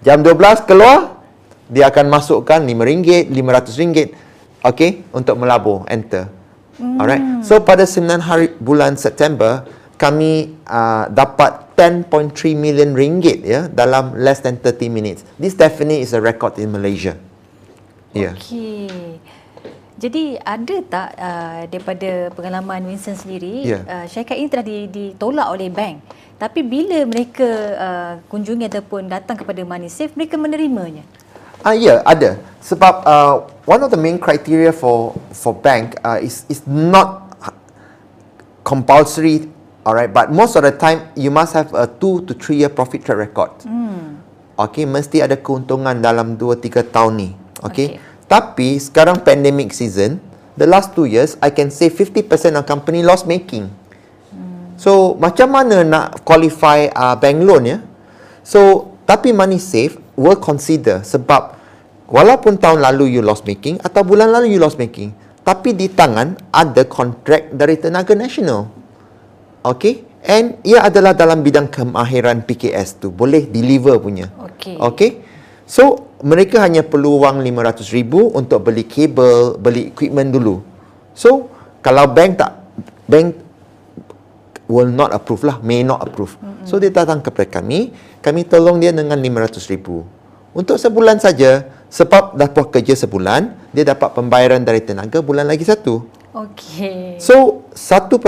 Jam 0.00 0.24
12 0.24 0.64
keluar, 0.64 1.20
dia 1.68 1.92
akan 1.92 2.08
masukkan 2.08 2.64
lima 2.64 2.88
ringgit, 2.88 3.28
lima 3.28 3.60
ratus 3.60 3.76
ringgit, 3.76 4.16
okay, 4.64 5.04
untuk 5.12 5.36
melabur, 5.36 5.84
enter. 5.92 6.32
Mm. 6.80 6.96
Alright. 6.96 7.22
So 7.44 7.60
pada 7.60 7.84
9 7.84 8.24
hari 8.24 8.56
bulan 8.56 8.96
September, 8.96 9.68
kami 10.00 10.56
uh, 10.64 11.12
dapat 11.12 11.76
10.3 11.76 12.32
million 12.56 12.96
ringgit 12.96 13.44
ya 13.44 13.68
dalam 13.68 14.16
less 14.16 14.40
than 14.40 14.56
30 14.56 14.88
minutes. 14.88 15.20
This 15.36 15.52
definitely 15.52 16.00
is 16.00 16.16
a 16.16 16.20
record 16.24 16.56
in 16.56 16.72
Malaysia. 16.72 17.20
Yeah. 18.14 18.38
Okay. 18.38 19.18
Jadi 19.94 20.34
ada 20.42 20.76
tak 20.90 21.08
uh, 21.14 21.60
daripada 21.70 22.10
pengalaman 22.34 22.82
Winston 22.82 23.14
sendiri, 23.14 23.62
yeah. 23.62 23.82
uh, 23.86 24.04
syarikat 24.10 24.36
ini 24.42 24.48
telah 24.50 24.66
ditolak 24.90 25.48
oleh 25.54 25.70
bank. 25.70 26.02
Tapi 26.34 26.66
bila 26.66 26.98
mereka 27.06 27.48
uh, 27.78 28.12
kunjungi 28.26 28.66
ataupun 28.66 29.06
datang 29.06 29.38
kepada 29.38 29.62
Money 29.62 29.86
Safe, 29.86 30.10
mereka 30.18 30.34
menerimanya. 30.34 31.06
Ah 31.62 31.72
uh, 31.72 31.74
ya, 31.78 31.78
yeah, 31.78 31.98
ada. 32.02 32.30
Sebab 32.58 32.94
uh, 33.06 33.34
one 33.70 33.86
of 33.86 33.94
the 33.94 34.00
main 34.00 34.18
criteria 34.18 34.74
for 34.74 35.14
for 35.30 35.54
bank 35.54 35.94
uh, 36.02 36.18
is 36.18 36.42
is 36.50 36.66
not 36.66 37.30
compulsory, 38.66 39.46
alright. 39.86 40.10
But 40.10 40.34
most 40.34 40.58
of 40.58 40.66
the 40.66 40.74
time, 40.74 41.14
you 41.14 41.30
must 41.30 41.54
have 41.54 41.70
a 41.70 41.86
two 41.86 42.26
to 42.26 42.34
three 42.34 42.60
year 42.60 42.68
profit 42.68 43.06
track 43.06 43.30
record. 43.30 43.62
Hmm. 43.62 44.18
Okay, 44.58 44.84
mesti 44.84 45.22
ada 45.22 45.38
keuntungan 45.38 46.02
dalam 46.02 46.34
dua 46.34 46.58
tiga 46.58 46.82
tahun 46.82 47.12
ni. 47.14 47.30
Okay. 47.62 47.96
okay. 47.96 48.03
Tapi 48.24 48.80
sekarang 48.80 49.20
pandemic 49.20 49.76
season, 49.76 50.18
the 50.56 50.64
last 50.64 50.96
two 50.96 51.04
years, 51.04 51.36
I 51.44 51.52
can 51.52 51.68
say 51.68 51.92
50% 51.92 52.24
of 52.56 52.64
company 52.64 53.04
loss 53.04 53.28
making. 53.28 53.68
So 54.74 55.14
macam 55.16 55.54
mana 55.54 55.86
nak 55.86 56.26
qualify 56.26 56.90
uh, 56.90 57.14
bank 57.14 57.46
loan 57.46 57.62
ya? 57.64 57.78
So 58.42 58.90
tapi 59.06 59.30
money 59.30 59.62
save 59.62 60.00
will 60.18 60.38
consider 60.40 61.04
sebab 61.06 61.54
walaupun 62.10 62.58
tahun 62.58 62.82
lalu 62.82 63.18
you 63.18 63.22
loss 63.22 63.46
making 63.46 63.78
atau 63.80 64.02
bulan 64.02 64.34
lalu 64.34 64.56
you 64.56 64.60
loss 64.60 64.74
making, 64.76 65.14
tapi 65.46 65.76
di 65.76 65.92
tangan 65.92 66.34
ada 66.50 66.82
kontrak 66.88 67.52
dari 67.54 67.78
tenaga 67.78 68.16
nasional. 68.16 68.72
Okay? 69.64 70.04
And 70.24 70.56
ia 70.64 70.80
adalah 70.80 71.12
dalam 71.12 71.44
bidang 71.44 71.68
kemahiran 71.68 72.48
PKS 72.48 72.96
tu. 72.96 73.12
Boleh 73.12 73.44
deliver 73.44 74.00
punya. 74.00 74.32
Okey. 74.40 74.80
Okay? 74.80 75.10
So, 75.64 76.12
mereka 76.20 76.60
hanya 76.60 76.84
perlu 76.84 77.24
wang 77.24 77.40
RM500,000 77.40 78.12
untuk 78.36 78.64
beli 78.64 78.84
kabel, 78.84 79.56
beli 79.56 79.92
equipment 79.92 80.28
dulu. 80.32 80.60
So, 81.16 81.48
kalau 81.80 82.08
bank 82.12 82.40
tak, 82.40 82.52
bank 83.08 83.36
will 84.68 84.88
not 84.88 85.12
approve 85.12 85.44
lah, 85.44 85.60
may 85.60 85.84
not 85.84 86.04
approve. 86.04 86.36
Mm-hmm. 86.36 86.64
So, 86.68 86.76
dia 86.80 86.92
datang 86.92 87.24
kepada 87.24 87.60
kami, 87.60 87.92
kami 88.20 88.44
tolong 88.44 88.80
dia 88.80 88.92
dengan 88.92 89.16
RM500,000. 89.20 89.84
Untuk 90.54 90.76
sebulan 90.76 91.20
saja, 91.20 91.66
sebab 91.88 92.36
dah 92.36 92.48
puas 92.52 92.68
kerja 92.72 92.94
sebulan, 92.94 93.72
dia 93.72 93.84
dapat 93.88 94.12
pembayaran 94.12 94.62
dari 94.62 94.84
tenaga 94.84 95.20
bulan 95.24 95.48
lagi 95.48 95.64
satu. 95.64 96.04
Okey. 96.34 97.22
So, 97.22 97.66
1.5% 97.72 98.20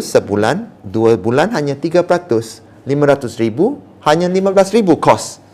sebulan, 0.00 0.56
2 0.86 1.20
bulan 1.20 1.52
hanya 1.52 1.76
3%. 1.76 2.64
500,000 2.88 3.76
hanya 4.08 4.26
15,000 4.32 4.96
kos. 4.96 5.44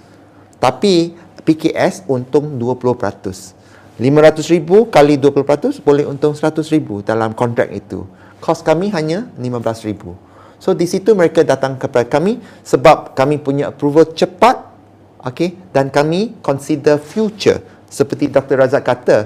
Tapi 0.64 1.12
PKS 1.44 2.08
untung 2.08 2.56
20%. 2.56 4.00
500,000 4.00 4.64
kali 4.88 5.14
20% 5.20 5.84
boleh 5.84 6.08
untung 6.08 6.32
100,000 6.32 7.04
dalam 7.04 7.36
kontrak 7.36 7.68
itu. 7.68 8.08
Kos 8.40 8.64
kami 8.64 8.88
hanya 8.96 9.28
15,000. 9.36 10.16
So 10.56 10.72
di 10.72 10.88
situ 10.88 11.12
mereka 11.12 11.44
datang 11.44 11.76
kepada 11.76 12.08
kami 12.08 12.40
sebab 12.64 13.12
kami 13.12 13.36
punya 13.44 13.68
approval 13.68 14.08
cepat 14.16 14.56
okay, 15.20 15.52
dan 15.76 15.92
kami 15.92 16.40
consider 16.40 16.96
future. 16.96 17.60
Seperti 17.92 18.32
Dr. 18.32 18.58
Razak 18.58 18.82
kata, 18.82 19.16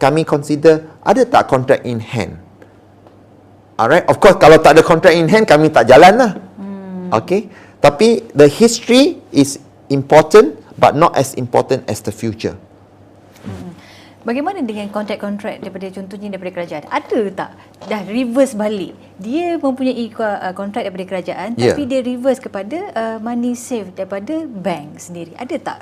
kami 0.00 0.24
consider 0.24 0.88
ada 1.04 1.22
tak 1.28 1.46
kontrak 1.46 1.84
in 1.84 2.00
hand. 2.00 2.40
Alright, 3.76 4.08
of 4.08 4.16
course 4.16 4.40
kalau 4.40 4.56
tak 4.56 4.80
ada 4.80 4.82
kontrak 4.82 5.12
in 5.12 5.28
hand 5.28 5.44
kami 5.44 5.68
tak 5.68 5.86
jalan 5.86 6.16
lah. 6.16 6.32
Hmm. 6.56 7.12
Okay, 7.12 7.52
tapi 7.78 8.24
the 8.32 8.48
history 8.48 9.20
is 9.30 9.60
important 9.92 10.65
but 10.76 10.94
not 10.94 11.12
as 11.16 11.32
important 11.34 11.84
as 11.88 12.00
the 12.00 12.12
future. 12.12 12.56
Bagaimana 14.26 14.58
dengan 14.58 14.90
kontrak-kontrak 14.90 15.62
daripada 15.62 15.86
contohnya 15.94 16.34
daripada 16.34 16.50
kerajaan? 16.58 16.82
Ada 16.90 17.20
tak 17.30 17.50
dah 17.86 18.02
reverse 18.10 18.58
balik? 18.58 18.90
Dia 19.22 19.54
mempunyai 19.54 20.10
uh, 20.18 20.50
kontrak 20.50 20.82
daripada 20.82 21.06
kerajaan 21.06 21.54
Yeah. 21.54 21.70
tapi 21.78 21.86
dia 21.86 22.02
reverse 22.02 22.42
kepada 22.42 22.78
uh, 22.90 23.16
money 23.22 23.54
save 23.54 23.94
daripada 23.94 24.42
bank 24.42 24.98
sendiri. 24.98 25.30
Ada 25.38 25.56
tak? 25.62 25.78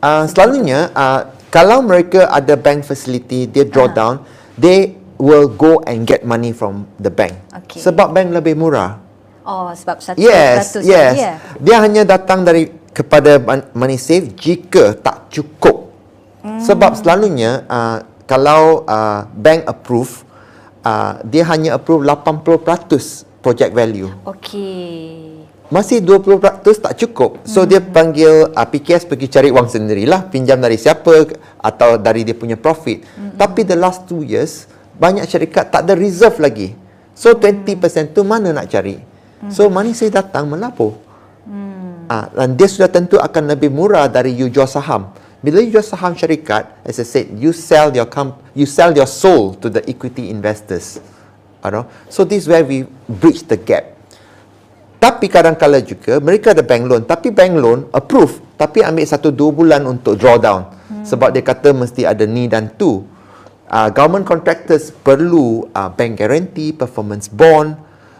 Uh, 0.00 0.24
selalunya 0.24 0.88
uh, 0.96 1.30
kalau 1.52 1.84
mereka 1.84 2.32
ada 2.32 2.56
bank 2.56 2.82
facility 2.82 3.44
dia 3.44 3.68
draw 3.68 3.86
Ah. 3.86 3.92
down 3.92 4.14
they 4.56 4.96
will 5.14 5.46
go 5.46 5.78
and 5.84 6.08
get 6.08 6.24
money 6.26 6.50
from 6.50 6.88
the 6.98 7.06
bank 7.06 7.38
Okey. 7.54 7.78
sebab 7.78 8.10
bank 8.10 8.34
lebih 8.34 8.58
murah 8.58 8.98
Oh 9.46 9.70
sebab 9.70 10.02
satu 10.02 10.18
yes 10.18 10.74
ratus 10.74 10.82
yes 10.82 11.14
ya. 11.14 11.34
dia 11.62 11.76
hanya 11.78 12.02
datang 12.02 12.42
dari 12.42 12.66
kepada 12.92 13.40
mon- 13.40 13.68
money 13.72 13.96
save 13.96 14.32
jika 14.36 14.92
tak 14.96 15.32
cukup 15.32 15.82
Hmm. 16.42 16.58
sebab 16.58 16.98
selalunya 16.98 17.62
uh, 17.70 18.02
kalau 18.26 18.82
uh, 18.82 19.30
bank 19.30 19.62
approve 19.62 20.26
uh, 20.82 21.22
dia 21.22 21.46
hanya 21.46 21.78
approve 21.78 22.02
80% 22.02 22.42
project 23.38 23.70
value 23.70 24.10
Okey. 24.26 25.46
masih 25.70 26.02
20% 26.02 26.42
tak 26.82 26.98
cukup. 26.98 27.38
So 27.46 27.62
hmm. 27.62 27.68
dia 27.70 27.78
panggil 27.78 28.50
uh, 28.50 28.66
PKS 28.66 29.06
pergi 29.06 29.30
cari 29.30 29.54
wang 29.54 29.70
sendirilah, 29.70 30.34
pinjam 30.34 30.58
dari 30.58 30.74
siapa 30.74 31.30
atau 31.62 31.94
dari 31.94 32.26
dia 32.26 32.34
punya 32.34 32.58
profit. 32.58 33.06
Hmm. 33.14 33.38
Tapi 33.38 33.62
the 33.62 33.78
last 33.78 34.10
two 34.10 34.26
years 34.26 34.66
banyak 34.98 35.22
syarikat 35.30 35.70
tak 35.70 35.86
ada 35.86 35.94
reserve 35.94 36.42
lagi. 36.42 36.74
So 37.14 37.38
20% 37.38 37.78
tu 38.10 38.26
mana 38.26 38.50
nak 38.50 38.66
cari? 38.66 38.98
So 39.46 39.70
money 39.70 39.94
saya 39.94 40.22
datang 40.22 40.50
melapor. 40.50 40.98
Ah, 42.12 42.28
dan 42.28 42.60
dia 42.60 42.68
sudah 42.68 42.92
tentu 42.92 43.16
akan 43.16 43.56
lebih 43.56 43.72
murah 43.72 44.04
dari 44.04 44.36
you 44.36 44.52
jual 44.52 44.68
saham. 44.68 45.16
Bila 45.40 45.64
you 45.64 45.72
jual 45.72 45.80
saham 45.80 46.12
syarikat, 46.12 46.68
as 46.84 47.00
I 47.00 47.08
said, 47.08 47.32
you 47.40 47.56
sell 47.56 47.88
your 47.88 48.04
com- 48.04 48.36
you 48.52 48.68
sell 48.68 48.92
your 48.92 49.08
soul 49.08 49.56
to 49.64 49.72
the 49.72 49.80
equity 49.88 50.28
investors. 50.28 51.00
You 51.64 51.72
know? 51.72 51.84
So 52.12 52.28
this 52.28 52.44
is 52.44 52.46
where 52.52 52.68
we 52.68 52.84
bridge 53.08 53.48
the 53.48 53.56
gap. 53.56 53.96
Tapi 55.00 55.32
kadang-kala 55.32 55.80
juga 55.80 56.20
mereka 56.20 56.52
ada 56.52 56.60
bank 56.62 56.84
loan 56.86 57.02
tapi 57.02 57.34
bank 57.34 57.58
loan 57.58 57.90
approve 57.90 58.38
tapi 58.54 58.86
ambil 58.86 59.02
satu 59.02 59.34
dua 59.34 59.50
bulan 59.50 59.82
untuk 59.82 60.14
draw 60.14 60.38
down 60.38 60.70
hmm. 60.70 61.02
sebab 61.02 61.34
dia 61.34 61.42
kata 61.42 61.74
mesti 61.74 62.06
ada 62.06 62.28
ni 62.28 62.46
dan 62.46 62.68
tu. 62.76 63.08
Uh, 63.72 63.88
government 63.88 64.28
contractors 64.28 64.92
perlu 64.92 65.64
uh, 65.72 65.88
bank 65.88 66.20
guarantee, 66.20 66.76
performance 66.76 67.24
bond, 67.32 67.72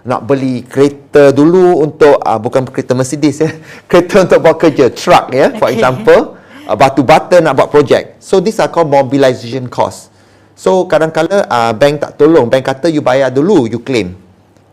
nak 0.03 0.27
beli 0.27 0.67
kereta 0.67 1.31
dulu 1.31 1.79
untuk 1.83 2.19
uh, 2.19 2.39
bukan 2.43 2.67
kereta 2.67 2.93
Mercedes 2.95 3.39
ya, 3.39 3.51
kereta 3.91 4.27
untuk 4.27 4.39
buat 4.43 4.57
kerja, 4.59 4.91
truck 4.91 5.31
ya, 5.31 5.55
for 5.55 5.71
Okay. 5.71 5.79
example, 5.79 6.21
uh, 6.67 6.77
batu 6.77 7.07
bata 7.07 7.39
nak 7.39 7.55
buat 7.55 7.71
projek. 7.71 8.19
So 8.19 8.43
these 8.43 8.59
are 8.59 8.71
called 8.71 8.91
mobilization 8.91 9.71
cost. 9.71 10.11
So 10.59 10.87
kadang-kala 10.91 11.47
uh, 11.47 11.73
bank 11.75 12.03
tak 12.03 12.19
tolong, 12.19 12.51
bank 12.51 12.67
kata 12.67 12.91
you 12.91 13.03
bayar 13.03 13.31
dulu, 13.31 13.71
you 13.71 13.79
claim. 13.79 14.19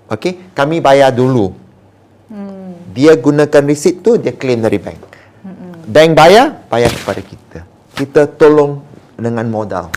Okay, 0.10 0.50
kami 0.58 0.82
bayar 0.82 1.14
dulu. 1.14 1.54
Dia 2.90 3.14
gunakan 3.14 3.64
receipt 3.70 4.02
tu 4.02 4.18
dia 4.18 4.34
claim 4.34 4.58
dari 4.58 4.82
bank. 4.82 4.98
Bank 5.86 6.18
bayar, 6.18 6.66
bayar 6.66 6.90
kepada 6.90 7.22
kita. 7.22 7.60
Kita 7.94 8.22
tolong 8.26 8.82
dengan 9.14 9.46
modal. 9.46 9.94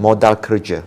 Modal 0.00 0.40
kerja. 0.40 0.80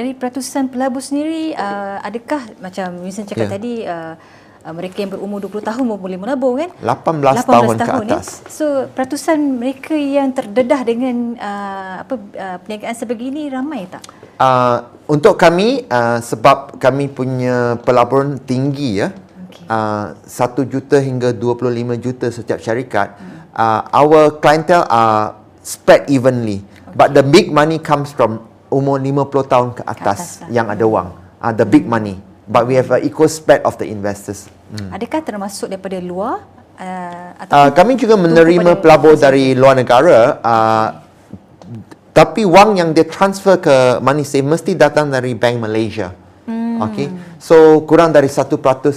Dari 0.00 0.16
peratusan 0.16 0.72
pelabur 0.72 1.04
sendiri, 1.04 1.52
uh, 1.52 2.00
adakah 2.00 2.56
macam 2.56 3.04
Winston 3.04 3.28
cakap 3.28 3.52
Ya. 3.52 3.52
tadi, 3.52 3.84
uh, 3.84 4.16
uh, 4.64 4.72
mereka 4.72 5.04
yang 5.04 5.12
berumur 5.12 5.44
20 5.44 5.60
tahun 5.60 5.84
boleh 5.84 6.16
menabur 6.16 6.56
kan? 6.56 6.72
18, 6.80 7.44
tahun, 7.44 7.76
ke 7.76 7.92
atas. 8.08 8.40
Ya? 8.40 8.48
So 8.48 8.88
peratusan 8.96 9.60
mereka 9.60 9.92
yang 9.92 10.32
terdedah 10.32 10.80
dengan 10.88 11.36
uh, 11.36 11.94
apa 12.00 12.16
uh, 12.16 12.56
perniagaan 12.64 12.96
sebegini 12.96 13.52
ramai 13.52 13.92
tak? 13.92 14.00
Uh, 14.40 14.88
untuk 15.04 15.36
kami 15.36 15.84
uh, 15.92 16.16
sebab 16.24 16.80
kami 16.80 17.12
punya 17.12 17.76
pelaburan 17.84 18.40
tinggi 18.40 19.04
ya. 19.04 19.12
Okey. 19.12 19.68
Uh, 19.68 20.16
1 20.24 20.64
juta 20.72 20.96
hingga 20.96 21.36
25 21.36 22.00
juta 22.00 22.32
setiap 22.32 22.56
syarikat. 22.56 23.20
Uh, 23.52 23.84
our 23.92 24.40
clientele 24.40 24.88
are 24.88 25.36
spread 25.60 26.08
evenly. 26.08 26.64
But 26.96 27.12
the 27.12 27.22
big 27.22 27.52
money 27.52 27.78
comes 27.78 28.10
from 28.10 28.49
umur 28.70 29.02
50 29.02 29.50
tahun 29.50 29.68
ke 29.74 29.82
atas, 29.84 29.98
atas 29.98 30.20
lah. 30.46 30.48
yang 30.54 30.66
ada 30.70 30.86
wang. 30.86 31.10
Uh, 31.42 31.52
the 31.52 31.66
big 31.66 31.84
money. 31.84 32.16
But 32.50 32.66
we 32.66 32.74
have 32.78 32.90
a 32.90 32.98
equal 33.02 33.30
spread 33.30 33.62
of 33.62 33.78
the 33.78 33.86
investors. 33.86 34.50
Hmm. 34.74 34.90
Adakah 34.94 35.22
termasuk 35.22 35.70
daripada 35.70 35.98
luar 36.02 36.42
uh, 36.78 37.28
atau 37.38 37.52
Uh, 37.54 37.70
kami 37.74 37.98
juga 37.98 38.14
menerima 38.18 38.78
pelabur 38.78 39.14
dari 39.14 39.54
luar 39.54 39.78
negara 39.78 40.38
uh, 40.42 40.88
tapi 42.10 42.42
wang 42.42 42.74
yang 42.74 42.90
dia 42.90 43.06
transfer 43.06 43.58
ke 43.62 44.02
MoneySave 44.02 44.42
mesti 44.42 44.72
datang 44.74 45.10
dari 45.10 45.34
Bank 45.38 45.62
Malaysia. 45.62 46.10
Hmm. 46.46 46.82
Okay. 46.90 47.06
So 47.38 47.86
kurang 47.86 48.10
dari 48.10 48.26
1% 48.26 48.50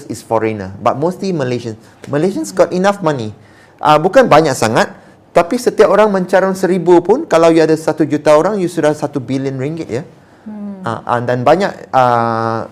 is 0.09 0.26
foreigner 0.26 0.74
but 0.82 0.97
mostly 0.97 1.30
Malaysian. 1.30 1.78
Malaysians 2.09 2.49
got 2.49 2.74
enough 2.74 3.05
money. 3.05 3.34
Uh, 3.78 4.01
bukan 4.01 4.26
banyak 4.26 4.57
sangat 4.57 5.03
tapi 5.34 5.57
setiap 5.57 5.89
orang 5.89 6.13
mencarun 6.13 6.53
seribu 6.53 7.01
pun 7.01 7.25
kalau 7.25 7.49
you 7.49 7.65
ada 7.65 7.73
satu 7.73 8.05
juta 8.05 8.38
orang 8.38 8.61
you 8.61 8.69
sudah 8.69 8.93
satu 8.93 9.17
billion 9.17 9.57
ringgit 9.57 9.89
ya. 9.89 10.03
Hmm. 10.45 10.86
Uh, 10.86 11.01
uh, 11.09 11.19
dan 11.25 11.41
banyak 11.41 11.73
uh, 11.89 12.69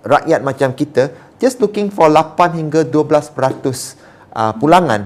rakyat 0.00 0.40
macam 0.40 0.72
kita 0.72 1.12
just 1.36 1.60
looking 1.60 1.92
for 1.92 2.08
8 2.08 2.56
hingga 2.56 2.80
12% 2.88 3.28
uh, 4.32 4.56
pulangan 4.56 5.04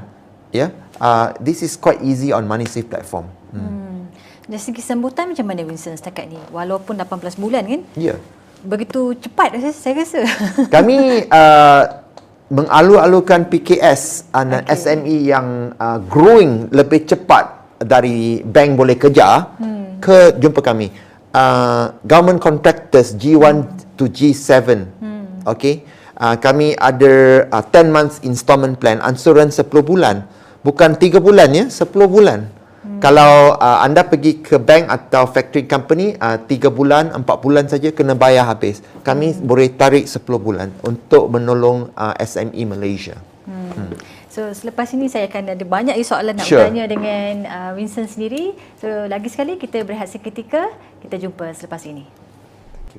ya. 0.55 0.71
Yeah? 0.71 0.71
Uh, 1.01 1.35
this 1.43 1.67
is 1.67 1.75
quite 1.75 1.99
easy 2.07 2.31
on 2.31 2.47
MoneySave 2.47 2.87
platform. 2.87 3.27
Hmm. 3.51 4.07
Dari 4.47 4.63
segi 4.63 4.79
sambutan 4.79 5.35
macam 5.35 5.47
mana 5.51 5.67
Winston 5.67 5.99
setakat 5.99 6.31
ni? 6.31 6.39
Walaupun 6.55 6.95
18 6.95 7.35
bulan 7.35 7.67
kan? 7.67 7.83
Ya. 7.99 8.15
Yeah. 8.15 8.19
Begitu 8.63 9.17
cepat 9.19 9.59
saya, 9.59 9.75
saya 9.75 9.95
rasa. 10.05 10.21
Kami 10.69 11.27
uh, 11.27 11.83
mengalu-alukan 12.51 13.47
PKS 13.47 14.35
uh, 14.35 14.43
Okey. 14.43 14.75
SME 14.75 15.17
yang 15.31 15.71
uh, 15.79 16.03
growing 16.03 16.67
lebih 16.75 17.07
cepat 17.07 17.79
dari 17.79 18.43
bank 18.43 18.75
boleh 18.75 18.99
kejar 18.99 19.55
hmm. 19.57 20.03
ke 20.03 20.35
jumpa 20.37 20.61
kami. 20.61 20.91
Uh, 21.31 21.95
government 22.03 22.43
contractors 22.43 23.15
G1 23.15 23.65
to 23.95 24.11
G7. 24.11 24.83
Hmm. 24.99 25.47
Okay. 25.47 25.87
Uh, 26.21 26.37
kami 26.37 26.77
ada 26.77 27.47
uh, 27.49 27.65
10 27.65 27.89
months 27.89 28.21
installment 28.27 28.77
plan, 28.77 29.01
ansuran 29.01 29.49
10 29.49 29.65
bulan. 29.81 30.27
Bukan 30.61 30.99
3 30.99 31.17
bulan 31.17 31.49
ya, 31.55 31.65
10 31.73 31.87
bulan. 32.05 32.60
Hmm. 33.01 33.09
Kalau 33.09 33.57
uh, 33.57 33.81
anda 33.81 34.05
pergi 34.05 34.45
ke 34.45 34.61
bank 34.61 34.93
atau 34.93 35.25
factory 35.25 35.65
company, 35.65 36.21
uh, 36.21 36.37
3 36.37 36.69
bulan, 36.69 37.17
4 37.17 37.25
bulan 37.25 37.65
saja 37.65 37.89
kena 37.97 38.13
bayar 38.13 38.45
habis. 38.45 38.85
Kami 39.01 39.33
hmm. 39.33 39.49
boleh 39.49 39.73
tarik 39.73 40.05
10 40.05 40.21
bulan 40.37 40.69
untuk 40.85 41.33
menolong 41.33 41.89
uh, 41.97 42.13
SME 42.21 42.61
Malaysia. 42.69 43.17
Hmm. 43.49 43.73
Hmm. 43.73 43.97
So 44.29 44.53
selepas 44.53 44.93
ini 44.93 45.09
saya 45.09 45.33
akan 45.33 45.57
ada 45.57 45.65
banyak 45.65 45.97
soalan 46.05 46.37
nak 46.37 46.45
Sure. 46.45 46.61
bertanya 46.61 46.85
dengan 46.93 47.49
uh, 47.49 47.71
Winston 47.73 48.05
sendiri. 48.05 48.53
So 48.77 49.09
lagi 49.09 49.33
sekali 49.33 49.57
kita 49.57 49.81
berehat 49.81 50.13
seketika. 50.13 50.69
Kita 51.01 51.17
jumpa 51.17 51.57
selepas 51.57 51.81
ini. 51.89 52.05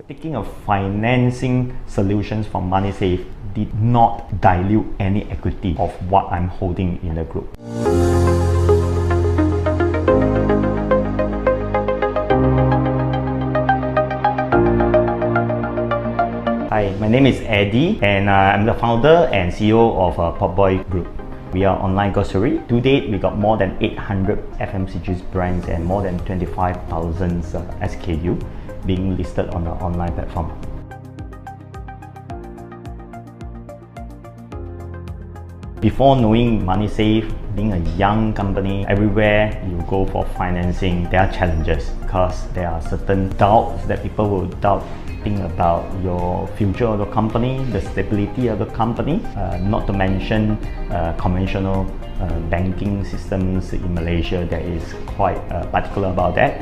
Taking 0.09 0.33
of 0.33 0.49
financing 0.65 1.77
solutions 1.85 2.49
from 2.49 2.73
MoneySafe 2.73 3.21
did 3.53 3.69
not 3.77 4.33
dilute 4.41 4.87
any 4.97 5.29
equity 5.29 5.77
of 5.77 5.93
what 6.09 6.25
I'm 6.33 6.49
holding 6.49 6.97
in 7.05 7.13
the 7.19 7.27
group. 7.27 7.53
My 17.01 17.07
name 17.07 17.25
is 17.25 17.41
Eddie 17.47 17.97
and 18.03 18.29
uh, 18.29 18.53
I'm 18.53 18.63
the 18.63 18.75
founder 18.75 19.27
and 19.33 19.51
CEO 19.51 19.97
of 19.97 20.19
uh, 20.19 20.33
Popboy 20.33 20.83
Group. 20.83 21.07
We 21.51 21.65
are 21.65 21.75
online 21.75 22.13
grocery. 22.13 22.61
To 22.69 22.79
date, 22.79 23.09
we 23.09 23.17
got 23.17 23.39
more 23.39 23.57
than 23.57 23.75
800 23.81 24.37
FMCGs 24.59 25.31
brands 25.31 25.67
and 25.67 25.83
more 25.83 26.03
than 26.03 26.19
25,000 26.25 27.41
uh, 27.41 27.61
SKU 27.81 28.37
being 28.85 29.17
listed 29.17 29.49
on 29.49 29.63
the 29.63 29.71
online 29.71 30.13
platform. 30.13 30.53
Before 35.79 36.15
knowing 36.15 36.61
MoneySafe, 36.61 37.33
being 37.55 37.73
a 37.73 37.79
young 37.97 38.31
company, 38.35 38.85
everywhere 38.85 39.59
you 39.67 39.83
go 39.89 40.05
for 40.05 40.23
financing, 40.37 41.09
there 41.09 41.21
are 41.21 41.31
challenges 41.33 41.89
because 42.01 42.47
there 42.49 42.69
are 42.69 42.79
certain 42.79 43.35
doubts 43.37 43.87
that 43.87 44.03
people 44.03 44.29
will 44.29 44.45
doubt 44.61 44.85
think 45.23 45.39
about 45.39 45.85
your 46.03 46.47
future 46.57 46.85
of 46.85 46.99
the 46.99 47.05
company, 47.05 47.63
the 47.65 47.81
stability 47.81 48.47
of 48.47 48.59
the 48.59 48.65
company, 48.67 49.23
uh, 49.35 49.57
not 49.57 49.87
to 49.87 49.93
mention 49.93 50.51
uh, 50.91 51.15
conventional 51.19 51.85
uh, 52.19 52.39
banking 52.49 53.05
systems 53.05 53.73
in 53.73 53.93
Malaysia 53.93 54.45
that 54.49 54.61
is 54.61 54.83
quite 55.15 55.37
uh, 55.51 55.65
particular 55.67 56.09
about 56.09 56.35
that. 56.35 56.61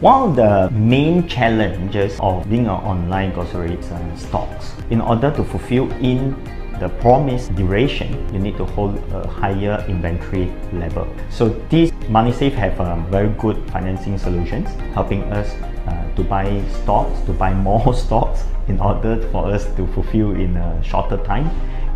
One 0.00 0.28
of 0.28 0.36
the 0.36 0.70
main 0.76 1.26
challenges 1.26 2.20
of 2.20 2.48
being 2.50 2.66
an 2.66 2.78
online 2.84 3.32
grocery 3.32 3.74
is 3.74 3.90
uh, 3.90 4.16
stocks. 4.16 4.74
In 4.90 5.00
order 5.00 5.30
to 5.32 5.42
fulfill 5.42 5.90
in 6.04 6.36
the 6.78 6.88
promised 7.00 7.54
duration, 7.54 8.12
you 8.32 8.38
need 8.38 8.56
to 8.56 8.64
hold 8.64 8.96
a 9.12 9.26
higher 9.26 9.84
inventory 9.88 10.52
level. 10.72 11.06
So 11.30 11.48
these 11.70 11.90
MoneySafe 12.10 12.52
have 12.52 12.80
um, 12.80 13.10
very 13.10 13.30
good 13.30 13.56
financing 13.70 14.18
solutions, 14.18 14.68
helping 14.92 15.22
us 15.32 15.50
uh, 15.86 16.14
to 16.16 16.22
buy 16.22 16.62
stocks, 16.82 17.20
to 17.26 17.32
buy 17.32 17.54
more 17.68 17.94
stocks 17.94 18.44
in 18.68 18.80
order 18.80 19.20
for 19.30 19.46
us 19.46 19.64
to 19.76 19.86
fulfill 19.88 20.32
in 20.32 20.56
a 20.56 20.82
shorter 20.82 21.16
time 21.24 21.48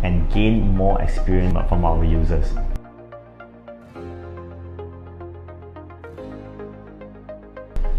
and 0.03 0.31
gain 0.31 0.75
more 0.75 0.99
experience 1.01 1.53
from 1.69 1.85
our 1.85 2.03
users. 2.03 2.53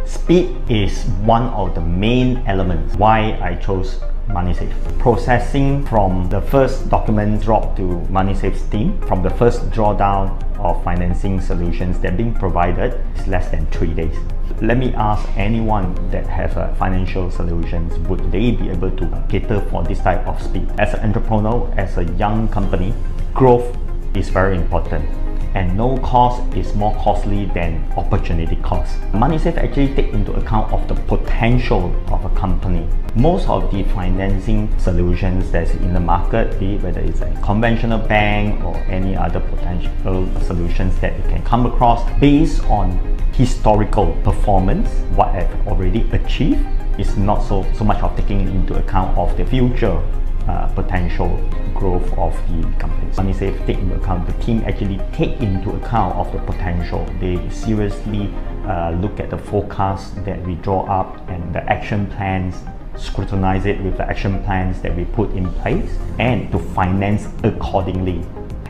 Speed 0.05 0.57
is 0.69 1.05
one 1.25 1.45
of 1.51 1.75
the 1.75 1.81
main 1.81 2.39
elements 2.47 2.97
why 2.97 3.39
I 3.41 3.55
chose 3.55 4.01
MoneySafe. 4.33 4.99
Processing 4.99 5.85
from 5.87 6.29
the 6.29 6.41
first 6.41 6.89
document 6.89 7.43
drop 7.43 7.77
to 7.77 7.83
MoneySafe's 8.11 8.63
team, 8.71 9.01
from 9.03 9.23
the 9.23 9.31
first 9.31 9.71
drawdown 9.71 10.43
of 10.59 10.83
financing 10.85 11.41
solutions 11.41 11.99
that 12.01 12.17
being 12.17 12.35
provided 12.35 13.01
is 13.17 13.27
less 13.27 13.51
than 13.51 13.67
three 13.67 13.93
days. 13.93 14.17
Let 14.61 14.79
me 14.79 14.95
ask 14.95 15.29
anyone 15.37 15.95
that 16.11 16.27
have 16.27 16.57
a 16.57 16.75
financial 16.77 17.31
solutions, 17.31 17.99
would 18.09 18.31
they 18.31 18.53
be 18.53 18.71
able 18.71 18.91
to 18.91 19.25
cater 19.29 19.61
for 19.71 19.83
this 19.83 20.01
type 20.01 20.27
of 20.27 20.41
speed? 20.41 20.71
As 20.79 20.95
an 20.95 21.01
entrepreneur, 21.01 21.73
as 21.77 21.99
a 21.99 22.05
young 22.15 22.49
company, 22.49 22.95
growth 23.35 23.77
is 24.15 24.29
very 24.29 24.57
important 24.57 25.22
and 25.55 25.77
no 25.77 25.99
cost 25.99 26.43
is 26.57 26.75
more 26.75 26.95
costly 26.97 27.47
than 27.47 27.85
opportunity 27.97 28.57
cost. 28.57 29.01
Money 29.13 29.37
MoneySafe 29.37 29.57
actually 29.59 29.95
take 29.95 30.13
into 30.13 30.33
account 30.33 30.73
of 30.73 30.87
the 30.89 30.95
potential 30.95 31.95
of 32.09 32.25
a 32.25 32.31
company. 32.31 32.87
Most 33.15 33.49
of 33.49 33.71
the 33.73 33.83
financing 33.85 34.69
solutions 34.79 35.51
that's 35.51 35.73
in 35.73 35.93
the 35.93 36.01
market, 36.01 36.59
be 36.59 36.75
it 36.75 36.83
whether 36.83 37.01
it's 37.01 37.21
a 37.21 37.31
conventional 37.43 37.99
bank 37.99 38.65
or 38.65 38.77
any 38.89 39.17
other 39.17 39.41
potential 39.41 40.29
solutions 40.43 40.99
that 41.01 41.17
you 41.17 41.25
can 41.25 41.43
come 41.43 41.67
across 41.67 42.09
based 42.19 42.65
on 42.65 42.99
historical 43.35 44.13
performance, 44.23 44.89
what 45.17 45.29
I've 45.29 45.67
already 45.67 46.09
achieved, 46.13 46.67
is 46.99 47.17
not 47.17 47.43
so, 47.43 47.67
so 47.75 47.85
much 47.85 48.03
of 48.03 48.15
taking 48.17 48.41
into 48.49 48.75
account 48.79 49.17
of 49.17 49.37
the 49.37 49.45
future 49.45 50.03
uh, 50.49 50.67
potential 50.69 51.37
growth 51.75 52.13
of 52.19 52.35
the 52.49 52.63
company. 52.79 53.11
MoneySafe 53.13 53.67
take 53.67 53.79
into 53.79 53.95
account, 53.97 54.27
the 54.27 54.45
team 54.45 54.63
actually 54.67 55.01
take 55.13 55.41
into 55.41 55.71
account 55.73 56.15
of 56.17 56.33
the 56.33 56.39
potential. 56.41 57.05
They 57.21 57.49
seriously 57.51 58.33
uh, 58.67 58.91
look 59.01 59.21
at 59.21 59.31
the 59.31 59.39
forecast 59.39 60.25
that 60.25 60.45
we 60.47 60.55
draw 60.57 60.85
up 60.87 61.29
and 61.29 61.55
the 61.55 61.63
action 61.71 62.07
plans, 62.09 62.57
scrutinize 62.97 63.67
it 63.67 63.81
with 63.83 63.97
the 63.97 64.05
action 64.05 64.43
plans 64.45 64.81
that 64.83 64.95
we 64.97 65.05
put 65.05 65.31
in 65.33 65.51
place 65.55 65.99
and 66.19 66.51
to 66.53 66.59
finance 66.59 67.29
accordingly. 67.45 68.25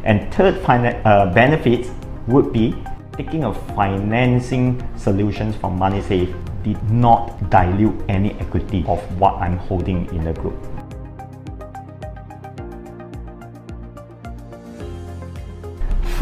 And 0.05 0.33
third 0.35 0.57
uh, 0.67 1.33
benefits 1.33 1.91
would 2.27 2.53
be 2.53 2.75
taking 3.17 3.45
of 3.45 3.57
financing 3.75 4.83
solutions 4.97 5.55
from 5.57 5.79
MoneySafe 5.79 6.35
did 6.63 6.83
not 6.91 7.51
dilute 7.51 8.01
any 8.09 8.33
equity 8.41 8.85
of 8.87 9.01
what 9.19 9.35
I'm 9.35 9.59
holding 9.59 10.07
in 10.15 10.25
the 10.25 10.33
group. 10.33 10.72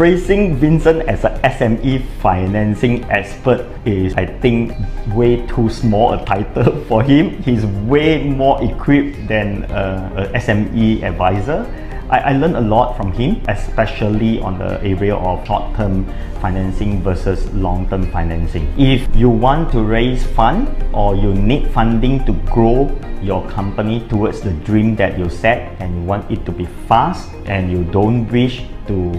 Phrasing 0.01 0.57
Vincent 0.57 1.03
as 1.13 1.27
an 1.27 1.37
SME 1.43 2.01
financing 2.23 3.05
expert 3.11 3.69
is, 3.85 4.15
I 4.15 4.25
think, 4.25 4.73
way 5.13 5.45
too 5.47 5.69
small 5.69 6.15
a 6.15 6.25
title 6.25 6.83
for 6.89 7.03
him. 7.03 7.37
He's 7.43 7.67
way 7.85 8.25
more 8.25 8.65
equipped 8.65 9.29
than 9.29 9.65
uh, 9.65 10.33
a 10.33 10.39
SME 10.39 11.03
advisor. 11.03 11.69
I, 12.09 12.33
I 12.33 12.33
learned 12.33 12.57
a 12.57 12.63
lot 12.63 12.97
from 12.97 13.13
him, 13.13 13.43
especially 13.49 14.41
on 14.41 14.57
the 14.59 14.81
area 14.83 15.15
of 15.15 15.47
short-term 15.47 16.07
financing 16.41 17.03
versus 17.03 17.53
long-term 17.53 18.11
financing. 18.11 18.73
If 18.81 19.05
you 19.15 19.29
want 19.29 19.71
to 19.73 19.83
raise 19.83 20.25
fund 20.29 20.67
or 20.95 21.15
you 21.15 21.35
need 21.35 21.71
funding 21.73 22.25
to 22.25 22.33
grow 22.49 22.89
your 23.21 23.47
company 23.51 24.09
towards 24.09 24.41
the 24.41 24.53
dream 24.65 24.97
that 24.97 25.19
you 25.19 25.29
set 25.29 25.79
and 25.79 25.95
you 25.95 26.03
want 26.05 26.31
it 26.31 26.47
to 26.47 26.53
be 26.53 26.65
fast 26.89 27.29
and 27.45 27.71
you 27.71 27.85
don't 27.93 28.27
wish 28.33 28.65
to 28.87 29.13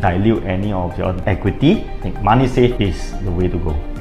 dilute 0.00 0.44
any 0.44 0.72
of 0.72 0.96
your 0.98 1.14
equity, 1.26 1.84
I 1.84 2.00
think 2.00 2.16
MoneySafe 2.16 2.80
is 2.80 3.12
the 3.22 3.30
way 3.30 3.48
to 3.48 3.58
go. 3.58 3.97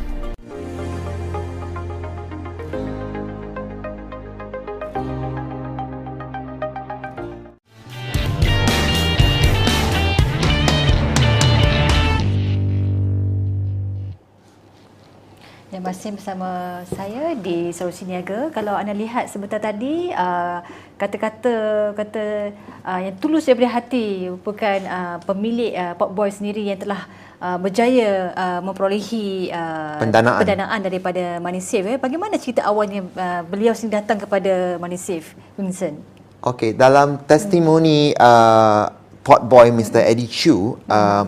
Dan 15.68 15.84
masih 15.84 16.16
bersama 16.16 16.80
saya 16.96 17.36
di 17.36 17.76
Solusi 17.76 18.08
Niaga. 18.08 18.48
Kalau 18.56 18.72
anda 18.72 18.96
lihat 18.96 19.28
sebentar 19.28 19.60
tadi, 19.60 20.08
uh, 20.16 20.64
kata-kata 20.96 21.92
kata 21.92 22.56
uh, 22.88 23.00
yang 23.04 23.20
tulus 23.20 23.52
daripada 23.52 23.76
hati 23.76 24.32
merupakan 24.32 24.80
uh, 24.88 25.20
pemilik 25.28 25.76
uh, 25.76 25.92
Popboy 26.00 26.32
sendiri 26.32 26.64
yang 26.72 26.80
telah 26.80 27.04
uh, 27.44 27.60
berjaya 27.60 28.32
uh, 28.32 28.60
memperolehi 28.64 29.52
uh, 29.52 30.00
Pendanaan. 30.00 30.40
pendanaan 30.40 30.80
daripada 30.88 31.24
MoneySafe. 31.44 31.96
Eh. 31.96 32.00
Bagaimana 32.00 32.40
cerita 32.40 32.64
awalnya 32.64 33.04
uh, 33.04 33.44
beliau 33.44 33.76
sendiri 33.76 34.00
datang 34.00 34.24
kepada 34.24 34.80
MoneySafe, 34.80 35.36
Vincent? 35.60 36.00
Okey, 36.48 36.80
dalam 36.80 37.20
testimoni 37.28 38.16
uh, 38.16 38.88
Potboy 39.20 39.76
Mr. 39.76 40.00
Eddie 40.00 40.32
Chu, 40.32 40.80
uh, 40.88 41.28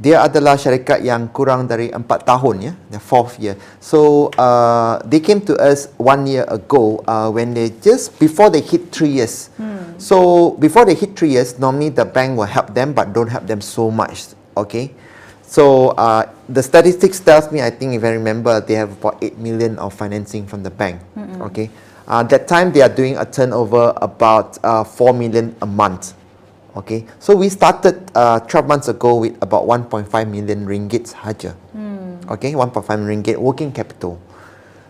dia 0.00 0.24
adalah 0.24 0.56
syarikat 0.56 1.04
yang 1.04 1.28
kurang 1.28 1.68
dari 1.68 1.92
empat 1.92 2.24
tahun 2.24 2.56
ya, 2.64 2.72
the 2.88 2.96
fourth 2.96 3.36
year. 3.36 3.60
So 3.84 4.32
uh, 4.40 4.96
they 5.04 5.20
came 5.20 5.44
to 5.44 5.60
us 5.60 5.92
one 6.00 6.24
year 6.24 6.48
ago 6.48 7.04
uh, 7.04 7.28
when 7.28 7.52
they 7.52 7.68
just 7.84 8.16
before 8.16 8.48
they 8.48 8.64
hit 8.64 8.88
three 8.88 9.20
years. 9.20 9.52
Hmm. 9.60 10.00
So 10.00 10.56
before 10.56 10.88
they 10.88 10.96
hit 10.96 11.20
three 11.20 11.36
years, 11.36 11.60
normally 11.60 11.92
the 11.92 12.08
bank 12.08 12.40
will 12.40 12.48
help 12.48 12.72
them 12.72 12.96
but 12.96 13.12
don't 13.12 13.28
help 13.28 13.44
them 13.44 13.60
so 13.60 13.92
much. 13.92 14.32
Okay. 14.56 14.96
So 15.44 15.92
uh, 16.00 16.30
the 16.48 16.62
statistics 16.62 17.20
tells 17.20 17.52
me, 17.52 17.60
I 17.60 17.68
think 17.68 17.92
if 17.92 18.02
I 18.04 18.16
remember, 18.16 18.62
they 18.62 18.80
have 18.80 18.92
about 18.96 19.18
8 19.20 19.36
million 19.36 19.76
of 19.82 19.92
financing 19.92 20.46
from 20.46 20.62
the 20.62 20.70
bank. 20.70 21.02
Mm-mm. 21.18 21.44
Okay. 21.50 21.68
Uh, 22.06 22.22
that 22.24 22.48
time 22.48 22.72
they 22.72 22.80
are 22.80 22.88
doing 22.88 23.18
a 23.18 23.26
turnover 23.26 23.92
about 24.00 24.56
uh, 24.64 24.84
4 24.84 25.12
million 25.12 25.54
a 25.60 25.66
month. 25.66 26.14
Okay, 26.80 27.04
so 27.20 27.36
we 27.36 27.52
started 27.52 28.08
uh, 28.16 28.40
12 28.40 28.64
months 28.64 28.88
ago 28.88 29.20
with 29.20 29.36
about 29.44 29.68
1.5 29.68 30.08
million 30.24 30.64
ringgit 30.64 31.12
sahaja. 31.12 31.52
Hmm. 31.76 32.16
Okay, 32.24 32.56
1.5 32.56 32.80
million 32.96 33.20
ringgit 33.20 33.36
working 33.36 33.68
capital. 33.68 34.16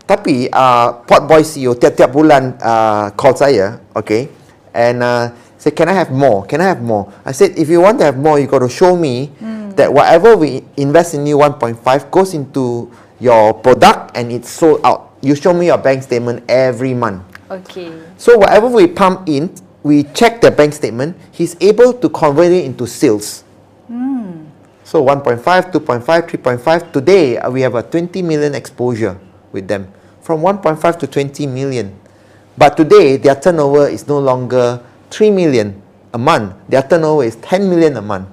Tapi 0.07 0.47
uh, 0.55 1.03
Port 1.03 1.26
Boy 1.26 1.43
CEO 1.43 1.74
tiap-tiap 1.74 2.14
bulan 2.14 2.55
uh, 2.62 3.11
call 3.18 3.34
saya, 3.34 3.82
okay, 3.95 4.30
and 4.70 5.03
uh, 5.03 5.34
say, 5.59 5.74
can 5.74 5.91
I 5.91 5.95
have 5.99 6.14
more? 6.14 6.47
Can 6.47 6.62
I 6.62 6.70
have 6.70 6.82
more? 6.82 7.11
I 7.26 7.34
said, 7.34 7.59
if 7.59 7.66
you 7.66 7.82
want 7.82 7.99
to 8.03 8.07
have 8.07 8.18
more, 8.18 8.38
you 8.38 8.47
got 8.47 8.62
to 8.62 8.70
show 8.70 8.95
me 8.95 9.30
that 9.80 9.93
whatever 9.93 10.36
we 10.36 10.62
invest 10.76 11.14
in 11.14 11.26
you 11.26 11.38
1.5 11.38 11.80
goes 12.11 12.34
into 12.34 12.91
your 13.18 13.55
product 13.55 14.12
and 14.16 14.30
it's 14.30 14.51
sold 14.51 14.80
out. 14.84 15.16
You 15.22 15.34
show 15.34 15.53
me 15.53 15.66
your 15.66 15.78
bank 15.78 16.03
statement 16.03 16.45
every 16.49 16.95
month. 16.95 17.24
Okay. 17.51 17.91
So 18.16 18.38
whatever 18.38 18.68
we 18.68 18.86
pump 18.86 19.28
in, 19.28 19.51
we 19.83 20.05
check 20.12 20.41
the 20.41 20.51
bank 20.51 20.74
statement, 20.74 21.16
he's 21.33 21.57
able 21.61 21.93
to 21.95 22.09
convert 22.09 22.53
it 22.53 22.64
into 22.64 22.87
sales. 22.87 23.43
Hmm. 23.87 24.45
So 24.85 25.05
1.5, 25.05 25.41
2.5, 25.72 26.03
3.5. 26.03 26.93
Today 26.93 27.39
uh, 27.39 27.51
we 27.51 27.62
have 27.62 27.74
a 27.74 27.83
20 27.83 28.22
million 28.22 28.55
exposure 28.55 29.18
with 29.53 29.68
them. 29.68 29.93
From 30.20 30.43
1.5 30.43 30.99
to 31.01 31.07
20 31.07 31.47
million. 31.47 31.99
But 32.59 32.76
today 32.76 33.16
their 33.16 33.37
turnover 33.37 33.89
is 33.89 34.07
no 34.07 34.18
longer 34.18 34.83
3 35.11 35.31
million 35.31 35.81
a 36.12 36.18
month. 36.18 36.55
Their 36.68 36.83
turnover 36.83 37.24
is 37.24 37.37
10 37.37 37.68
million 37.68 37.97
a 37.97 38.03
month. 38.03 38.28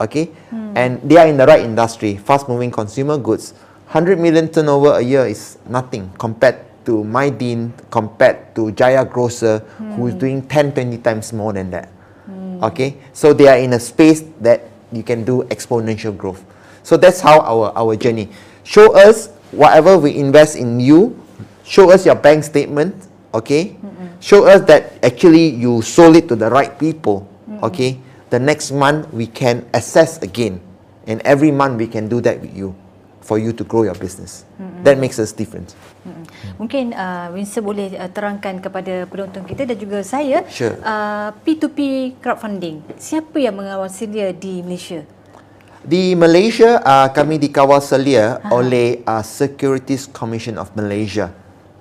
Okay? 0.00 0.30
And 0.74 1.00
they 1.08 1.16
are 1.16 1.28
in 1.28 1.36
the 1.36 1.46
right 1.46 1.60
industry, 1.60 2.16
fast 2.16 2.48
moving 2.48 2.70
consumer 2.70 3.16
goods. 3.16 3.52
100 3.94 4.18
million 4.18 4.48
turnover 4.48 4.98
a 4.98 5.00
year 5.00 5.24
is 5.26 5.56
nothing 5.68 6.10
compared 6.18 6.58
to 6.84 7.04
Mydin, 7.04 7.72
compared 7.90 8.54
to 8.54 8.70
Jaya 8.72 9.04
Grocer, 9.04 9.58
who 9.96 10.06
is 10.08 10.14
hmm. 10.14 10.20
doing 10.20 10.38
10, 10.48 10.72
20 10.72 10.98
times 10.98 11.32
more 11.32 11.52
than 11.52 11.70
that. 11.70 11.88
Okay? 12.62 12.96
So 13.12 13.32
they 13.32 13.48
are 13.48 13.58
in 13.58 13.72
a 13.72 13.80
space 13.80 14.22
that 14.40 14.68
you 14.92 15.02
can 15.02 15.24
do 15.24 15.42
exponential 15.44 16.16
growth. 16.16 16.44
So 16.82 16.96
that's 16.96 17.20
how 17.20 17.40
our, 17.40 17.72
our 17.76 17.96
journey. 17.96 18.28
Show 18.62 18.94
us 18.96 19.28
whatever 19.50 19.98
we 19.98 20.16
invest 20.16 20.56
in 20.56 20.80
you, 20.80 21.20
show 21.64 21.90
us 21.90 22.06
your 22.06 22.14
bank 22.14 22.44
statement, 22.44 22.94
okay? 23.32 23.76
Show 24.20 24.46
us 24.46 24.62
that 24.68 25.04
actually 25.04 25.48
you 25.48 25.82
sold 25.82 26.16
it 26.16 26.28
to 26.28 26.36
the 26.36 26.48
right 26.48 26.78
people, 26.78 27.28
okay? 27.62 27.98
The 28.30 28.38
next 28.38 28.72
month 28.72 29.12
we 29.12 29.26
can 29.26 29.68
assess 29.74 30.22
again. 30.22 30.60
And 31.06 31.20
every 31.22 31.50
month 31.50 31.76
we 31.78 31.86
can 31.86 32.08
do 32.08 32.20
that 32.22 32.40
with 32.40 32.56
you 32.56 32.74
for 33.24 33.40
you 33.40 33.56
to 33.56 33.64
grow 33.64 33.88
your 33.88 33.96
business. 33.96 34.44
That 34.84 35.00
makes 35.00 35.16
us 35.16 35.32
different. 35.32 35.72
Mm-mm. 36.04 36.28
Mungkin 36.60 36.92
uh, 36.92 37.32
Winston 37.32 37.64
boleh 37.64 37.96
uh, 37.96 38.12
terangkan 38.12 38.60
kepada 38.60 39.08
penonton 39.08 39.48
kita 39.48 39.64
dan 39.64 39.80
juga 39.80 40.04
saya 40.04 40.44
Sure. 40.52 40.76
uh, 40.84 41.32
P2P 41.40 41.78
crowdfunding. 42.20 42.84
Siapa 43.00 43.40
yang 43.40 43.56
mengawasi 43.56 44.04
dia 44.04 44.28
di 44.36 44.60
Malaysia? 44.60 45.00
Di 45.84 46.12
Malaysia, 46.16 46.80
uh, 46.84 47.08
kami 47.12 47.40
dikawal 47.40 47.80
selia 47.80 48.40
oleh 48.52 49.00
uh, 49.08 49.24
Securities 49.24 50.04
Commission 50.08 50.60
of 50.60 50.72
Malaysia. 50.76 51.32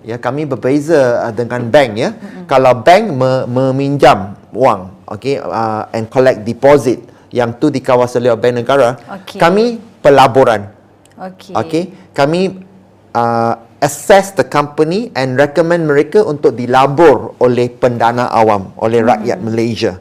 Ya, 0.04 0.20
kami 0.20 0.44
berbeza 0.44 1.28
uh, 1.28 1.32
dengan 1.36 1.68
bank 1.68 1.92
ya. 1.96 2.10
Mm-hmm. 2.12 2.44
Kalau 2.48 2.74
bank 2.84 3.04
me- 3.12 3.48
meminjam 3.48 4.36
wang, 4.52 4.92
okay, 5.08 5.40
uh, 5.40 5.88
and 5.96 6.08
collect 6.12 6.44
deposit 6.44 7.00
yang 7.32 7.56
tu 7.56 7.72
dikawal 7.72 8.08
selia 8.08 8.36
oleh 8.36 8.44
bank 8.44 8.56
negara. 8.64 9.00
Okey. 9.24 9.40
Kami 9.40 9.80
pelaburan. 10.04 10.73
Okey. 11.18 11.54
Okay, 11.54 11.84
kami 12.12 12.66
uh, 13.14 13.54
assess 13.84 14.32
the 14.34 14.48
company 14.48 15.12
and 15.14 15.36
recommend 15.36 15.86
mereka 15.86 16.24
untuk 16.24 16.56
dilabur 16.56 17.36
oleh 17.44 17.68
pendana 17.68 18.32
awam, 18.32 18.72
oleh 18.80 19.04
rakyat 19.04 19.38
Malaysia. 19.44 20.00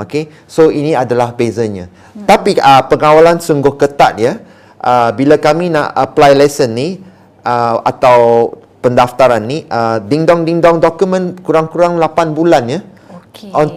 Okay, 0.00 0.32
so 0.48 0.72
ini 0.72 0.96
adalah 0.96 1.36
bezanya. 1.36 1.92
Tapi 2.24 2.56
uh, 2.56 2.82
pengawalan 2.88 3.36
sungguh 3.36 3.76
ketat 3.76 4.16
ya. 4.16 4.40
Uh, 4.80 5.12
bila 5.12 5.36
kami 5.36 5.68
nak 5.68 5.92
apply 5.92 6.32
lesson 6.32 6.72
ni 6.72 6.96
uh, 7.44 7.76
atau 7.84 8.48
pendaftaran 8.80 9.44
ni, 9.44 9.68
uh, 9.68 10.00
ding 10.00 10.24
dong 10.24 10.48
ding 10.48 10.56
dong 10.64 10.80
dokumen 10.80 11.36
kurang-kurang 11.44 12.00
8 12.00 12.32
bulan 12.32 12.64
ya. 12.64 12.80
Okey. 13.12 13.52
On, 13.52 13.68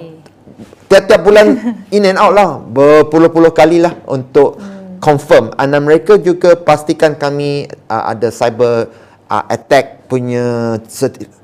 tiap-tiap 0.88 1.22
bulan 1.28 1.60
in 1.96 2.08
and 2.08 2.16
out 2.16 2.32
lah 2.32 2.64
berpuluh-puluh 2.64 3.52
kali 3.52 3.84
lah 3.84 4.00
untuk 4.08 4.56
confirm 5.04 5.52
and 5.60 5.76
mereka 5.84 6.16
juga 6.16 6.56
pastikan 6.56 7.20
kami 7.20 7.68
uh, 7.92 8.16
ada 8.16 8.32
cyber 8.32 8.88
uh, 9.28 9.44
attack 9.52 10.08
punya 10.08 10.80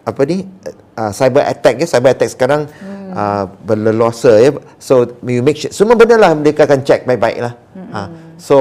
apa 0.07 0.22
ni 0.24 0.47
uh, 0.95 1.12
cyber 1.12 1.43
attack 1.43 1.84
ya 1.84 1.88
cyber 1.91 2.16
attack 2.16 2.32
sekarang 2.32 2.72
uh, 3.12 3.51
berleluasa 3.68 4.32
ya 4.39 4.55
so 4.80 5.03
we 5.20 5.43
make 5.43 5.60
sure 5.60 5.76
semua 5.76 5.99
benda 5.99 6.16
lah 6.16 6.32
mereka 6.32 6.64
akan 6.64 6.88
check 6.88 7.03
baik-baik 7.03 7.43
lah 7.43 7.53
uh, 7.91 8.07
so 8.39 8.57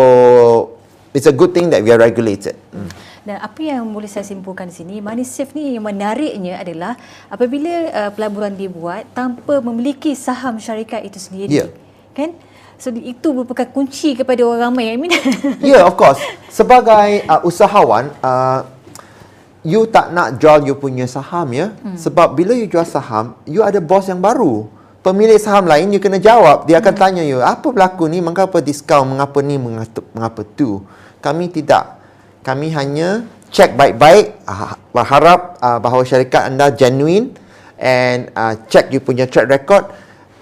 it's 1.14 1.30
a 1.30 1.34
good 1.34 1.54
thing 1.54 1.70
that 1.70 1.78
we 1.86 1.94
are 1.94 2.02
regulated 2.02 2.58
mm. 2.74 3.06
Dan 3.28 3.44
apa 3.44 3.60
yang 3.60 3.84
boleh 3.92 4.08
saya 4.08 4.24
simpulkan 4.24 4.72
di 4.72 4.80
sini, 4.80 5.04
money 5.04 5.20
safe 5.20 5.52
ni 5.52 5.76
yang 5.76 5.84
menariknya 5.84 6.64
adalah 6.64 6.96
apabila 7.28 7.92
uh, 7.92 8.10
pelaburan 8.16 8.56
dibuat 8.56 9.04
tanpa 9.12 9.60
memiliki 9.60 10.16
saham 10.16 10.56
syarikat 10.56 11.04
itu 11.04 11.20
sendiri. 11.20 11.52
Ya. 11.52 11.68
Kan? 12.16 12.32
So 12.78 12.94
itu 12.94 13.34
merupakan 13.34 13.66
kunci 13.66 14.14
kepada 14.14 14.38
orang 14.46 14.70
ramai. 14.70 14.94
I 14.94 14.96
mean. 14.96 15.10
Yeah, 15.58 15.82
of 15.82 15.98
course. 15.98 16.22
Sebagai 16.46 17.26
uh, 17.26 17.42
usahawan, 17.42 18.14
uh, 18.22 18.62
you 19.66 19.82
tak 19.90 20.14
nak 20.14 20.38
jual 20.38 20.62
you 20.62 20.78
punya 20.78 21.10
saham 21.10 21.50
ya. 21.50 21.74
Hmm. 21.82 21.98
Sebab 21.98 22.38
bila 22.38 22.54
you 22.54 22.70
jual 22.70 22.86
saham, 22.86 23.34
you 23.50 23.66
ada 23.66 23.82
bos 23.82 24.06
yang 24.06 24.22
baru. 24.22 24.70
Pemilik 25.02 25.42
saham 25.42 25.66
lain 25.66 25.90
you 25.90 25.98
kena 25.98 26.22
jawab. 26.22 26.70
Dia 26.70 26.78
akan 26.78 26.94
tanya 26.94 27.22
you, 27.26 27.42
apa 27.42 27.66
berlaku 27.66 28.06
ni? 28.06 28.22
Mengapa 28.22 28.62
diskaun? 28.62 29.10
Mengapa 29.10 29.42
ni? 29.42 29.58
Mengapa, 29.58 29.98
mengapa 30.14 30.46
tu? 30.46 30.86
Kami 31.18 31.50
tidak. 31.50 31.98
Kami 32.46 32.70
hanya 32.70 33.26
check 33.50 33.74
baik-baik, 33.74 34.38
ah, 34.46 34.78
berharap 34.94 35.58
uh, 35.58 35.82
bahawa 35.82 36.06
syarikat 36.06 36.46
anda 36.46 36.70
genuine 36.70 37.34
and 37.74 38.30
uh, 38.38 38.54
check 38.70 38.94
you 38.94 39.02
punya 39.02 39.26
track 39.26 39.50
record. 39.50 39.90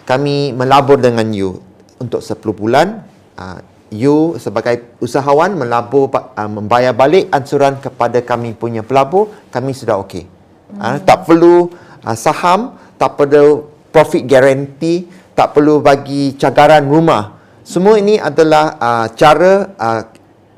Kami 0.05 0.53
melabur 0.53 1.01
dengan 1.01 1.33
you 1.33 1.65
untuk 2.01 2.21
10 2.21 2.41
bulan. 2.55 3.05
Uh, 3.37 3.61
you 3.93 4.35
sebagai 4.43 4.99
usahawan 4.99 5.55
melabur 5.55 6.11
uh, 6.11 6.51
membayar 6.51 6.91
balik 6.91 7.31
ansuran 7.31 7.79
kepada 7.79 8.19
kami 8.25 8.57
punya 8.57 8.83
pelabur, 8.83 9.31
kami 9.55 9.77
sudah 9.77 10.01
okey. 10.03 10.27
Hmm. 10.75 10.81
Uh, 10.83 10.97
tak 11.05 11.29
perlu 11.29 11.71
uh, 12.03 12.17
saham, 12.17 12.75
tak 12.99 13.15
perlu 13.15 13.71
profit 13.95 14.27
guarantee, 14.27 15.09
tak 15.37 15.53
perlu 15.53 15.85
bagi 15.85 16.37
cagaran 16.37 16.85
rumah. 16.89 17.37
Semua 17.67 17.99
ini 17.99 18.17
adalah 18.21 18.79
uh, 18.79 19.07
cara 19.13 19.75
uh, 19.75 20.03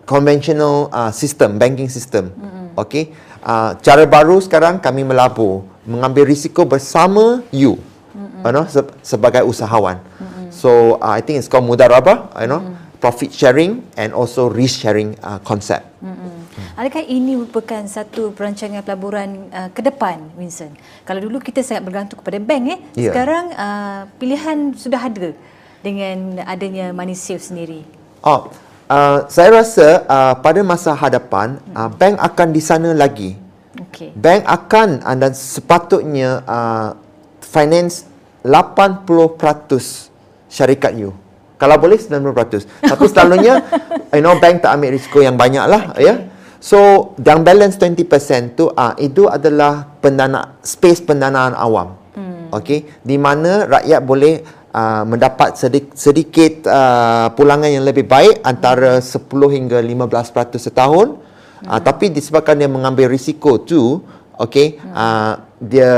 conventional 0.09 0.89
uh, 0.89 1.13
system, 1.13 1.61
banking 1.61 1.93
system. 1.93 2.33
Mm-hmm. 2.33 2.67
Okay. 2.81 3.13
Uh, 3.45 3.77
cara 3.85 4.09
baru 4.09 4.41
sekarang 4.41 4.81
kami 4.81 5.05
melabur, 5.05 5.69
mengambil 5.85 6.25
risiko 6.25 6.65
bersama 6.65 7.45
you. 7.53 7.77
Mm-hmm. 8.17 8.45
You 8.45 8.53
know, 8.57 8.65
se- 8.65 8.93
sebagai 9.05 9.45
usahawan. 9.45 10.01
Mm-hmm. 10.01 10.28
So 10.59 10.99
uh, 10.99 11.15
I 11.15 11.23
think 11.23 11.39
it's 11.39 11.47
called 11.47 11.71
mudarabah, 11.71 12.35
you 12.43 12.51
know, 12.51 12.67
mm-hmm. 12.67 12.99
profit 12.99 13.31
sharing 13.31 13.87
and 13.95 14.11
also 14.11 14.51
risk 14.51 14.83
sharing 14.83 15.15
uh, 15.23 15.39
concept. 15.47 15.87
Mm-mm. 16.03 16.35
Adakah 16.75 17.07
ini 17.07 17.39
merupakan 17.39 17.87
satu 17.87 18.35
perancangan 18.35 18.83
pelaburan 18.83 19.51
uh, 19.55 19.71
ke 19.71 19.87
depan, 19.87 20.19
Winston? 20.35 20.75
Kalau 21.07 21.23
dulu 21.23 21.39
kita 21.39 21.63
sangat 21.63 21.87
bergantung 21.87 22.19
kepada 22.19 22.43
bank, 22.43 22.63
eh, 22.75 22.79
Ya. 22.99 23.15
sekarang 23.15 23.55
uh, 23.55 24.11
pilihan 24.19 24.75
sudah 24.75 24.99
ada 24.99 25.31
dengan 25.79 26.43
adanya 26.43 26.91
money 26.91 27.15
safe 27.15 27.43
sendiri. 27.43 27.87
Oh, 28.27 28.51
uh, 28.91 29.31
saya 29.31 29.63
rasa 29.63 30.03
uh, 30.11 30.35
pada 30.43 30.67
masa 30.67 30.91
hadapan 30.91 31.63
uh, 31.79 31.87
bank 31.87 32.19
akan 32.19 32.49
di 32.51 32.63
sana 32.63 32.91
lagi. 32.95 33.39
Okey. 33.79 34.11
Bank 34.19 34.43
akan 34.43 35.07
uh, 35.07 35.15
dan 35.15 35.35
sepatutnya 35.39 36.43
uh, 36.51 36.99
finance 37.47 38.11
80% 38.43 40.18
syarikat 40.49 40.97
you. 40.97 41.13
Kalau 41.59 41.77
boleh 41.77 41.99
90%. 41.99 42.87
Tapi 42.87 43.05
selalunya 43.11 43.61
you 44.15 44.23
know 44.23 44.39
bank 44.39 44.65
tak 44.65 44.79
ambil 44.79 44.95
risiko 44.95 45.21
yang 45.21 45.37
banyak 45.39 45.65
lah 45.69 45.95
okay. 45.95 46.09
ya. 46.09 46.15
So 46.59 47.13
yang 47.23 47.47
balance 47.47 47.79
20% 47.79 48.59
tu 48.59 48.67
ah 48.75 48.91
uh, 48.91 48.93
itu 48.99 49.31
adalah 49.31 49.87
pendana 50.03 50.59
space 50.63 51.07
pendanaan 51.07 51.55
awam. 51.55 51.95
Hmm. 52.19 52.51
Okey, 52.51 53.03
di 53.05 53.15
mana 53.15 53.69
rakyat 53.71 54.01
boleh 54.03 54.43
uh, 54.75 55.05
mendapat 55.07 55.55
sedikit, 55.55 55.95
sedikit 55.95 56.67
uh, 56.67 57.31
pulangan 57.35 57.71
yang 57.71 57.87
lebih 57.87 58.11
baik 58.11 58.43
antara 58.43 58.99
10 58.99 59.23
hingga 59.29 59.79
15% 59.79 60.59
setahun. 60.59 61.07
Hmm. 61.19 61.69
Uh, 61.71 61.81
tapi 61.83 62.11
disebabkan 62.11 62.59
dia 62.59 62.67
mengambil 62.67 63.07
risiko 63.11 63.63
tu, 63.63 64.03
okey, 64.39 64.79
hmm. 64.79 64.93
uh, 64.95 65.33
dia 65.59 65.93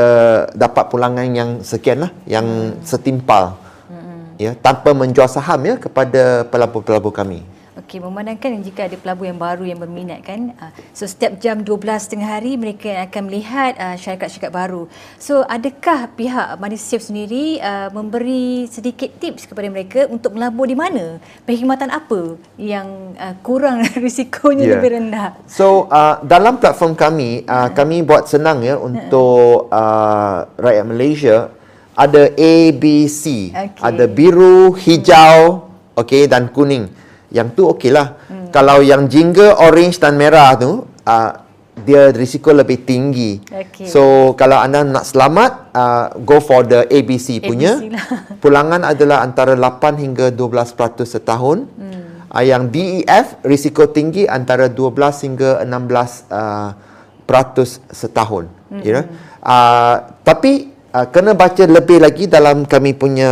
dapat 0.56 0.84
pulangan 0.88 1.24
yang 1.32 1.64
sekian 1.64 2.04
lah, 2.04 2.12
yang 2.28 2.44
hmm. 2.44 2.84
setimpal. 2.84 3.56
Ya, 4.40 4.56
tanpa 4.56 4.96
menjual 4.96 5.28
saham 5.28 5.60
ya 5.68 5.76
kepada 5.76 6.48
pelabur-pelabur 6.48 7.12
kami. 7.12 7.44
Okey, 7.76 8.00
memandangkan 8.00 8.60
jika 8.64 8.88
ada 8.88 8.96
pelabur 8.96 9.28
yang 9.28 9.36
baru 9.36 9.68
yang 9.68 9.76
berminat 9.76 10.24
kan. 10.24 10.56
Uh, 10.56 10.72
so 10.96 11.04
setiap 11.04 11.36
jam 11.36 11.60
12 11.60 11.76
tengah 12.08 12.40
hari 12.40 12.56
mereka 12.56 12.88
akan 13.04 13.28
melihat 13.28 13.76
uh, 13.76 14.00
syarikat-syarikat 14.00 14.48
baru. 14.48 14.88
So 15.20 15.44
adakah 15.44 16.08
pihak 16.16 16.56
MoneySafe 16.56 17.04
sendiri 17.04 17.60
uh, 17.60 17.92
memberi 17.92 18.64
sedikit 18.64 19.12
tips 19.20 19.44
kepada 19.44 19.68
mereka 19.68 20.08
untuk 20.08 20.32
melabur 20.36 20.64
di 20.64 20.76
mana? 20.76 21.20
Perkhidmatan 21.44 21.92
apa 21.92 22.40
yang 22.56 23.12
uh, 23.20 23.36
kurang 23.44 23.84
risikonya 24.04 24.64
Yeah. 24.64 24.80
lebih 24.80 24.90
rendah? 24.96 25.36
So 25.44 25.84
uh, 25.92 26.16
dalam 26.24 26.56
platform 26.60 26.96
kami, 26.96 27.44
uh, 27.44 27.68
kami 27.76 28.04
buat 28.08 28.24
senang 28.24 28.64
ya 28.64 28.80
untuk 28.80 29.68
uh, 29.68 30.48
rakyat 30.56 30.84
Malaysia 30.88 31.36
ada 32.00 32.22
A, 32.32 32.54
B, 32.72 33.04
C. 33.04 33.52
Okey. 33.52 33.82
Ada 33.84 34.04
biru, 34.08 34.72
hijau, 34.72 35.68
okey 36.00 36.24
dan 36.24 36.48
kuning. 36.48 36.88
Yang 37.28 37.48
tu 37.52 37.62
okey 37.76 37.92
lah. 37.92 38.16
Hmm. 38.32 38.48
Kalau 38.48 38.80
yang 38.80 39.04
jingga, 39.04 39.60
orange 39.60 40.00
dan 40.00 40.16
merah 40.16 40.56
tu, 40.56 40.88
uh, 41.04 41.30
dia 41.84 42.08
risiko 42.16 42.56
lebih 42.56 42.88
tinggi. 42.88 43.44
Okey. 43.44 43.84
So 43.84 44.32
kalau 44.34 44.56
anda 44.56 44.80
nak 44.80 45.04
selamat, 45.04 45.52
uh, 45.76 46.06
go 46.24 46.40
for 46.40 46.64
the 46.64 46.88
ABC 46.88 47.44
punya. 47.44 47.76
ABC 47.76 47.92
lah. 47.92 48.06
Pulangan 48.42 48.80
adalah 48.88 49.20
antara 49.20 49.52
8 49.52 50.00
hingga 50.00 50.32
12% 50.32 51.04
setahun. 51.04 51.68
Hmm. 51.68 52.24
Uh, 52.32 52.44
yang 52.46 52.72
DEF 52.72 53.44
risiko 53.44 53.90
tinggi 53.92 54.24
antara 54.24 54.72
12 54.72 55.26
hingga 55.26 55.50
16 55.68 56.32
uh, 56.32 56.70
peratus 57.30 57.78
setahun. 57.94 58.50
Mm-hmm. 58.70 58.82
You 58.82 58.92
know? 58.98 59.06
uh, 59.46 60.18
tapi 60.26 60.74
uh, 60.94 61.06
kena 61.08 61.32
baca 61.32 61.64
lebih 61.64 62.02
lagi 62.02 62.26
dalam 62.26 62.66
kami 62.66 62.94
punya 62.94 63.30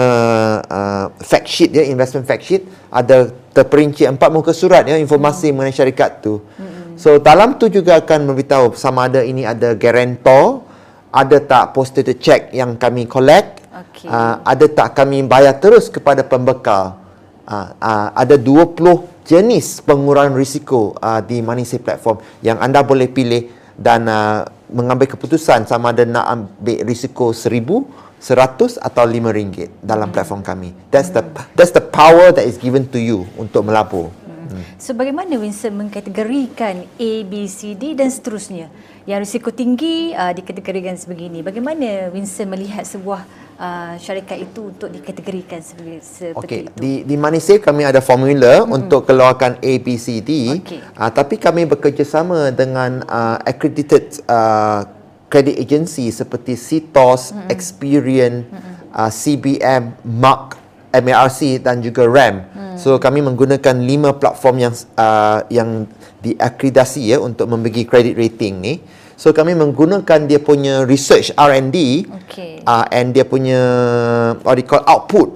uh, 0.63 1.07
fact 1.19 1.49
sheet 1.51 1.71
ya 1.75 1.85
investment 1.87 2.25
fact 2.27 2.45
sheet 2.47 2.63
ada 2.89 3.31
terperinci 3.53 4.07
empat 4.07 4.31
muka 4.31 4.55
surat 4.55 4.87
ya 4.87 4.97
informasi 4.97 5.51
mm-hmm. 5.51 5.57
mengenai 5.59 5.75
syarikat 5.75 6.23
tu. 6.23 6.39
Mm-hmm. 6.39 6.95
So 6.99 7.19
dalam 7.19 7.59
tu 7.59 7.71
juga 7.71 7.99
akan 8.03 8.31
memberitahu 8.31 8.75
sama 8.75 9.07
ada 9.07 9.23
ini 9.23 9.47
ada 9.47 9.75
guarantor, 9.75 10.63
ada 11.11 11.39
tak 11.43 11.75
posted 11.75 12.07
check 12.19 12.51
yang 12.55 12.75
kami 12.75 13.07
collect, 13.07 13.63
Okey. 13.71 14.11
uh, 14.11 14.43
ada 14.43 14.67
tak 14.67 14.99
kami 14.99 15.23
bayar 15.27 15.59
terus 15.59 15.91
kepada 15.91 16.23
pembekal. 16.27 16.99
Uh, 17.49 17.73
uh, 17.81 18.09
ada 18.13 18.37
20 18.37 18.77
jenis 19.25 19.81
pengurangan 19.81 20.37
risiko 20.37 20.93
uh, 21.01 21.25
di 21.25 21.41
MoneySafe 21.41 21.81
platform 21.81 22.21
yang 22.45 22.61
anda 22.61 22.85
boleh 22.85 23.09
pilih 23.09 23.49
dan 23.73 24.05
uh, 24.05 24.45
mengambil 24.69 25.09
keputusan 25.09 25.65
sama 25.65 25.91
ada 25.93 26.05
nak 26.05 26.27
ambil 26.29 26.85
risiko 26.85 27.33
seribu, 27.33 27.89
seratus 28.19 28.77
atau 28.79 29.07
lima 29.07 29.33
ringgit 29.33 29.73
dalam 29.81 30.13
platform 30.13 30.45
kami. 30.45 30.75
That's 30.93 31.11
the 31.11 31.25
that's 31.57 31.73
the 31.73 31.83
power 31.83 32.31
that 32.35 32.45
is 32.45 32.61
given 32.61 32.87
to 32.93 32.99
you 33.01 33.25
untuk 33.41 33.65
melabur. 33.65 34.13
So 34.81 34.97
bagaimana 34.97 35.37
Winston 35.37 35.77
mengkategorikan 35.77 36.87
A, 36.87 37.13
B, 37.25 37.47
C, 37.47 37.75
D 37.75 37.93
dan 37.93 38.09
seterusnya? 38.09 38.69
Yang 39.09 39.21
risiko 39.25 39.49
tinggi 39.53 40.13
uh, 40.13 40.33
dikategorikan 40.37 40.97
sebegini. 41.01 41.41
Bagaimana 41.41 42.13
Winston 42.13 42.53
melihat 42.53 42.85
sebuah 42.85 43.25
uh, 43.59 43.95
syarikat 43.99 44.39
itu 44.49 44.71
untuk 44.71 44.89
dikategorikan 44.89 45.61
sebagai, 45.61 46.01
seperti 46.01 46.39
Okey, 46.39 46.61
itu? 46.65 46.79
di 46.79 46.93
di 47.05 47.15
MoneySafe 47.19 47.61
kami 47.61 47.83
ada 47.85 47.99
formula 47.99 48.63
hmm. 48.65 48.71
untuk 48.71 49.05
keluarkan 49.05 49.59
A, 49.61 49.73
B, 49.83 49.99
C, 49.99 50.23
D. 50.23 50.61
Okey. 50.63 50.81
Uh, 50.95 51.11
tapi 51.11 51.37
kami 51.37 51.67
bekerjasama 51.67 52.55
dengan 52.55 53.03
uh, 53.05 53.41
accredited 53.45 54.23
uh, 54.31 54.87
credit 55.29 55.61
agency 55.61 56.09
seperti 56.09 56.57
CITOS, 56.57 57.37
hmm. 57.37 57.49
Experian, 57.53 58.35
hmm. 58.49 58.77
Uh, 58.89 59.13
CBM, 59.13 59.93
MARC, 60.01 60.57
MARC 60.93 61.61
dan 61.61 61.85
juga 61.85 62.09
RAM. 62.09 62.45
Hmm. 62.53 62.77
So 62.79 62.97
kami 62.97 63.21
menggunakan 63.21 63.75
lima 63.83 64.17
platform 64.17 64.57
yang 64.63 64.75
uh, 64.97 65.45
yang 65.53 65.85
diakreditasi 66.25 67.15
ya 67.15 67.19
untuk 67.21 67.51
membagi 67.51 67.85
credit 67.85 68.15
rating 68.17 68.63
ni. 68.63 68.75
So 69.19 69.35
kami 69.35 69.59
menggunakan 69.59 70.31
dia 70.31 70.39
punya 70.39 70.87
research 70.87 71.35
R&D 71.35 72.07
Okey. 72.07 72.63
uh, 72.63 72.87
and 72.95 73.11
dia 73.11 73.27
punya 73.27 73.61
what 74.47 74.55
do 74.55 74.63
you 74.63 74.69
call 74.71 74.87
output 74.87 75.35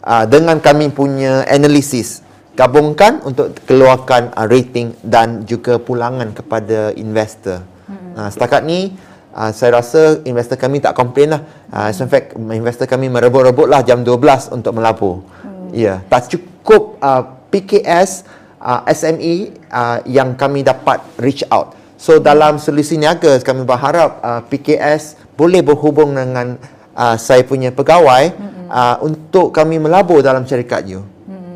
uh, 0.00 0.24
dengan 0.24 0.56
kami 0.64 0.88
punya 0.88 1.44
analysis 1.44 2.24
gabungkan 2.56 3.20
untuk 3.22 3.52
keluarkan 3.68 4.32
uh, 4.32 4.48
rating 4.48 4.96
dan 5.04 5.44
juga 5.44 5.76
pulangan 5.76 6.32
kepada 6.32 6.96
investor. 6.96 7.62
Hmm. 7.84 8.16
Uh, 8.16 8.28
setakat 8.32 8.64
ni 8.64 8.96
uh, 9.38 9.50
saya 9.54 9.78
rasa 9.78 10.18
investor 10.26 10.58
kami 10.58 10.82
tak 10.82 10.98
komplain 10.98 11.38
lah. 11.38 11.42
Uh, 11.70 11.94
in 11.94 12.10
fact 12.10 12.34
investor 12.34 12.90
kami 12.90 13.06
merebut-rebut 13.06 13.70
lah 13.70 13.86
jam 13.86 14.02
12 14.02 14.50
untuk 14.50 14.74
melabur. 14.74 15.22
Hmm. 15.46 15.70
Ya, 15.70 15.78
yeah. 15.78 15.98
tak 16.10 16.26
cukup 16.26 16.98
uh, 16.98 17.22
PKS 17.54 18.26
uh, 18.58 18.82
SME 18.90 19.54
uh, 19.70 20.02
yang 20.10 20.34
kami 20.34 20.66
dapat 20.66 20.98
reach 21.22 21.46
out. 21.54 21.78
So 21.98 22.18
dalam 22.18 22.58
solusi 22.58 22.98
niaga 22.98 23.38
kami 23.42 23.62
berharap 23.62 24.18
uh, 24.22 24.40
PKS 24.46 25.18
boleh 25.38 25.62
berhubung 25.62 26.14
dengan 26.14 26.58
uh, 26.94 27.16
saya 27.18 27.42
punya 27.46 27.70
pegawai 27.70 28.34
uh, 28.70 28.96
untuk 29.02 29.54
kami 29.54 29.78
melabur 29.78 30.22
dalam 30.22 30.42
syarikat 30.46 30.86
you. 30.86 31.02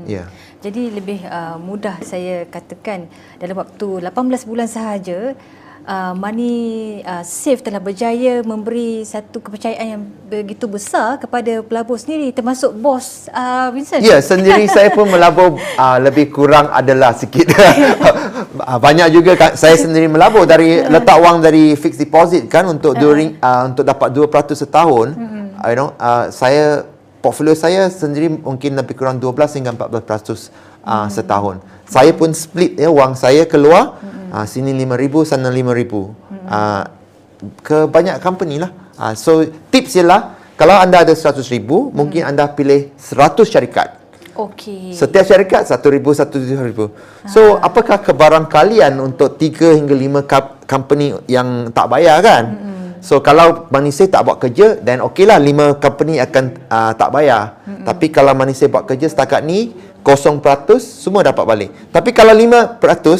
Ya. 0.06 0.22
Yeah. 0.22 0.26
Jadi 0.62 0.94
lebih 0.94 1.26
uh, 1.26 1.58
mudah 1.58 1.98
saya 2.06 2.46
katakan 2.46 3.10
dalam 3.42 3.58
waktu 3.58 3.98
18 3.98 4.46
bulan 4.46 4.70
sahaja 4.70 5.34
uh, 5.86 6.14
Money 6.14 7.00
uh, 7.02 7.22
Safe 7.26 7.62
telah 7.62 7.78
berjaya 7.78 8.42
memberi 8.42 9.02
satu 9.02 9.42
kepercayaan 9.42 9.86
yang 9.86 10.02
begitu 10.30 10.66
besar 10.70 11.18
kepada 11.18 11.62
pelabur 11.62 11.98
sendiri 11.98 12.30
termasuk 12.30 12.72
bos 12.74 13.28
uh, 13.30 13.68
Vincent. 13.74 14.02
Ya, 14.02 14.18
yeah, 14.18 14.20
sendiri 14.22 14.66
saya 14.70 14.90
pun 14.94 15.10
melabur 15.10 15.58
uh, 15.82 15.98
lebih 16.02 16.30
kurang 16.30 16.70
adalah 16.70 17.14
sikit. 17.14 17.52
uh, 17.56 18.78
banyak 18.78 19.08
juga 19.14 19.38
kan, 19.38 19.50
saya 19.58 19.74
sendiri 19.78 20.06
melabur 20.10 20.46
dari 20.46 20.82
letak 20.82 21.18
wang 21.18 21.42
dari 21.42 21.74
fixed 21.78 22.00
deposit 22.00 22.46
kan 22.46 22.66
untuk 22.66 22.98
during 22.98 23.38
uh, 23.42 23.70
untuk 23.70 23.86
dapat 23.86 24.10
2% 24.14 24.28
setahun. 24.56 25.14
Mm-hmm. 25.14 25.42
You 25.62 25.76
know, 25.78 25.88
uh, 25.98 26.26
saya 26.34 26.86
portfolio 27.22 27.54
saya 27.54 27.86
sendiri 27.86 28.26
mungkin 28.42 28.74
lebih 28.74 28.98
kurang 28.98 29.22
12 29.22 29.62
hingga 29.62 29.72
14% 29.78 29.86
uh, 29.86 31.06
hmm. 31.06 31.08
setahun. 31.08 31.56
Saya 31.86 32.10
pun 32.10 32.34
split 32.34 32.74
ya 32.74 32.90
wang 32.90 33.14
saya 33.14 33.46
keluar 33.46 34.02
hmm. 34.02 34.21
Uh, 34.32 34.46
sini 34.48 34.72
5000 34.72 35.28
sana 35.28 35.52
5000. 35.52 35.60
Hmm. 35.60 36.46
Uh, 36.48 36.82
ke 37.60 37.78
banyak 37.86 38.16
company 38.24 38.56
lah. 38.58 38.72
Uh, 38.96 39.12
so 39.12 39.44
tips 39.68 40.00
ialah 40.00 40.34
kalau 40.56 40.78
anda 40.78 41.04
ada 41.04 41.12
100,000 41.12 41.44
hmm. 41.44 41.92
mungkin 41.92 42.22
anda 42.24 42.48
pilih 42.48 42.90
100 42.96 43.44
syarikat. 43.44 44.00
Okey. 44.32 44.96
Setiap 44.96 45.28
syarikat 45.28 45.68
1000 45.68 46.00
1000. 46.00 47.28
So 47.28 47.60
ha. 47.60 47.68
apakah 47.68 48.00
kebarangkalian 48.00 48.96
untuk 48.96 49.36
3 49.36 49.76
hingga 49.76 49.92
5 50.24 50.64
company 50.64 51.12
yang 51.28 51.68
tak 51.68 51.92
bayar 51.92 52.24
kan? 52.24 52.44
Hmm. 52.48 52.72
So 53.02 53.18
kalau 53.18 53.66
Manisih 53.74 54.06
tak 54.06 54.22
buat 54.22 54.38
kerja 54.38 54.78
then 54.78 55.02
okeylah 55.02 55.42
lima 55.42 55.74
company 55.82 56.22
akan 56.22 56.54
uh, 56.70 56.94
tak 56.94 57.10
bayar. 57.10 57.58
Mm-hmm. 57.66 57.84
Tapi 57.90 58.06
kalau 58.14 58.30
Manisih 58.30 58.70
buat 58.70 58.86
kerja 58.86 59.10
setakat 59.10 59.42
ni 59.42 59.74
0% 60.06 60.38
semua 60.78 61.26
dapat 61.26 61.42
balik. 61.42 61.70
Tapi 61.90 62.14
kalau 62.14 62.30
5% 62.30 62.78
uh, 62.78 63.18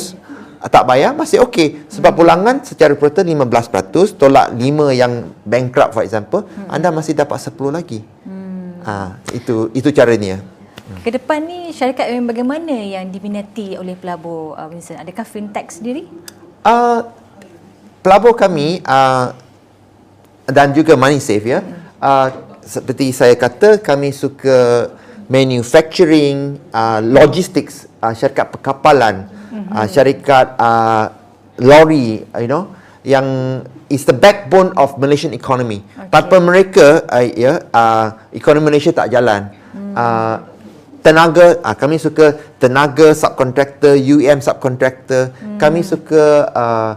tak 0.71 0.87
bayar 0.87 1.11
masih 1.17 1.43
okey 1.43 1.89
sebab 1.91 2.15
pulangan 2.15 2.63
secara 2.63 2.95
proten 2.95 3.27
15% 3.27 4.15
tolak 4.15 4.55
5 4.55 4.61
yang 4.95 5.35
bankrupt 5.43 5.97
for 5.97 6.07
example 6.07 6.47
mm-hmm. 6.47 6.71
anda 6.71 6.95
masih 6.95 7.19
dapat 7.19 7.39
10 7.43 7.55
lagi. 7.73 8.01
Mm. 8.23 8.87
Ah 8.87 9.19
itu 9.35 9.71
itu 9.75 9.91
caranya. 9.91 10.39
Ke 11.03 11.11
depan 11.15 11.41
ni 11.43 11.73
syarikat 11.73 12.11
yang 12.11 12.29
bagaimana 12.29 12.75
yang 12.75 13.09
diminati 13.09 13.75
oleh 13.81 13.97
pelabur 13.97 14.55
uh, 14.55 14.69
Winston? 14.69 15.01
Adakah 15.01 15.25
fintech 15.25 15.73
sendiri? 15.73 16.05
Uh, 16.63 17.07
pelabur 18.05 18.37
kami 18.37 18.85
uh, 18.85 19.33
dan 20.45 20.75
juga 20.77 20.99
money 20.99 21.23
save 21.23 21.47
ya. 21.49 21.61
Uh, 22.03 22.29
seperti 22.63 23.11
saya 23.11 23.35
kata 23.35 23.81
kami 23.81 24.13
suka 24.13 24.91
manufacturing, 25.33 26.61
uh, 26.77 27.01
logistics, 27.01 27.89
uh, 28.05 28.13
syarikat 28.13 28.53
perkapalan, 28.53 29.32
uh, 29.71 29.87
syarikat 29.87 30.59
uh, 30.59 31.13
lori, 31.63 32.25
you 32.43 32.51
know, 32.51 32.73
yang 33.07 33.27
is 33.93 34.09
the 34.09 34.17
backbone 34.17 34.73
of 34.81 34.97
Malaysian 34.97 35.37
economy. 35.37 35.85
Okay. 35.85 36.09
Tanpa 36.09 36.37
mereka, 36.41 37.05
uh, 37.07 37.25
ya, 37.27 37.61
uh, 37.71 38.07
ekonomi 38.33 38.73
Malaysia 38.73 38.91
tak 38.95 39.13
jalan. 39.13 39.53
Hmm. 39.75 39.93
Uh, 39.93 40.37
tenaga, 41.05 41.61
uh, 41.61 41.77
kami 41.77 42.01
suka 42.01 42.39
tenaga 42.57 43.13
subcontractor, 43.13 43.99
UM 43.99 44.41
subcontractor. 44.41 45.35
Hmm. 45.37 45.59
Kami 45.61 45.85
suka 45.85 46.25
uh, 46.51 46.93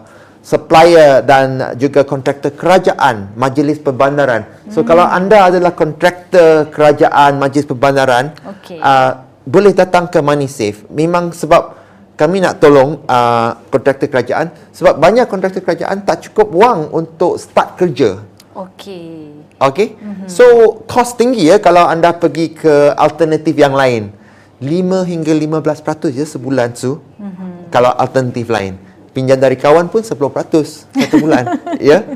supplier 0.45 1.26
dan 1.26 1.74
juga 1.82 2.05
kontraktor 2.05 2.53
kerajaan 2.53 3.34
majlis 3.34 3.82
perbandaran. 3.82 4.45
So 4.70 4.86
hmm. 4.86 4.88
kalau 4.88 5.05
anda 5.09 5.49
adalah 5.49 5.74
kontraktor 5.74 6.70
kerajaan 6.70 7.41
majlis 7.41 7.66
perbandaran, 7.66 8.30
okay. 8.45 8.78
uh, 8.78 9.26
boleh 9.41 9.74
datang 9.74 10.05
ke 10.05 10.22
MoneySafe. 10.22 10.86
Memang 10.93 11.34
sebab 11.34 11.85
kami 12.16 12.39
nak 12.39 12.63
tolong 12.63 13.03
uh, 13.05 13.59
kontraktor 13.68 14.07
kerajaan 14.07 14.47
sebab 14.72 14.95
banyak 14.95 15.28
kontraktor 15.28 15.59
kerajaan 15.59 16.03
tak 16.07 16.32
cukup 16.32 16.47
wang 16.55 16.88
untuk 16.95 17.36
start 17.36 17.76
kerja. 17.76 18.24
Okey. 18.55 19.36
Okey. 19.59 19.99
Mm-hmm. 19.99 20.28
So 20.32 20.80
cost 20.88 21.20
tinggi 21.20 21.51
ya 21.51 21.59
kalau 21.59 21.84
anda 21.84 22.16
pergi 22.16 22.55
ke 22.55 22.95
alternatif 22.95 23.51
yang 23.51 23.76
lain. 23.76 24.16
5 24.63 25.11
hingga 25.11 25.36
15% 25.36 26.16
je 26.16 26.24
sebulan 26.24 26.72
tu. 26.72 27.03
Mm-hmm. 27.20 27.51
Kalau 27.68 27.91
alternatif 27.91 28.47
lain. 28.47 28.80
Pinjam 29.11 29.36
dari 29.36 29.59
kawan 29.59 29.91
pun 29.91 29.99
10% 29.99 30.16
satu 30.16 31.16
bulan. 31.20 31.43
ya. 31.84 32.16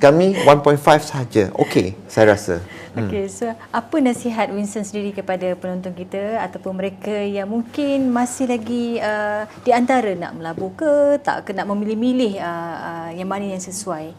Kami 0.00 0.40
1.5 0.40 0.80
saja. 1.04 1.52
Okey, 1.60 1.92
saya 2.08 2.32
rasa. 2.32 2.64
Hmm. 2.94 3.10
Okey, 3.10 3.26
so 3.26 3.50
apa 3.74 3.96
nasihat 3.98 4.54
Winston 4.54 4.86
sendiri 4.86 5.10
kepada 5.10 5.58
penonton 5.58 5.90
kita 5.90 6.38
ataupun 6.46 6.78
mereka 6.78 7.10
yang 7.10 7.50
mungkin 7.50 8.14
masih 8.14 8.46
lagi 8.46 9.02
uh, 9.02 9.50
di 9.66 9.74
antara 9.74 10.14
nak 10.14 10.38
melabur 10.38 10.70
ke, 10.78 11.18
tak 11.18 11.42
ke 11.42 11.50
nak 11.50 11.66
memilih-milih 11.66 12.38
uh, 12.38 12.76
uh, 12.78 13.08
yang 13.18 13.26
mana 13.26 13.50
yang 13.50 13.58
sesuai? 13.58 14.14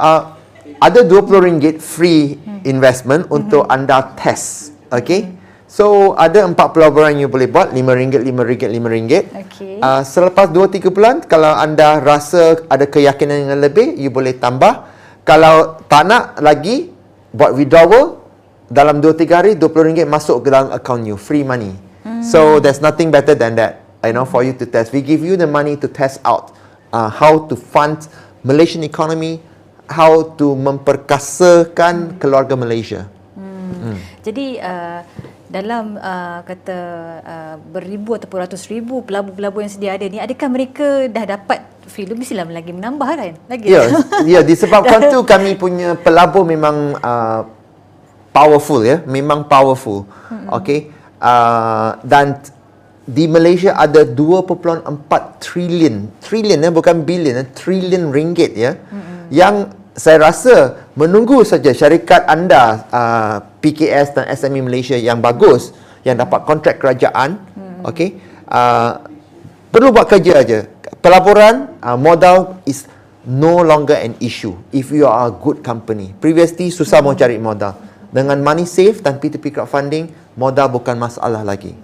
Uh, 0.00 0.32
ada 0.80 1.04
RM20 1.04 1.76
free 1.76 2.40
hmm. 2.40 2.64
investment 2.64 3.28
hmm. 3.28 3.36
untuk 3.36 3.68
anda 3.68 4.00
test. 4.16 4.72
Okey. 4.88 5.28
Hmm. 5.28 5.36
So 5.68 6.16
ada 6.16 6.48
empat 6.48 6.72
pelaburan 6.72 7.20
yang 7.20 7.28
boleh 7.28 7.52
buat 7.52 7.76
RM5, 7.76 8.32
RM5, 8.32 8.64
RM5. 8.64 9.12
Okay. 9.44 9.76
Uh, 9.84 10.00
selepas 10.00 10.48
2-3 10.48 10.88
bulan 10.88 11.20
kalau 11.20 11.52
anda 11.52 12.00
rasa 12.00 12.64
ada 12.64 12.88
keyakinan 12.88 13.52
yang 13.52 13.60
lebih, 13.60 13.92
you 14.00 14.08
boleh 14.08 14.32
tambah 14.40 14.88
kalau 15.26 15.84
tak 15.84 16.08
nak 16.08 16.40
lagi 16.40 16.95
buat 17.36 17.52
withdrawal 17.52 18.24
dalam 18.72 19.04
2 19.04 19.12
3 19.12 19.28
hari 19.36 19.52
RM20 19.54 20.08
masuk 20.08 20.42
ke 20.42 20.48
dalam 20.48 20.72
account 20.72 21.04
you 21.04 21.20
free 21.20 21.44
money. 21.44 21.76
Hmm. 22.02 22.24
So 22.24 22.58
there's 22.58 22.80
nothing 22.80 23.12
better 23.12 23.36
than 23.36 23.54
that. 23.60 23.84
You 24.02 24.16
know 24.16 24.24
for 24.24 24.40
you 24.46 24.56
to 24.56 24.64
test. 24.64 24.96
We 24.96 25.04
give 25.04 25.20
you 25.20 25.36
the 25.36 25.46
money 25.46 25.76
to 25.76 25.86
test 25.90 26.22
out 26.24 26.56
uh, 26.94 27.12
how 27.12 27.44
to 27.50 27.54
fund 27.54 28.08
Malaysian 28.46 28.86
economy, 28.86 29.42
how 29.90 30.34
to 30.40 30.54
memperkasakan 30.56 32.16
keluarga 32.22 32.56
Malaysia. 32.56 33.10
Hmm. 33.36 33.94
Hmm. 33.94 33.98
Jadi 34.24 34.46
uh, 34.62 35.00
dalam 35.46 35.94
uh, 35.94 36.42
kata 36.42 36.78
uh, 37.22 37.56
beribu 37.70 38.18
ataupun 38.18 38.38
ratus 38.42 38.66
ribu 38.66 39.06
pelabur-pelabur 39.06 39.62
yang 39.62 39.72
sedia 39.72 39.94
ada 39.94 40.06
ni 40.10 40.18
adakah 40.18 40.48
mereka 40.50 41.06
dah 41.06 41.24
dapat 41.38 41.62
filem? 41.86 42.18
Mestilah 42.18 42.46
lagi 42.50 42.74
menambah 42.74 43.06
kan? 43.06 43.34
Lagi. 43.46 43.66
Ya 43.70 43.82
ya 44.26 44.40
disebabkan 44.42 45.06
tu 45.14 45.22
kami 45.22 45.54
punya 45.54 45.94
pelabur 45.94 46.42
memang 46.42 46.98
uh, 46.98 47.46
powerful 48.34 48.82
ya. 48.82 49.02
Memang 49.06 49.46
powerful. 49.46 50.06
Hmm. 50.26 50.58
okey 50.58 50.90
uh, 51.22 52.02
dan 52.02 52.42
di 53.06 53.30
Malaysia 53.30 53.78
ada 53.78 54.02
2.4 54.02 54.82
trilion 55.38 56.10
trilion 56.18 56.58
ya 56.58 56.74
bukan 56.74 57.06
bilion 57.06 57.38
ya 57.38 57.44
trilion 57.54 58.10
ringgit 58.10 58.52
ya. 58.58 58.74
Hmm. 58.74 59.30
yang 59.30 59.54
saya 59.94 60.26
rasa 60.26 60.85
menunggu 60.96 61.44
saja 61.44 61.76
syarikat 61.76 62.24
anda 62.24 62.88
uh, 62.88 63.36
PKS 63.60 64.16
dan 64.16 64.24
SME 64.32 64.64
Malaysia 64.64 64.96
yang 64.96 65.20
bagus 65.20 65.76
yang 66.02 66.16
dapat 66.16 66.48
kontrak 66.48 66.80
kerajaan 66.80 67.36
hmm. 67.36 67.84
okey 67.84 68.16
uh, 68.48 69.04
perlu 69.68 69.92
buat 69.92 70.08
kerja 70.08 70.40
aja 70.40 70.58
pelaburan 71.04 71.76
uh, 71.84 72.00
modal 72.00 72.58
is 72.64 72.88
no 73.28 73.60
longer 73.60 73.94
an 73.94 74.16
issue 74.24 74.56
if 74.72 74.88
you 74.88 75.04
are 75.04 75.28
a 75.28 75.34
good 75.36 75.60
company 75.60 76.16
previously 76.16 76.72
susah 76.72 77.04
hmm. 77.04 77.12
mau 77.12 77.14
cari 77.14 77.36
modal 77.36 77.76
dengan 78.08 78.40
money 78.40 78.64
safe 78.64 79.04
dan 79.04 79.20
P2P 79.20 79.52
crowdfunding 79.52 80.08
modal 80.32 80.72
bukan 80.72 80.96
masalah 80.96 81.44
lagi 81.44 81.76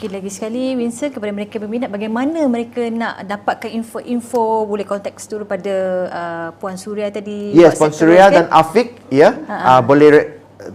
Mungkin 0.00 0.16
lagi 0.16 0.32
sekali 0.32 0.80
Winston 0.80 1.12
kepada 1.12 1.28
mereka 1.28 1.60
berminat 1.60 1.92
bagaimana 1.92 2.48
mereka 2.48 2.88
nak 2.88 3.20
dapatkan 3.20 3.68
info-info 3.68 4.64
boleh 4.64 4.88
kontak 4.88 5.20
dulu 5.28 5.44
pada 5.44 5.74
uh, 6.08 6.48
Puan 6.56 6.80
Suria 6.80 7.12
tadi. 7.12 7.52
Yes, 7.52 7.76
Puan 7.76 7.92
Suria 7.92 8.32
kan? 8.32 8.32
dan 8.32 8.44
Afiq 8.48 8.96
ya. 9.12 9.36
Uh, 9.44 9.84
boleh 9.84 10.08
re- 10.08 10.28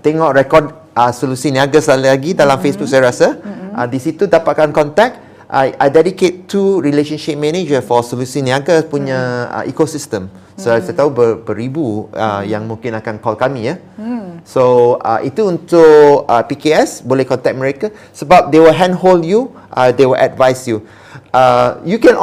tengok 0.06 0.30
rekod 0.30 0.64
uh, 0.94 1.10
solusi 1.10 1.50
niaga 1.50 1.82
sekali 1.82 2.06
lagi 2.06 2.38
dalam 2.38 2.54
mm-hmm. 2.54 2.70
Facebook 2.70 2.86
saya 2.86 3.10
rasa. 3.10 3.34
Mm-hmm. 3.34 3.70
Uh, 3.74 3.88
di 3.90 3.98
situ 3.98 4.30
dapatkan 4.30 4.70
kontak. 4.70 5.18
I, 5.50 5.74
I 5.74 5.90
dedicate 5.90 6.46
to 6.54 6.78
relationship 6.86 7.34
manager 7.42 7.82
for 7.82 8.06
solusi 8.06 8.46
niaga 8.46 8.86
punya 8.86 9.50
mm-hmm. 9.50 9.58
uh, 9.58 9.64
ecosystem. 9.66 10.30
So 10.56 10.72
mm-hmm. 10.72 10.84
saya 10.88 10.96
tahu 10.96 11.10
ber, 11.12 11.30
beribu 11.44 12.08
uh, 12.16 12.40
mm-hmm. 12.40 12.44
yang 12.48 12.64
mungkin 12.64 12.96
akan 12.96 13.20
call 13.20 13.36
kami 13.36 13.72
ya. 13.72 13.76
Mm-hmm. 14.00 14.48
So 14.48 14.96
uh, 15.04 15.20
itu 15.20 15.44
untuk 15.44 16.24
uh, 16.32 16.44
PKS 16.48 17.04
boleh 17.04 17.28
contact 17.28 17.56
mereka 17.60 17.88
sebab 18.16 18.56
they 18.56 18.64
will 18.64 18.76
handhold 18.76 19.28
you, 19.28 19.52
uh, 19.76 19.92
they 19.92 20.08
will 20.08 20.20
advise 20.20 20.64
you. 20.64 20.88
Uh, 21.36 21.76
you 21.84 22.00
can 22.00 22.16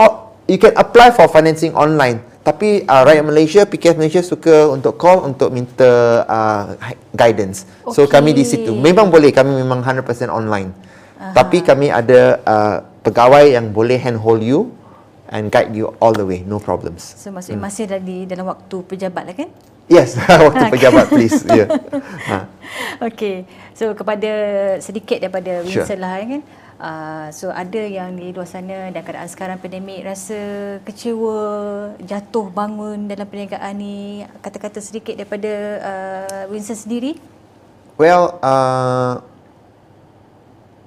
you 0.48 0.56
can 0.56 0.72
apply 0.80 1.12
for 1.12 1.28
financing 1.28 1.76
online. 1.76 2.24
Tapi 2.42 2.82
uh, 2.88 3.06
rakyat 3.06 3.22
Malaysia, 3.22 3.62
PKS 3.62 3.94
Malaysia 4.00 4.22
suka 4.24 4.66
untuk 4.66 4.98
call 4.98 5.22
untuk 5.22 5.54
minta 5.54 6.24
uh, 6.26 6.74
guidance. 7.14 7.68
Okay. 7.86 7.94
So 7.94 8.00
kami 8.10 8.34
di 8.34 8.42
situ. 8.42 8.74
Memang 8.74 9.12
boleh 9.12 9.30
kami 9.30 9.54
memang 9.54 9.78
100% 9.78 10.02
online. 10.26 10.74
Uh-huh. 10.74 11.36
Tapi 11.36 11.62
kami 11.62 11.92
ada 11.92 12.42
uh, 12.42 12.76
pegawai 13.06 13.46
yang 13.54 13.70
boleh 13.70 13.94
handhold 13.94 14.42
you 14.42 14.74
and 15.32 15.48
guide 15.48 15.72
you 15.72 15.96
all 15.98 16.12
the 16.12 16.22
way, 16.22 16.44
no 16.44 16.60
problems. 16.60 17.00
So 17.16 17.32
maksudnya 17.32 17.58
hmm. 17.58 17.66
masih 17.66 17.84
di 18.04 18.28
dalam 18.28 18.46
waktu 18.52 18.76
pejabat 18.84 19.24
lah 19.24 19.34
kan? 19.34 19.48
Yes, 19.90 20.14
waktu 20.46 20.68
pejabat 20.68 21.08
please. 21.08 21.40
Yeah. 21.52 21.68
Ha. 22.28 22.38
Okay. 23.12 23.48
So 23.72 23.96
kepada 23.96 24.30
sedikit 24.78 25.18
daripada 25.18 25.64
Winston 25.64 25.98
sure. 25.98 26.00
lah 26.00 26.20
kan. 26.20 26.42
Uh, 26.82 27.26
so 27.30 27.46
ada 27.46 27.78
yang 27.78 28.10
di 28.18 28.34
luar 28.34 28.48
sana 28.48 28.90
dan 28.90 29.02
keadaan 29.06 29.30
sekarang 29.30 29.58
pandemik 29.62 30.02
rasa 30.02 30.34
kecewa, 30.82 31.94
jatuh 32.02 32.50
bangun 32.52 33.08
dalam 33.08 33.24
perniagaan 33.24 33.74
ni. 33.76 34.26
Kata-kata 34.44 34.78
sedikit 34.84 35.16
daripada 35.16 35.52
uh, 35.80 36.42
Winston 36.52 36.76
sendiri. 36.76 37.16
Well, 37.96 38.40
uh, 38.42 39.22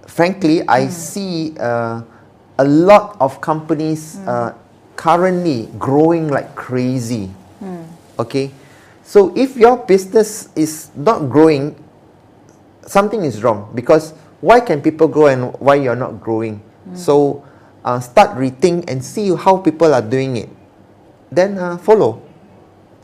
frankly, 0.10 0.66
hmm. 0.66 0.72
I 0.72 0.90
see 0.90 1.54
uh, 1.58 2.02
a 2.58 2.66
lot 2.66 3.18
of 3.20 3.42
companies 3.42 4.16
hmm. 4.16 4.30
uh, 4.30 4.52
currently 4.96 5.70
growing 5.78 6.30
like 6.30 6.56
crazy. 6.56 7.28
Hmm. 7.60 7.84
Okay. 8.20 8.52
So 9.06 9.32
if 9.38 9.56
your 9.56 9.78
business 9.86 10.50
is 10.56 10.90
not 10.96 11.30
growing, 11.30 11.78
something 12.88 13.24
is 13.24 13.44
wrong 13.44 13.70
because 13.76 14.14
why 14.42 14.60
can 14.60 14.82
people 14.82 15.08
grow 15.08 15.28
and 15.28 15.54
why 15.62 15.76
you're 15.76 15.96
not 15.96 16.20
growing? 16.20 16.62
Mm. 16.90 16.98
So 16.98 17.46
uh, 17.86 18.00
start 18.00 18.38
rethink 18.38 18.90
and 18.90 19.04
see 19.06 19.34
how 19.36 19.58
people 19.58 19.94
are 19.94 20.02
doing 20.02 20.38
it. 20.38 20.50
Then 21.32 21.58
uh, 21.58 21.78
follow. 21.78 22.22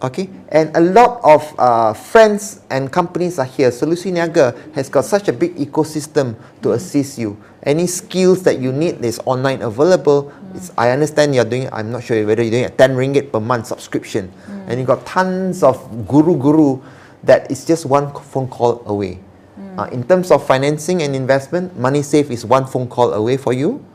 Okay, 0.02 0.28
and 0.50 0.76
a 0.76 0.82
lot 0.82 1.22
of 1.22 1.46
uh, 1.62 1.94
friends 1.94 2.62
and 2.74 2.92
companies 2.92 3.38
are 3.38 3.46
here. 3.46 3.70
Solusi 3.70 4.10
Niaga 4.10 4.58
has 4.74 4.90
got 4.90 5.06
such 5.06 5.28
a 5.30 5.34
big 5.34 5.54
ecosystem 5.58 6.34
to 6.66 6.70
mm. 6.70 6.74
assist 6.74 7.20
you. 7.20 7.38
Any 7.62 7.86
skills 7.86 8.42
that 8.44 8.58
you 8.58 8.74
need 8.74 9.06
is 9.06 9.22
online 9.26 9.62
available. 9.62 10.34
Mm. 10.34 10.74
I 10.78 10.90
understand 10.90 11.38
you're 11.38 11.46
doing. 11.46 11.70
I'm 11.70 11.94
not 11.94 12.02
sure 12.02 12.18
whether 12.26 12.42
you're 12.42 12.52
doing 12.58 12.66
a 12.66 12.74
10 12.74 12.98
ringgit 12.98 13.32
per 13.32 13.40
month 13.40 13.70
subscription, 13.70 14.34
mm. 14.50 14.66
and 14.66 14.82
you 14.82 14.86
got 14.86 15.06
tons 15.06 15.62
of 15.62 15.78
guru 16.10 16.34
guru 16.34 16.82
that 17.22 17.50
is 17.54 17.66
just 17.66 17.86
one 17.86 18.10
phone 18.34 18.50
call 18.50 18.82
away. 18.90 19.22
Mm. 19.60 19.78
Uh, 19.78 19.88
in 19.94 20.02
terms 20.02 20.34
of 20.34 20.42
financing 20.42 21.06
and 21.06 21.14
investment, 21.14 21.70
MoneySafe 21.78 22.34
is 22.34 22.46
one 22.46 22.66
phone 22.66 22.90
call 22.90 23.14
away 23.14 23.38
for 23.38 23.54
you. 23.54 23.86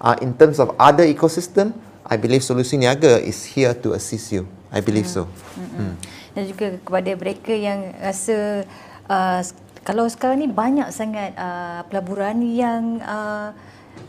Uh, 0.00 0.14
in 0.22 0.38
terms 0.38 0.60
of 0.62 0.70
other 0.78 1.02
ecosystem, 1.02 1.74
I 2.06 2.16
believe 2.16 2.46
Solusi 2.46 2.78
Niaga 2.78 3.18
is 3.18 3.42
here 3.42 3.74
to 3.74 3.98
assist 3.98 4.30
you. 4.30 4.46
I 4.70 4.78
believe 4.78 5.10
hmm. 5.10 5.18
so. 5.18 5.22
Hmm. 5.58 5.98
Dan 6.36 6.46
juga 6.46 6.78
kepada 6.78 7.10
mereka 7.18 7.50
yang 7.50 7.96
rasa 7.98 8.68
uh, 9.10 9.40
kalau 9.86 10.10
sekarang 10.10 10.42
ni 10.42 10.50
banyak 10.50 10.90
sangat 10.90 11.30
uh, 11.38 11.86
pelaburan 11.86 12.42
yang 12.42 12.98
uh, 13.06 13.54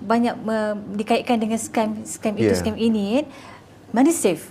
banyak 0.01 0.33
uh, 0.49 0.73
dikaitkan 0.97 1.37
dengan 1.37 1.61
scam 1.61 2.01
scam 2.01 2.33
itu 2.33 2.49
scam 2.57 2.73
ini 2.73 3.21
kan. 3.21 3.25
Mana 3.93 4.09
safe? 4.09 4.49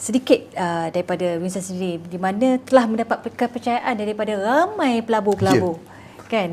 Sedikit 0.00 0.48
uh, 0.56 0.88
daripada 0.88 1.36
Winston 1.36 1.62
sendiri 1.62 2.00
di 2.08 2.16
mana 2.16 2.56
telah 2.64 2.88
mendapat 2.88 3.28
kepercayaan 3.36 3.92
daripada 3.92 4.40
ramai 4.40 5.04
pelabur-pelabur. 5.04 5.76
Yeah. 5.76 6.32
Kan? 6.32 6.50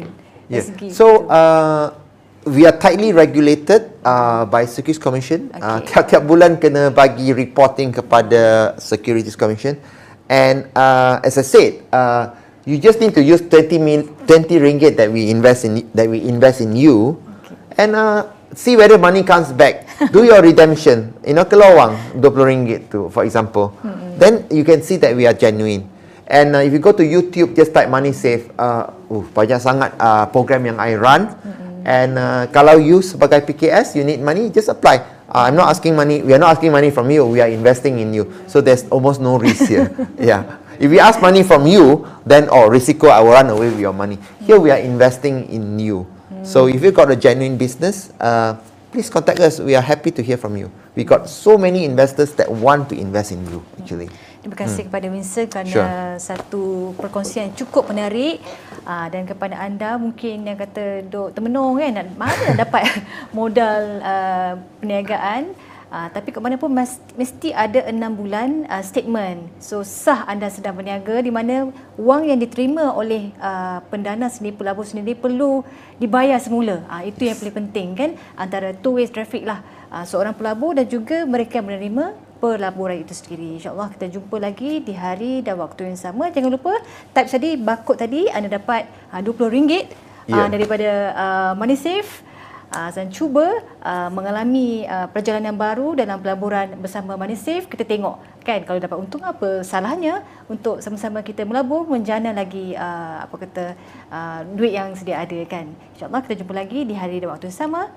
Yeah. 0.51 0.67
So 0.91 1.31
uh, 1.31 1.95
we 2.43 2.67
are 2.67 2.75
tightly 2.75 3.15
regulated 3.15 3.95
uh, 4.03 4.43
by 4.43 4.67
Securities 4.67 4.99
Commission. 4.99 5.49
Uh, 5.55 5.57
okay. 5.57 5.63
Uh, 5.63 5.79
tiap-tiap 5.87 6.23
bulan 6.27 6.59
kena 6.59 6.91
bagi 6.91 7.31
reporting 7.31 7.95
kepada 7.95 8.75
Securities 8.75 9.39
Commission. 9.39 9.79
And 10.27 10.67
uh, 10.75 11.23
as 11.23 11.39
I 11.39 11.45
said, 11.47 11.71
uh, 11.89 12.37
you 12.65 12.77
just 12.77 12.99
need 13.01 13.13
to 13.15 13.23
use 13.23 13.41
20 13.41 13.77
mil, 13.77 14.01
20 14.27 14.59
ringgit 14.61 14.97
that 14.97 15.09
we 15.11 15.29
invest 15.29 15.65
in 15.65 15.89
that 15.93 16.07
we 16.09 16.21
invest 16.21 16.61
in 16.61 16.75
you, 16.75 17.17
okay. 17.45 17.55
and 17.81 17.95
uh, 17.95 18.27
see 18.53 18.77
whether 18.77 18.97
money 18.97 19.23
comes 19.23 19.51
back. 19.51 19.87
Do 20.11 20.23
your 20.23 20.41
redemption. 20.49 21.13
You 21.25 21.37
know, 21.37 21.45
kalau 21.45 21.77
wang 21.77 21.93
20 22.17 22.21
ringgit 22.45 22.81
to, 22.93 23.09
for 23.09 23.23
example, 23.23 23.73
mm-hmm. 23.81 24.17
then 24.17 24.45
you 24.51 24.63
can 24.63 24.81
see 24.81 24.97
that 25.01 25.15
we 25.15 25.25
are 25.25 25.35
genuine. 25.35 25.89
And 26.31 26.55
uh, 26.55 26.63
if 26.63 26.71
you 26.71 26.79
go 26.79 26.95
to 26.95 27.03
YouTube, 27.03 27.55
just 27.59 27.75
type 27.75 27.91
money 27.91 28.15
safe. 28.15 28.47
Uh, 28.55 28.87
uh, 29.11 29.23
banyak 29.35 29.59
sangat 29.59 29.91
uh, 29.99 30.25
program 30.31 30.63
yang 30.63 30.79
I 30.79 30.95
run. 30.95 31.27
Mm-hmm. 31.27 31.69
And 31.81 32.11
uh, 32.15 32.43
kalau 32.53 32.77
you 32.77 33.01
sebagai 33.01 33.41
PKS, 33.41 33.97
you 33.97 34.05
need 34.05 34.21
money, 34.21 34.53
just 34.53 34.69
apply. 34.69 35.01
Uh, 35.27 35.49
I'm 35.49 35.57
not 35.57 35.73
asking 35.73 35.97
money. 35.97 36.21
We 36.21 36.31
are 36.37 36.39
not 36.39 36.55
asking 36.55 36.71
money 36.71 36.93
from 36.93 37.09
you. 37.09 37.25
We 37.25 37.41
are 37.41 37.49
investing 37.49 37.99
in 37.99 38.13
you. 38.13 38.29
So 38.45 38.61
there's 38.61 38.85
almost 38.93 39.19
no 39.19 39.41
risk 39.41 39.65
here. 39.65 39.89
yeah. 40.19 40.60
If 40.81 40.89
we 40.89 40.97
ask 40.97 41.21
money 41.21 41.45
from 41.45 41.69
you, 41.69 42.09
then 42.25 42.49
oh, 42.49 42.65
risiko 42.65 43.13
I 43.13 43.21
will 43.21 43.37
run 43.37 43.53
away 43.53 43.69
with 43.69 43.77
your 43.77 43.93
money. 43.93 44.17
Here 44.41 44.57
we 44.57 44.73
are 44.73 44.81
investing 44.81 45.45
in 45.53 45.77
you. 45.77 46.09
So 46.41 46.65
if 46.65 46.81
you 46.81 46.89
got 46.89 47.13
a 47.13 47.15
genuine 47.15 47.53
business, 47.53 48.09
uh, 48.17 48.57
please 48.89 49.05
contact 49.05 49.37
us. 49.45 49.61
We 49.61 49.77
are 49.77 49.85
happy 49.85 50.09
to 50.09 50.25
hear 50.25 50.41
from 50.41 50.57
you. 50.57 50.73
We 50.97 51.05
got 51.05 51.29
so 51.29 51.53
many 51.53 51.85
investors 51.85 52.33
that 52.41 52.49
want 52.49 52.89
to 52.89 52.97
invest 52.97 53.29
in 53.29 53.45
you 53.45 53.61
actually. 53.77 54.09
Terima 54.41 54.57
kasih 54.57 54.81
hmm. 54.81 54.89
kepada 54.89 55.07
Winston 55.13 55.45
kerana 55.53 55.69
Sure. 55.69 55.85
satu 56.17 56.63
perkongsian 56.97 57.53
yang 57.53 57.55
cukup 57.61 57.93
menarik 57.93 58.41
uh, 58.89 59.05
dan 59.13 59.29
kepada 59.29 59.61
anda 59.61 60.01
mungkin 60.01 60.49
yang 60.49 60.57
kata 60.57 61.05
duk 61.05 61.37
termenung 61.37 61.77
kan 61.77 62.09
mana 62.17 62.33
nak 62.49 62.57
dapat 62.57 62.89
modal 63.37 64.01
uh, 64.01 64.57
perniagaan 64.81 65.53
Uh, 65.91 66.07
tapi 66.07 66.31
ke 66.31 66.39
mana 66.39 66.55
pun 66.55 66.71
mas, 66.71 67.03
mesti 67.19 67.51
ada 67.51 67.83
enam 67.83 68.15
bulan 68.15 68.63
uh, 68.71 68.79
statement. 68.79 69.51
So 69.59 69.83
sah 69.83 70.23
anda 70.23 70.47
sedang 70.47 70.79
berniaga 70.79 71.19
di 71.19 71.27
mana 71.27 71.67
wang 71.99 72.31
yang 72.31 72.39
diterima 72.39 72.95
oleh 72.95 73.35
uh, 73.43 73.83
pendana 73.91 74.31
sendiri, 74.31 74.55
pelabur 74.55 74.87
sendiri 74.87 75.19
perlu 75.19 75.67
dibayar 75.99 76.39
semula. 76.39 76.87
Uh, 76.87 77.03
itu 77.11 77.27
yang 77.27 77.35
paling 77.35 77.55
penting 77.67 77.87
kan 77.99 78.09
antara 78.39 78.71
two 78.71 78.95
ways 78.95 79.11
traffic 79.11 79.43
lah. 79.43 79.59
Uh, 79.91 80.07
seorang 80.07 80.31
pelabur 80.31 80.79
dan 80.79 80.87
juga 80.87 81.27
mereka 81.27 81.59
yang 81.59 81.67
menerima 81.67 82.15
pelaburan 82.39 83.03
itu 83.03 83.11
sendiri. 83.11 83.59
InsyaAllah 83.59 83.91
kita 83.91 84.15
jumpa 84.15 84.39
lagi 84.39 84.79
di 84.79 84.95
hari 84.95 85.43
dan 85.43 85.59
waktu 85.59 85.91
yang 85.91 85.99
sama. 85.99 86.31
Jangan 86.31 86.55
lupa 86.55 86.71
type 87.11 87.27
tadi, 87.27 87.59
barcode 87.59 87.99
tadi 87.99 88.31
anda 88.31 88.47
dapat 88.47 88.87
uh, 89.11 89.19
RM20 89.19 89.51
uh, 89.51 89.83
Ya. 90.31 90.47
daripada 90.47 90.89
uh, 91.11 91.51
MoneySafe 91.59 92.30
uh, 92.71 92.89
dan 92.89 93.11
cuba 93.11 93.45
uh, 93.83 94.09
mengalami 94.09 94.87
uh, 94.87 95.07
perjalanan 95.11 95.53
baru 95.53 95.93
dalam 95.93 96.17
pelaburan 96.23 96.79
bersama 96.79 97.19
MoneySafe. 97.19 97.67
Kita 97.67 97.83
tengok 97.83 98.17
kan 98.41 98.65
kalau 98.65 98.79
dapat 98.81 98.97
untung 98.97 99.21
apa 99.21 99.61
salahnya 99.61 100.25
untuk 100.49 100.81
sama-sama 100.81 101.21
kita 101.21 101.45
melabur 101.45 101.85
menjana 101.85 102.33
lagi 102.33 102.73
uh, 102.73 103.27
apa 103.27 103.35
kata 103.37 103.65
uh, 104.09 104.39
duit 104.57 104.73
yang 104.73 104.95
sedia 104.97 105.21
ada 105.21 105.39
kan. 105.45 105.69
InsyaAllah 105.95 106.21
kita 106.25 106.41
jumpa 106.41 106.53
lagi 106.55 106.87
di 106.87 106.95
hari 106.97 107.21
dan 107.21 107.29
waktu 107.29 107.51
yang 107.51 107.59
sama. 107.67 107.91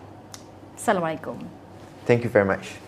Assalamualaikum. 0.77 1.39
Thank 2.05 2.27
you 2.27 2.31
very 2.31 2.45
much. 2.45 2.84